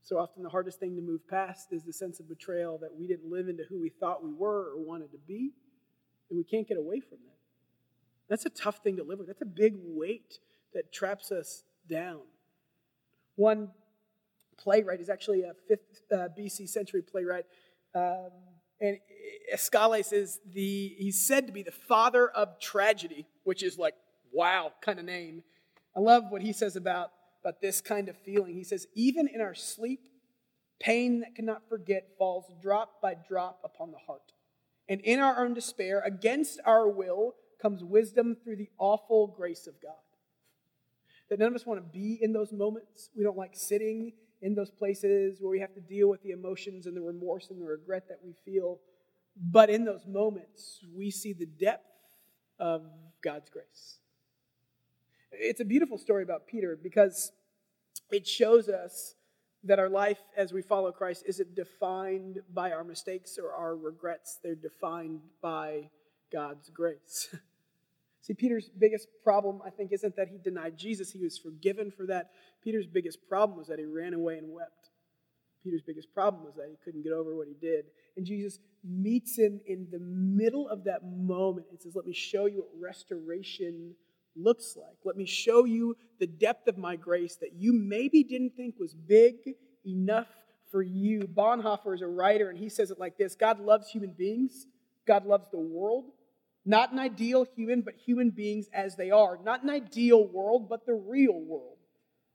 So 0.04 0.18
often 0.18 0.44
the 0.44 0.50
hardest 0.50 0.80
thing 0.80 0.96
to 0.98 1.02
move 1.02 1.28
past 1.28 1.72
is 1.72 1.84
the 1.84 1.94
sense 1.94 2.20
of 2.20 2.28
betrayal 2.28 2.78
that 2.80 2.94
we 2.94 3.08
didn't 3.08 3.32
live 3.32 3.48
into 3.48 3.64
who 3.70 3.80
we 3.80 3.90
thought 3.90 4.24
we 4.24 4.34
were 4.34 4.72
or 4.74 4.82
wanted 4.82 5.12
to 5.14 5.18
be, 5.18 5.52
and 6.30 6.38
we 6.38 6.44
can't 6.44 6.68
get 6.68 6.78
away 6.78 7.00
from 7.00 7.20
that. 7.26 7.38
That's 8.28 8.46
a 8.46 8.50
tough 8.50 8.80
thing 8.84 8.98
to 8.98 9.04
live 9.04 9.20
with. 9.20 9.28
That's 9.28 9.42
a 9.42 9.46
big 9.46 9.76
weight 9.78 10.40
that 10.74 10.92
traps 10.92 11.32
us 11.32 11.64
down. 11.90 12.22
One 13.36 13.72
playwright 14.58 15.00
is 15.00 15.10
actually 15.10 15.44
a 15.44 15.54
5th 15.72 15.78
uh, 16.12 16.30
BC 16.38 16.68
century 16.68 17.02
playwright. 17.02 17.46
Um, 17.96 18.30
and 18.82 18.98
Aeschylus 19.54 20.12
is 20.12 20.40
the, 20.52 20.96
he's 20.98 21.26
said 21.26 21.48
to 21.48 21.54
be 21.54 21.64
the 21.64 21.72
father 21.72 22.28
of 22.30 22.60
tragedy, 22.60 23.26
which 23.44 23.64
is 23.64 23.78
like, 23.78 23.96
wow, 24.34 24.74
kind 24.82 25.00
of 25.00 25.06
name. 25.06 25.44
I 25.96 26.00
love 26.00 26.26
what 26.30 26.42
he 26.42 26.54
says 26.54 26.76
about, 26.76 27.12
about 27.44 27.62
this 27.62 27.82
kind 27.82 28.08
of 28.08 28.18
feeling. 28.18 28.56
He 28.56 28.64
says, 28.64 28.88
even 28.96 29.28
in 29.28 29.42
our 29.42 29.56
sleep, 29.56 30.08
pain 30.80 31.20
that 31.22 31.36
cannot 31.36 31.68
forget 31.68 32.10
falls 32.18 32.46
drop 32.62 33.02
by 33.02 33.16
drop 33.28 33.60
upon 33.64 33.92
the 33.92 33.98
heart. 33.98 34.32
And 34.88 35.02
in 35.02 35.20
our 35.20 35.44
own 35.44 35.54
despair, 35.54 36.02
against 36.06 36.60
our 36.66 36.90
will, 36.90 37.36
comes 37.62 37.84
wisdom 37.84 38.36
through 38.44 38.58
the 38.58 38.70
awful 38.78 39.28
grace 39.28 39.68
of 39.68 39.82
God. 39.82 39.94
That 41.30 41.40
none 41.40 41.50
of 41.50 41.56
us 41.56 41.66
want 41.66 41.80
to 41.80 41.98
be 41.98 42.20
in 42.22 42.34
those 42.34 42.52
moments. 42.52 43.10
We 43.16 43.24
don't 43.24 43.38
like 43.38 43.56
sitting 43.56 44.14
in 44.42 44.56
those 44.56 44.72
places 44.72 45.38
where 45.40 45.50
we 45.50 45.62
have 45.62 45.74
to 45.74 45.82
deal 45.82 46.10
with 46.10 46.22
the 46.22 46.32
emotions 46.32 46.86
and 46.86 46.96
the 46.96 47.02
remorse 47.02 47.50
and 47.50 47.62
the 47.62 47.66
regret 47.66 48.10
that 48.10 48.20
we 48.24 48.36
feel. 48.46 48.80
But 49.36 49.70
in 49.70 49.86
those 49.86 50.06
moments, 50.06 50.80
we 50.94 51.10
see 51.10 51.34
the 51.34 51.46
depth 51.46 51.88
of 52.60 52.84
God's 53.24 53.50
grace. 53.50 54.00
It's 55.34 55.60
a 55.60 55.66
beautiful 55.66 55.98
story 55.98 56.24
about 56.24 56.48
Peter 56.48 56.78
because 56.82 57.32
it 58.12 58.28
shows 58.28 58.70
us 58.70 59.16
that 59.64 59.80
our 59.80 59.90
life 59.90 60.20
as 60.36 60.52
we 60.52 60.62
follow 60.62 60.92
Christ 60.92 61.24
isn't 61.26 61.56
defined 61.56 62.40
by 62.54 62.72
our 62.72 62.84
mistakes 62.84 63.38
or 63.38 63.54
our 63.54 63.76
regrets, 63.76 64.40
they're 64.44 64.56
defined 64.56 65.22
by 65.42 65.90
God's 66.32 66.70
grace. 66.70 67.34
See, 68.22 68.34
Peter's 68.34 68.70
biggest 68.70 69.08
problem, 69.24 69.62
I 69.66 69.70
think, 69.70 69.92
isn't 69.92 70.16
that 70.16 70.30
he 70.30 70.38
denied 70.38 70.78
Jesus. 70.78 71.12
He 71.12 71.20
was 71.20 71.38
forgiven 71.38 71.92
for 71.92 72.06
that. 72.06 72.32
Peter's 72.64 72.88
biggest 72.88 73.28
problem 73.28 73.58
was 73.58 73.68
that 73.68 73.80
he 73.80 73.86
ran 73.86 74.14
away 74.14 74.38
and 74.38 74.50
wept. 74.54 74.90
Peter's 75.64 75.82
biggest 75.82 76.14
problem 76.14 76.44
was 76.44 76.56
that 76.56 76.68
he 76.70 76.78
couldn't 76.84 77.04
get 77.04 77.14
over 77.14 77.36
what 77.36 77.48
he 77.48 77.54
did. 77.54 77.86
And 78.16 78.26
Jesus 78.26 78.60
meets 78.84 79.38
him 79.38 79.60
in 79.66 79.88
the 79.92 80.00
middle 80.00 80.68
of 80.70 80.84
that 80.86 81.06
moment 81.06 81.68
and 81.70 81.82
says, 81.82 81.96
Let 81.96 82.06
me 82.06 82.14
show 82.14 82.46
you 82.46 82.60
what 82.60 82.70
restoration 82.82 83.94
looks 84.36 84.76
like. 84.76 84.98
Let 85.04 85.16
me 85.16 85.26
show 85.26 85.66
you 85.66 85.96
the 86.20 86.28
depth 86.28 86.68
of 86.68 86.78
my 86.78 86.96
grace 86.96 87.36
that 87.38 87.54
you 87.54 87.74
maybe 87.74 88.24
didn't 88.24 88.56
think 88.56 88.76
was 88.80 88.94
big 88.94 89.36
enough 89.86 90.28
for 90.72 90.82
you. 90.82 91.22
Bonhoeffer 91.22 91.94
is 91.94 92.02
a 92.02 92.08
writer, 92.08 92.50
and 92.50 92.58
he 92.58 92.70
says 92.70 92.92
it 92.92 93.00
like 93.00 93.18
this 93.18 93.36
God 93.36 93.60
loves 93.60 93.90
human 93.90 94.12
beings, 94.12 94.68
God 95.08 95.26
loves 95.26 95.48
the 95.52 95.60
world. 95.60 96.06
Not 96.66 96.94
an 96.94 97.00
ideal 97.00 97.46
human, 97.56 97.82
but 97.82 97.96
human 97.96 98.30
beings 98.30 98.68
as 98.74 98.96
they 98.96 99.12
are. 99.12 99.38
Not 99.44 99.64
an 99.64 99.70
ideal 99.70 100.26
world, 100.26 100.70
but 100.70 100.86
the 100.86 100.94
real 100.94 101.38
world. 101.42 101.78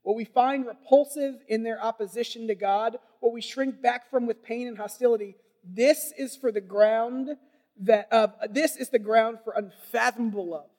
What 0.03 0.15
we 0.15 0.23
find 0.23 0.67
repulsive 0.67 1.35
in 1.47 1.63
their 1.63 1.83
opposition 1.83 2.47
to 2.47 2.55
God, 2.55 2.97
what 3.21 3.33
we 3.33 3.41
shrink 3.41 3.81
back 3.81 4.09
from 4.09 4.27
with 4.27 4.43
pain 4.43 4.67
and 4.67 4.77
hostility, 4.77 5.35
this 5.63 6.13
is 6.17 6.37
for 6.37 6.51
the 6.51 6.61
ground 6.61 7.29
that 7.81 8.07
uh, 8.11 8.27
this 8.49 8.75
is 8.75 8.89
the 8.89 8.99
ground 8.99 9.39
for 9.43 9.53
unfathomable 9.53 10.49
love. 10.49 10.69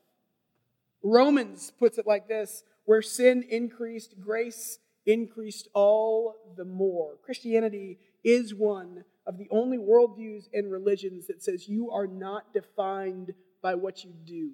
Romans 1.03 1.73
puts 1.79 1.99
it 1.99 2.07
like 2.07 2.29
this 2.29 2.63
where 2.85 3.03
sin 3.03 3.45
increased, 3.49 4.21
grace 4.21 4.79
increased 5.07 5.69
all 5.75 6.35
the 6.57 6.65
more. 6.65 7.17
Christianity 7.23 7.99
is 8.25 8.55
one 8.55 9.05
of 9.27 9.39
the 9.39 9.49
only 9.51 9.79
worldviews 9.79 10.49
and 10.53 10.71
religions 10.71 11.27
that 11.27 11.43
says 11.43 11.69
you 11.69 11.91
are 11.91 12.07
not 12.07 12.53
defined 12.53 13.33
by 13.63 13.75
what 13.75 14.05
you 14.05 14.13
do. 14.25 14.53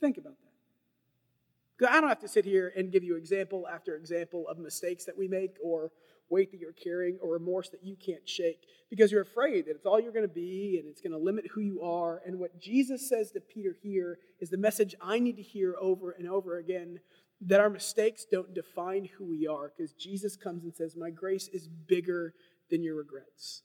Think 0.00 0.16
about 0.18 0.34
that. 0.38 1.90
I 1.90 2.00
don't 2.00 2.08
have 2.08 2.20
to 2.20 2.28
sit 2.28 2.44
here 2.44 2.72
and 2.76 2.92
give 2.92 3.02
you 3.02 3.16
example 3.16 3.66
after 3.66 3.96
example 3.96 4.46
of 4.48 4.58
mistakes 4.58 5.04
that 5.06 5.18
we 5.18 5.28
make 5.28 5.56
or 5.62 5.90
weight 6.30 6.50
that 6.50 6.60
you're 6.60 6.72
carrying 6.72 7.18
or 7.20 7.32
remorse 7.32 7.68
that 7.70 7.84
you 7.84 7.96
can't 7.96 8.28
shake 8.28 8.66
because 8.90 9.12
you're 9.12 9.22
afraid 9.22 9.66
that 9.66 9.72
it's 9.72 9.86
all 9.86 10.00
you're 10.00 10.12
going 10.12 10.26
to 10.26 10.34
be 10.34 10.78
and 10.78 10.88
it's 10.88 11.00
going 11.00 11.12
to 11.12 11.18
limit 11.18 11.46
who 11.54 11.60
you 11.60 11.82
are. 11.82 12.22
And 12.26 12.38
what 12.38 12.60
Jesus 12.60 13.08
says 13.08 13.30
to 13.32 13.40
Peter 13.40 13.76
here 13.82 14.18
is 14.40 14.50
the 14.50 14.56
message 14.56 14.94
I 15.00 15.18
need 15.18 15.36
to 15.36 15.42
hear 15.42 15.74
over 15.80 16.12
and 16.12 16.28
over 16.28 16.58
again 16.58 17.00
that 17.40 17.60
our 17.60 17.70
mistakes 17.70 18.24
don't 18.30 18.54
define 18.54 19.08
who 19.18 19.24
we 19.24 19.46
are 19.46 19.72
because 19.76 19.92
Jesus 19.92 20.36
comes 20.36 20.64
and 20.64 20.74
says, 20.74 20.96
My 20.96 21.10
grace 21.10 21.48
is 21.48 21.68
bigger 21.68 22.34
than 22.70 22.82
your 22.82 22.96
regrets. 22.96 23.62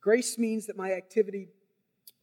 Grace 0.00 0.38
means 0.38 0.66
that 0.66 0.76
my 0.76 0.92
activity 0.92 1.48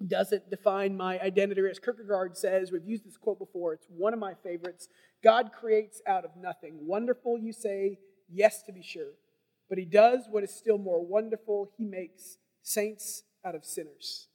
doesn't 0.07 0.49
define 0.49 0.95
my 0.95 1.19
identity. 1.19 1.61
As 1.69 1.79
Kierkegaard 1.79 2.37
says, 2.37 2.71
we've 2.71 2.85
used 2.85 3.05
this 3.05 3.17
quote 3.17 3.39
before, 3.39 3.73
it's 3.73 3.87
one 3.89 4.13
of 4.13 4.19
my 4.19 4.33
favorites 4.43 4.87
God 5.23 5.51
creates 5.53 6.01
out 6.05 6.25
of 6.25 6.31
nothing. 6.37 6.73
Wonderful, 6.81 7.39
you 7.39 7.53
say, 7.53 7.97
yes, 8.29 8.61
to 8.63 8.73
be 8.73 8.83
sure. 8.83 9.13
But 9.73 9.79
he 9.79 9.85
does 9.85 10.27
what 10.29 10.43
is 10.43 10.53
still 10.53 10.77
more 10.77 11.03
wonderful. 11.03 11.71
He 11.79 11.83
makes 11.83 12.37
saints 12.61 13.23
out 13.43 13.55
of 13.55 13.65
sinners. 13.65 14.27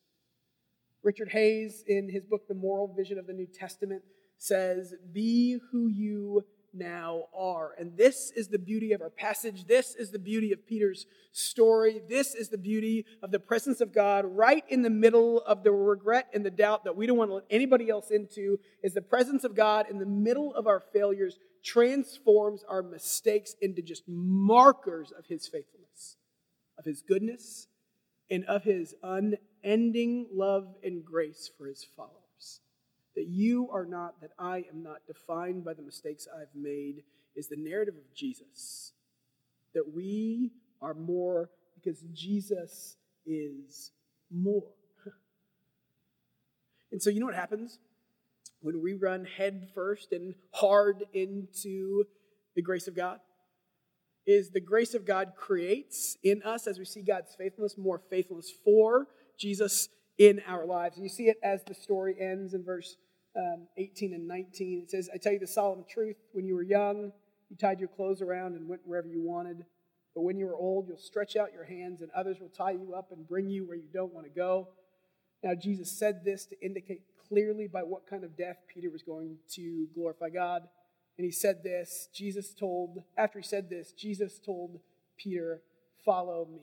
Richard 1.05 1.29
Hays, 1.29 1.85
in 1.87 2.11
his 2.11 2.25
book, 2.25 2.49
The 2.49 2.57
Moral 2.57 2.93
Vision 2.93 3.21
of 3.21 3.29
the 3.29 3.33
New 3.33 3.47
Testament, 3.47 4.03
says, 4.37 4.95
Be 5.13 5.61
who 5.71 5.87
you 5.87 6.45
now 6.73 7.25
are. 7.37 7.73
And 7.79 7.97
this 7.97 8.33
is 8.37 8.49
the 8.49 8.59
beauty 8.59 8.93
of 8.93 9.01
our 9.01 9.11
passage. 9.11 9.67
This 9.67 9.95
is 9.95 10.11
the 10.11 10.19
beauty 10.19 10.53
of 10.53 10.67
Peter's 10.67 11.07
story. 11.33 12.01
This 12.09 12.35
is 12.35 12.49
the 12.49 12.59
beauty 12.59 13.07
of 13.23 13.31
the 13.31 13.39
presence 13.39 13.81
of 13.81 13.93
God 13.93 14.25
right 14.27 14.65
in 14.69 14.83
the 14.83 14.91
middle 14.91 15.41
of 15.41 15.63
the 15.63 15.73
regret 15.73 16.29
and 16.33 16.45
the 16.45 16.51
doubt 16.51 16.85
that 16.85 16.97
we 16.97 17.07
don't 17.07 17.19
want 17.19 17.31
to 17.31 17.37
let 17.37 17.45
anybody 17.51 17.89
else 17.89 18.11
into 18.11 18.59
is 18.83 18.95
the 18.95 19.03
presence 19.03 19.45
of 19.45 19.55
God 19.55 19.87
in 19.91 19.99
the 19.99 20.07
middle 20.07 20.55
of 20.55 20.67
our 20.67 20.81
failures 20.81 21.39
transforms 21.65 22.65
our 22.69 22.83
mistakes 22.83 23.55
into 23.61 23.83
just 23.83 24.05
markers 24.07 25.13
of 25.17 25.27
his 25.27 25.47
faithfulness, 25.47 26.17
of 26.79 26.85
his 26.85 27.03
goodness, 27.03 27.69
and 28.31 28.45
of 28.45 28.65
his 28.65 28.95
unending 29.03 30.29
love 30.33 30.75
and 30.83 31.05
grace 31.05 31.51
for 31.57 31.67
his 31.67 31.85
followers 31.97 32.18
that 33.19 33.27
you 33.27 33.69
are 33.73 33.85
not, 33.85 34.21
that 34.21 34.31
I 34.39 34.59
am 34.73 34.81
not 34.81 34.99
defined 35.09 35.65
by 35.65 35.75
the 35.75 35.83
mistakes 35.83 36.29
I've 36.33 36.55
made, 36.55 37.03
is 37.35 37.49
the 37.49 37.57
narrative 37.57 37.97
of 37.97 38.15
Jesus. 38.15 38.93
That 39.75 39.93
we 39.93 40.53
are 40.81 40.95
more 40.95 41.51
because 41.75 42.01
Jesus 42.15 42.97
is 43.27 43.91
more. 44.31 44.71
and 46.93 47.03
so, 47.03 47.11
you 47.11 47.19
know 47.19 47.27
what 47.27 47.35
happens 47.35 47.81
when 48.61 48.81
we 48.81 48.95
run 48.95 49.25
head 49.25 49.67
first 49.75 50.13
and 50.13 50.37
hard 50.55 51.05
into 51.13 52.05
the 52.55 52.63
grace 52.63 52.87
of 52.87 52.95
God? 52.95 53.19
Is 54.29 54.51
the 54.51 54.61
grace 54.61 54.95
of 54.95 55.05
God 55.05 55.33
creates 55.37 56.17
in 56.23 56.41
us, 56.45 56.69
as 56.69 56.79
we 56.79 56.85
see 56.85 57.03
God's 57.03 57.35
faithfulness, 57.35 57.77
more 57.77 58.01
faithfulness 58.11 58.53
for 58.65 59.09
Jesus 59.37 59.89
in 60.19 60.41
our 60.47 60.67
lives. 60.67 60.97
And 60.97 61.05
you 61.05 61.09
see 61.09 61.25
it 61.25 61.39
as 61.43 61.65
the 61.65 61.75
story 61.75 62.15
ends 62.21 62.55
in 62.55 62.63
verse 62.63 62.97
um, 63.39 63.69
18 63.77 64.13
and 64.13 64.27
19. 64.27 64.83
It 64.83 64.91
says, 64.91 65.09
I 65.13 65.17
tell 65.17 65.33
you 65.33 65.39
the 65.39 65.47
solemn 65.47 65.85
truth, 65.89 66.17
when 66.33 66.45
you 66.45 66.55
were 66.55 66.63
young, 66.63 67.13
you 67.49 67.57
tied 67.57 67.81
your 67.81 67.89
clothes 67.89 68.21
around 68.21 68.57
and 68.57 68.69
went 68.69 68.83
wherever 68.85 69.09
you 69.09 69.23
wanted. 69.23 69.65
But 70.15 70.23
when 70.23 70.37
you 70.37 70.49
are 70.49 70.57
old, 70.57 70.89
you'll 70.89 70.99
stretch 70.99 71.37
out 71.37 71.53
your 71.53 71.65
hands, 71.65 72.03
and 72.03 72.11
others 72.11 72.39
will 72.41 72.49
tie 72.49 72.73
you 72.73 72.95
up 72.97 73.13
and 73.13 73.27
bring 73.29 73.49
you 73.49 73.65
where 73.65 73.77
you 73.77 73.89
don't 73.93 74.13
want 74.13 74.27
to 74.27 74.33
go. 74.33 74.69
Now, 75.43 75.55
Jesus 75.55 75.91
said 75.91 76.25
this 76.25 76.47
to 76.47 76.61
indicate 76.61 77.03
clearly 77.29 77.69
by 77.69 77.83
what 77.83 78.09
kind 78.09 78.25
of 78.25 78.37
death 78.37 78.57
Peter 78.73 78.91
was 78.91 79.03
going 79.03 79.37
to 79.53 79.87
glorify 79.95 80.31
God. 80.31 80.63
And 81.17 81.25
he 81.25 81.31
said 81.31 81.63
this, 81.63 82.09
Jesus 82.13 82.53
told, 82.53 83.03
after 83.17 83.39
he 83.39 83.45
said 83.45 83.71
this, 83.71 83.93
Jesus 83.93 84.39
told 84.39 84.81
Peter, 85.17 85.63
Follow 86.05 86.49
me. 86.51 86.63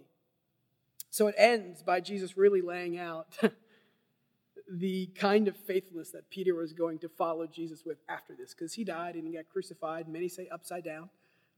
So 1.10 1.28
it 1.28 1.36
ends 1.38 1.84
by 1.84 2.00
Jesus 2.00 2.36
really 2.36 2.62
laying 2.62 2.98
out 2.98 3.28
the 4.72 5.08
kind 5.16 5.48
of 5.48 5.56
faithfulness 5.56 6.12
that 6.12 6.30
Peter 6.30 6.56
was 6.56 6.74
going 6.74 7.00
to 7.00 7.10
follow 7.10 7.46
Jesus 7.48 7.86
with 7.86 7.98
after 8.10 8.34
this, 8.36 8.54
because 8.54 8.74
he 8.74 8.84
died 8.84 9.16
and 9.16 9.28
he 9.28 9.34
got 9.34 9.48
crucified. 9.50 10.08
Many 10.08 10.28
say 10.28 10.48
upside 10.52 10.84
down. 10.84 11.10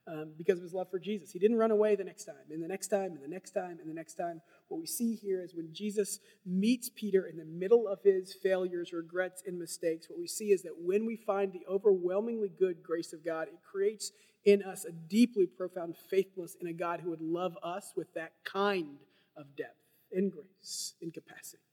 um, 0.07 0.31
because 0.37 0.57
of 0.57 0.63
his 0.63 0.73
love 0.73 0.89
for 0.89 0.99
Jesus. 0.99 1.31
He 1.31 1.39
didn't 1.39 1.57
run 1.57 1.71
away 1.71 1.95
the 1.95 2.03
next 2.03 2.25
time, 2.25 2.35
and 2.49 2.63
the 2.63 2.67
next 2.67 2.87
time, 2.87 3.11
and 3.11 3.21
the 3.21 3.27
next 3.27 3.51
time, 3.51 3.77
and 3.81 3.89
the 3.89 3.93
next 3.93 4.15
time. 4.15 4.41
What 4.69 4.79
we 4.79 4.87
see 4.87 5.15
here 5.15 5.43
is 5.43 5.53
when 5.53 5.73
Jesus 5.73 6.19
meets 6.45 6.89
Peter 6.89 7.27
in 7.27 7.37
the 7.37 7.45
middle 7.45 7.87
of 7.87 8.01
his 8.03 8.33
failures, 8.33 8.93
regrets, 8.93 9.43
and 9.45 9.59
mistakes, 9.59 10.09
what 10.09 10.19
we 10.19 10.27
see 10.27 10.51
is 10.51 10.63
that 10.63 10.79
when 10.81 11.05
we 11.05 11.15
find 11.17 11.51
the 11.51 11.65
overwhelmingly 11.69 12.49
good 12.49 12.81
grace 12.81 13.13
of 13.13 13.23
God, 13.23 13.47
it 13.49 13.59
creates 13.69 14.11
in 14.45 14.63
us 14.63 14.85
a 14.85 14.91
deeply 14.91 15.45
profound 15.45 15.95
faithfulness 16.09 16.55
in 16.61 16.67
a 16.67 16.73
God 16.73 17.01
who 17.01 17.09
would 17.09 17.21
love 17.21 17.57
us 17.61 17.91
with 17.95 18.13
that 18.13 18.31
kind 18.45 18.97
of 19.35 19.55
depth 19.57 19.75
and 20.11 20.31
grace 20.31 20.93
and 21.01 21.13
capacity. 21.13 21.66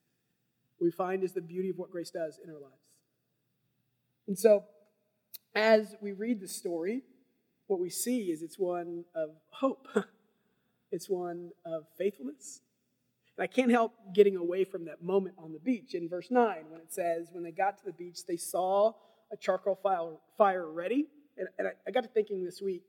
We 0.84 0.90
find 0.90 1.24
is 1.24 1.32
the 1.32 1.40
beauty 1.40 1.70
of 1.70 1.78
what 1.78 1.90
grace 1.90 2.10
does 2.10 2.38
in 2.42 2.50
our 2.50 2.60
lives. 2.60 2.82
And 4.28 4.38
so, 4.38 4.64
as 5.54 5.96
we 6.02 6.12
read 6.12 6.40
the 6.40 6.48
story, 6.48 7.02
what 7.66 7.80
we 7.80 7.88
see 7.88 8.30
is 8.30 8.42
it's 8.42 8.58
one 8.58 9.04
of 9.14 9.30
hope, 9.50 9.88
it's 10.92 11.08
one 11.08 11.50
of 11.64 11.84
faithfulness. 11.96 12.60
And 13.36 13.44
I 13.44 13.46
can't 13.46 13.70
help 13.70 13.94
getting 14.14 14.36
away 14.36 14.64
from 14.64 14.84
that 14.84 15.02
moment 15.02 15.36
on 15.38 15.52
the 15.52 15.58
beach 15.58 15.94
in 15.94 16.08
verse 16.08 16.30
9 16.30 16.56
when 16.68 16.80
it 16.80 16.92
says, 16.92 17.28
When 17.32 17.42
they 17.42 17.50
got 17.50 17.78
to 17.78 17.84
the 17.86 17.92
beach, 17.92 18.26
they 18.28 18.36
saw 18.36 18.92
a 19.32 19.36
charcoal 19.36 19.78
fire 20.36 20.70
ready. 20.70 21.06
And, 21.38 21.48
and 21.58 21.68
I, 21.68 21.72
I 21.86 21.90
got 21.90 22.02
to 22.02 22.10
thinking 22.10 22.44
this 22.44 22.60
week, 22.60 22.84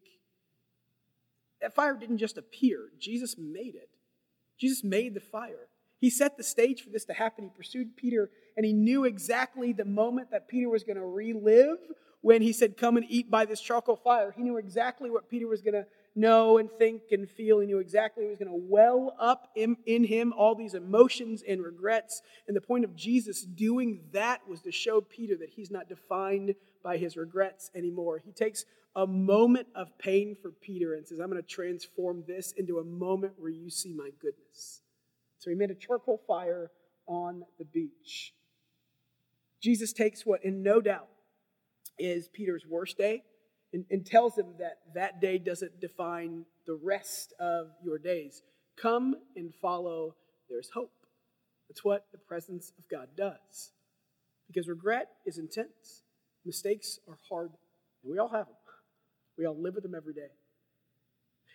that 1.61 1.73
fire 1.73 1.95
didn't 1.95 2.17
just 2.17 2.37
appear, 2.37 2.89
Jesus 2.99 3.37
made 3.37 3.75
it. 3.75 3.89
Jesus 4.59 4.83
made 4.83 5.13
the 5.13 5.19
fire. 5.19 5.67
He 6.06 6.12
set 6.12 6.38
the 6.38 6.43
stage 6.43 6.84
for 6.84 6.91
this 6.91 7.06
to 7.06 7.14
happen. 7.14 7.45
He 7.45 7.49
pursued 7.49 7.97
Peter, 7.97 8.30
and 8.56 8.64
he 8.64 8.74
knew 8.74 9.06
exactly 9.06 9.74
the 9.74 9.86
moment 9.86 10.30
that 10.30 10.47
Peter 10.47 10.70
was 10.70 10.84
going 10.84 10.97
to 10.97 11.03
relive 11.03 11.80
when 12.22 12.43
he 12.43 12.53
said, 12.53 12.78
Come 12.78 12.97
and 12.97 13.08
eat 13.10 13.32
by 13.32 13.45
this 13.45 13.60
charcoal 13.60 13.95
fire, 13.95 14.32
he 14.32 14.43
knew 14.43 14.58
exactly 14.58 15.10
what 15.10 15.32
Peter 15.32 15.47
was 15.47 15.64
going 15.64 15.74
to 15.74 15.88
know 16.16 16.60
and 16.60 16.70
think 16.78 17.06
and 17.10 17.28
feel. 17.28 17.60
He 17.60 17.66
knew 17.66 17.80
exactly 17.80 18.24
what 18.24 18.30
was 18.30 18.38
going 18.38 18.51
to 18.51 18.68
well 18.70 19.16
up 19.20 19.49
in, 19.56 19.78
in 19.88 20.03
him 20.03 20.32
all 20.32 20.53
these 20.53 20.76
emotions 20.76 21.43
and 21.47 21.64
regrets. 21.64 22.22
And 22.47 22.56
the 22.56 22.62
point 22.62 22.86
of 22.86 22.95
Jesus 22.95 23.41
doing 23.41 24.01
that 24.12 24.47
was 24.47 24.62
to 24.62 24.72
show 24.72 25.01
Peter 25.01 25.36
that 25.38 25.49
he's 25.49 25.72
not 25.72 25.89
defined 25.89 26.53
by 26.84 26.97
his 26.97 27.18
regrets 27.18 27.72
anymore. 27.74 28.22
He 28.24 28.32
takes 28.32 28.66
a 28.95 29.08
moment 29.08 29.70
of 29.74 29.97
pain 29.97 30.38
for 30.39 30.51
Peter 30.51 30.93
and 30.93 31.08
says, 31.08 31.18
I'm 31.18 31.32
going 31.32 31.41
to 31.41 31.47
transform 31.47 32.26
this 32.28 32.51
into 32.51 32.78
a 32.78 32.84
moment 32.84 33.34
where 33.39 33.49
you 33.49 33.72
see 33.72 33.91
my 33.91 34.12
goodness. 34.22 34.84
So 35.45 35.51
he 35.51 35.55
made 35.55 35.69
a 35.69 35.75
charcoal 35.75 36.19
fire 36.27 36.71
on 37.05 37.43
the 37.59 37.65
beach. 37.65 38.33
Jesus 39.61 39.93
takes 39.93 40.25
what, 40.25 40.43
in 40.43 40.63
no 40.63 40.81
doubt, 40.81 41.07
is 41.99 42.27
Peter's 42.33 42.65
worst 42.67 42.97
day 42.97 43.21
and, 43.71 43.85
and 43.91 44.03
tells 44.03 44.35
him 44.35 44.55
that 44.57 44.79
that 44.95 45.21
day 45.21 45.37
doesn't 45.37 45.79
define 45.79 46.45
the 46.65 46.79
rest 46.83 47.35
of 47.39 47.67
your 47.83 47.99
days. 47.99 48.41
Come 48.75 49.17
and 49.35 49.53
follow, 49.61 50.15
there's 50.49 50.71
hope. 50.73 50.91
That's 51.69 51.83
what 51.83 52.07
the 52.11 52.17
presence 52.17 52.73
of 52.79 52.89
God 52.89 53.09
does. 53.15 53.71
Because 54.47 54.67
regret 54.67 55.09
is 55.27 55.37
intense, 55.37 56.01
mistakes 56.43 56.97
are 57.07 57.19
hard, 57.29 57.51
and 58.03 58.11
we 58.11 58.17
all 58.17 58.29
have 58.29 58.47
them. 58.47 58.55
We 59.37 59.45
all 59.45 59.61
live 59.61 59.75
with 59.75 59.83
them 59.83 59.93
every 59.93 60.13
day. 60.15 60.31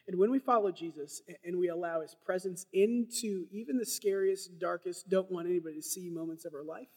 And 0.08 0.18
when 0.18 0.30
we 0.30 0.38
follow 0.38 0.72
Jesus 0.72 1.22
and 1.44 1.58
we 1.58 1.68
allow 1.68 2.00
his 2.00 2.16
presence 2.24 2.66
into 2.72 3.46
even 3.50 3.78
the 3.78 3.86
scariest, 3.86 4.58
darkest, 4.58 5.08
don't 5.08 5.30
want 5.30 5.46
anybody 5.46 5.76
to 5.76 5.82
see 5.82 6.10
moments 6.10 6.44
of 6.44 6.54
our 6.54 6.64
life, 6.64 6.88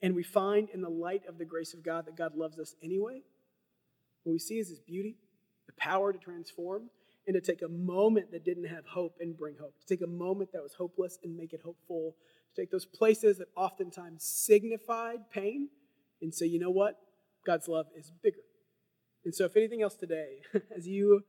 and 0.00 0.14
we 0.14 0.22
find 0.22 0.68
in 0.70 0.80
the 0.80 0.88
light 0.88 1.22
of 1.28 1.38
the 1.38 1.44
grace 1.44 1.74
of 1.74 1.82
God 1.82 2.06
that 2.06 2.16
God 2.16 2.36
loves 2.36 2.58
us 2.58 2.74
anyway, 2.82 3.22
what 4.22 4.32
we 4.32 4.38
see 4.38 4.58
is 4.58 4.68
his 4.68 4.80
beauty, 4.80 5.16
the 5.66 5.72
power 5.78 6.12
to 6.12 6.18
transform, 6.18 6.90
and 7.26 7.34
to 7.34 7.40
take 7.40 7.62
a 7.62 7.68
moment 7.68 8.30
that 8.32 8.44
didn't 8.44 8.64
have 8.64 8.86
hope 8.86 9.16
and 9.20 9.36
bring 9.36 9.56
hope, 9.60 9.74
to 9.80 9.86
take 9.86 10.02
a 10.02 10.10
moment 10.10 10.52
that 10.52 10.62
was 10.62 10.74
hopeless 10.74 11.18
and 11.22 11.36
make 11.36 11.52
it 11.52 11.60
hopeful, 11.64 12.14
to 12.54 12.62
take 12.62 12.70
those 12.70 12.86
places 12.86 13.38
that 13.38 13.48
oftentimes 13.56 14.24
signified 14.24 15.30
pain 15.30 15.68
and 16.22 16.34
say, 16.34 16.46
you 16.46 16.58
know 16.58 16.70
what? 16.70 16.98
God's 17.46 17.68
love 17.68 17.86
is 17.96 18.10
bigger. 18.22 18.38
And 19.24 19.34
so, 19.34 19.44
if 19.44 19.56
anything 19.56 19.82
else 19.82 19.94
today, 19.94 20.42
as 20.76 20.86
you 20.86 21.22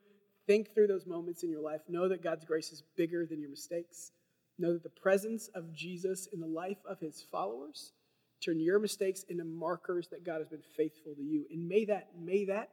think 0.50 0.74
through 0.74 0.88
those 0.88 1.06
moments 1.06 1.44
in 1.44 1.50
your 1.52 1.62
life, 1.62 1.82
know 1.88 2.10
that 2.10 2.24
God's 2.24 2.44
grace 2.44 2.72
is 2.72 2.82
bigger 2.98 3.26
than 3.26 3.40
your 3.40 3.52
mistakes. 3.52 4.12
Know 4.58 4.74
that 4.74 4.82
the 4.82 4.90
presence 4.90 5.48
of 5.54 5.72
Jesus 5.74 6.28
in 6.34 6.40
the 6.40 6.48
life 6.48 6.80
of 6.90 7.00
his 7.00 7.24
followers 7.32 7.94
Turn 8.42 8.60
your 8.60 8.80
mistakes 8.80 9.24
into 9.28 9.44
markers 9.44 10.08
that 10.10 10.26
God 10.26 10.40
has 10.40 10.48
been 10.48 10.64
faithful 10.78 11.14
to 11.16 11.22
you. 11.22 11.46
And 11.52 11.68
may 11.68 11.86
that, 11.86 12.10
may 12.18 12.46
that 12.46 12.70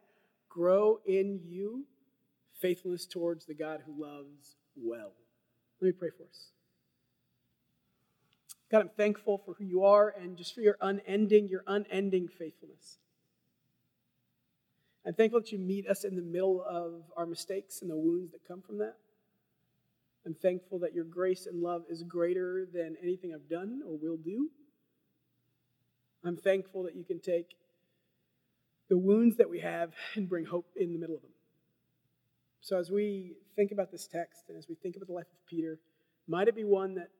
grow 0.49 0.99
in 1.05 1.41
you 1.45 1.85
faithfulness 2.61 3.05
towards 3.05 3.45
the 3.45 3.53
God 3.53 3.81
who 3.85 4.01
loves 4.01 4.55
well. 4.75 5.11
Let 5.81 5.87
me 5.87 5.91
pray 5.91 6.09
for 6.17 6.23
us. 6.23 6.51
God, 8.71 8.81
I'm 8.81 8.89
thankful 8.89 9.41
for 9.45 9.55
who 9.55 9.65
you 9.65 9.83
are 9.83 10.13
and 10.19 10.37
just 10.37 10.55
for 10.55 10.61
your 10.61 10.77
unending, 10.81 11.47
your 11.47 11.63
unending 11.67 12.27
faithfulness. 12.27 12.97
I'm 15.07 15.13
thankful 15.13 15.39
that 15.39 15.53
you 15.53 15.57
meet 15.57 15.87
us 15.87 16.03
in 16.03 16.17
the 16.17 16.21
middle 16.21 16.61
of 16.67 17.03
our 17.15 17.25
mistakes 17.25 17.81
and 17.81 17.89
the 17.89 17.95
wounds 17.95 18.33
that 18.33 18.45
come 18.45 18.61
from 18.61 18.79
that. 18.79 18.97
I'm 20.25 20.33
thankful 20.33 20.79
that 20.79 20.93
your 20.93 21.05
grace 21.05 21.45
and 21.45 21.63
love 21.63 21.83
is 21.89 22.03
greater 22.03 22.67
than 22.73 22.97
anything 23.01 23.33
I've 23.33 23.49
done 23.49 23.83
or 23.87 23.95
will 23.95 24.17
do. 24.17 24.49
I'm 26.25 26.35
thankful 26.35 26.83
that 26.83 26.95
you 26.97 27.05
can 27.05 27.21
take 27.21 27.55
the 28.89 28.97
wounds 28.97 29.37
that 29.37 29.49
we 29.49 29.61
have 29.61 29.93
and 30.15 30.27
bring 30.27 30.43
hope 30.43 30.67
in 30.75 30.91
the 30.91 30.99
middle 30.99 31.15
of 31.15 31.21
them. 31.21 31.31
So, 32.59 32.77
as 32.77 32.91
we 32.91 33.37
think 33.55 33.71
about 33.71 33.93
this 33.93 34.07
text 34.07 34.43
and 34.49 34.57
as 34.57 34.67
we 34.67 34.75
think 34.75 34.97
about 34.97 35.07
the 35.07 35.13
life 35.13 35.31
of 35.31 35.45
Peter, 35.49 35.79
might 36.27 36.49
it 36.49 36.55
be 36.55 36.65
one 36.65 36.95
that, 36.95 37.11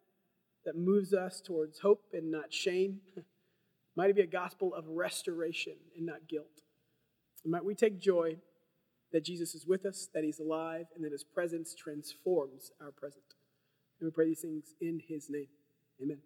that 0.65 0.75
moves 0.75 1.13
us 1.13 1.39
towards 1.39 1.79
hope 1.79 2.03
and 2.11 2.31
not 2.31 2.51
shame? 2.51 2.99
might 3.95 4.09
it 4.09 4.17
be 4.17 4.23
a 4.23 4.27
gospel 4.27 4.73
of 4.75 4.85
restoration 4.89 5.75
and 5.95 6.05
not 6.05 6.27
guilt? 6.27 6.63
And 7.47 7.53
might 7.53 7.63
we 7.63 7.75
take 7.75 7.97
joy 7.97 8.35
that 9.13 9.23
Jesus 9.23 9.55
is 9.55 9.65
with 9.65 9.85
us, 9.85 10.09
that 10.13 10.25
he's 10.25 10.41
alive, 10.41 10.87
and 10.93 11.05
that 11.05 11.13
his 11.13 11.23
presence 11.23 11.73
transforms 11.73 12.73
our 12.81 12.91
present? 12.91 13.23
And 14.01 14.07
we 14.07 14.11
pray 14.11 14.25
these 14.25 14.41
things 14.41 14.75
in 14.81 14.99
his 15.07 15.29
name. 15.29 15.47
Amen. 16.03 16.17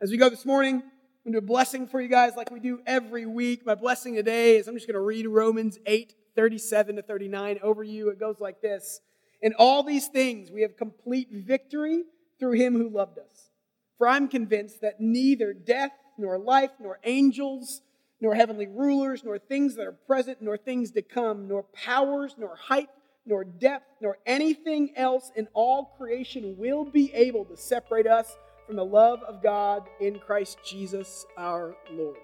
As 0.00 0.10
we 0.10 0.16
go 0.16 0.28
this 0.28 0.44
morning, 0.44 0.74
I'm 0.74 0.82
going 1.22 1.34
to 1.34 1.40
do 1.40 1.44
a 1.44 1.46
blessing 1.46 1.86
for 1.86 2.00
you 2.00 2.08
guys 2.08 2.32
like 2.36 2.50
we 2.50 2.58
do 2.58 2.80
every 2.84 3.26
week. 3.26 3.64
My 3.64 3.76
blessing 3.76 4.16
today 4.16 4.56
is 4.56 4.66
I'm 4.66 4.74
just 4.74 4.88
going 4.88 4.94
to 4.94 5.00
read 5.00 5.28
Romans 5.28 5.78
8, 5.86 6.12
37 6.34 6.96
to 6.96 7.02
39 7.02 7.60
over 7.62 7.84
you. 7.84 8.08
It 8.08 8.18
goes 8.18 8.40
like 8.40 8.60
this 8.60 9.02
In 9.40 9.54
all 9.56 9.84
these 9.84 10.08
things, 10.08 10.50
we 10.50 10.62
have 10.62 10.76
complete 10.76 11.28
victory 11.30 12.02
through 12.40 12.54
him 12.54 12.74
who 12.74 12.88
loved 12.88 13.20
us. 13.20 13.50
For 13.98 14.08
I'm 14.08 14.26
convinced 14.26 14.80
that 14.80 14.98
neither 14.98 15.52
death, 15.52 15.92
nor 16.18 16.40
life, 16.40 16.72
nor 16.80 16.98
angels, 17.04 17.82
nor 18.24 18.34
heavenly 18.34 18.66
rulers, 18.66 19.22
nor 19.22 19.38
things 19.38 19.74
that 19.74 19.86
are 19.86 19.92
present, 19.92 20.38
nor 20.40 20.56
things 20.56 20.92
to 20.92 21.02
come, 21.02 21.46
nor 21.46 21.62
powers, 21.74 22.34
nor 22.38 22.56
height, 22.56 22.88
nor 23.26 23.44
depth, 23.44 23.84
nor 24.00 24.16
anything 24.24 24.90
else 24.96 25.30
in 25.36 25.46
all 25.52 25.92
creation 25.98 26.56
will 26.56 26.86
be 26.86 27.12
able 27.12 27.44
to 27.44 27.54
separate 27.54 28.06
us 28.06 28.34
from 28.66 28.76
the 28.76 28.84
love 28.84 29.22
of 29.24 29.42
God 29.42 29.82
in 30.00 30.18
Christ 30.18 30.56
Jesus 30.64 31.26
our 31.36 31.76
Lord. 31.92 32.16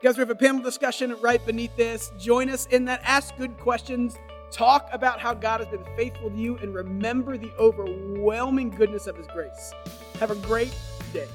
Guys, 0.00 0.16
we 0.16 0.20
have 0.20 0.30
a 0.30 0.34
panel 0.36 0.62
discussion 0.62 1.20
right 1.20 1.44
beneath 1.44 1.76
this. 1.76 2.12
Join 2.16 2.48
us 2.48 2.66
in 2.66 2.84
that. 2.84 3.00
Ask 3.02 3.36
good 3.36 3.58
questions. 3.58 4.16
Talk 4.52 4.88
about 4.92 5.18
how 5.18 5.34
God 5.34 5.58
has 5.58 5.68
been 5.68 5.84
faithful 5.96 6.30
to 6.30 6.36
you 6.36 6.56
and 6.58 6.72
remember 6.72 7.36
the 7.36 7.50
overwhelming 7.58 8.70
goodness 8.70 9.08
of 9.08 9.16
His 9.16 9.26
grace. 9.26 9.72
Have 10.20 10.30
a 10.30 10.36
great 10.36 10.72
day. 11.12 11.26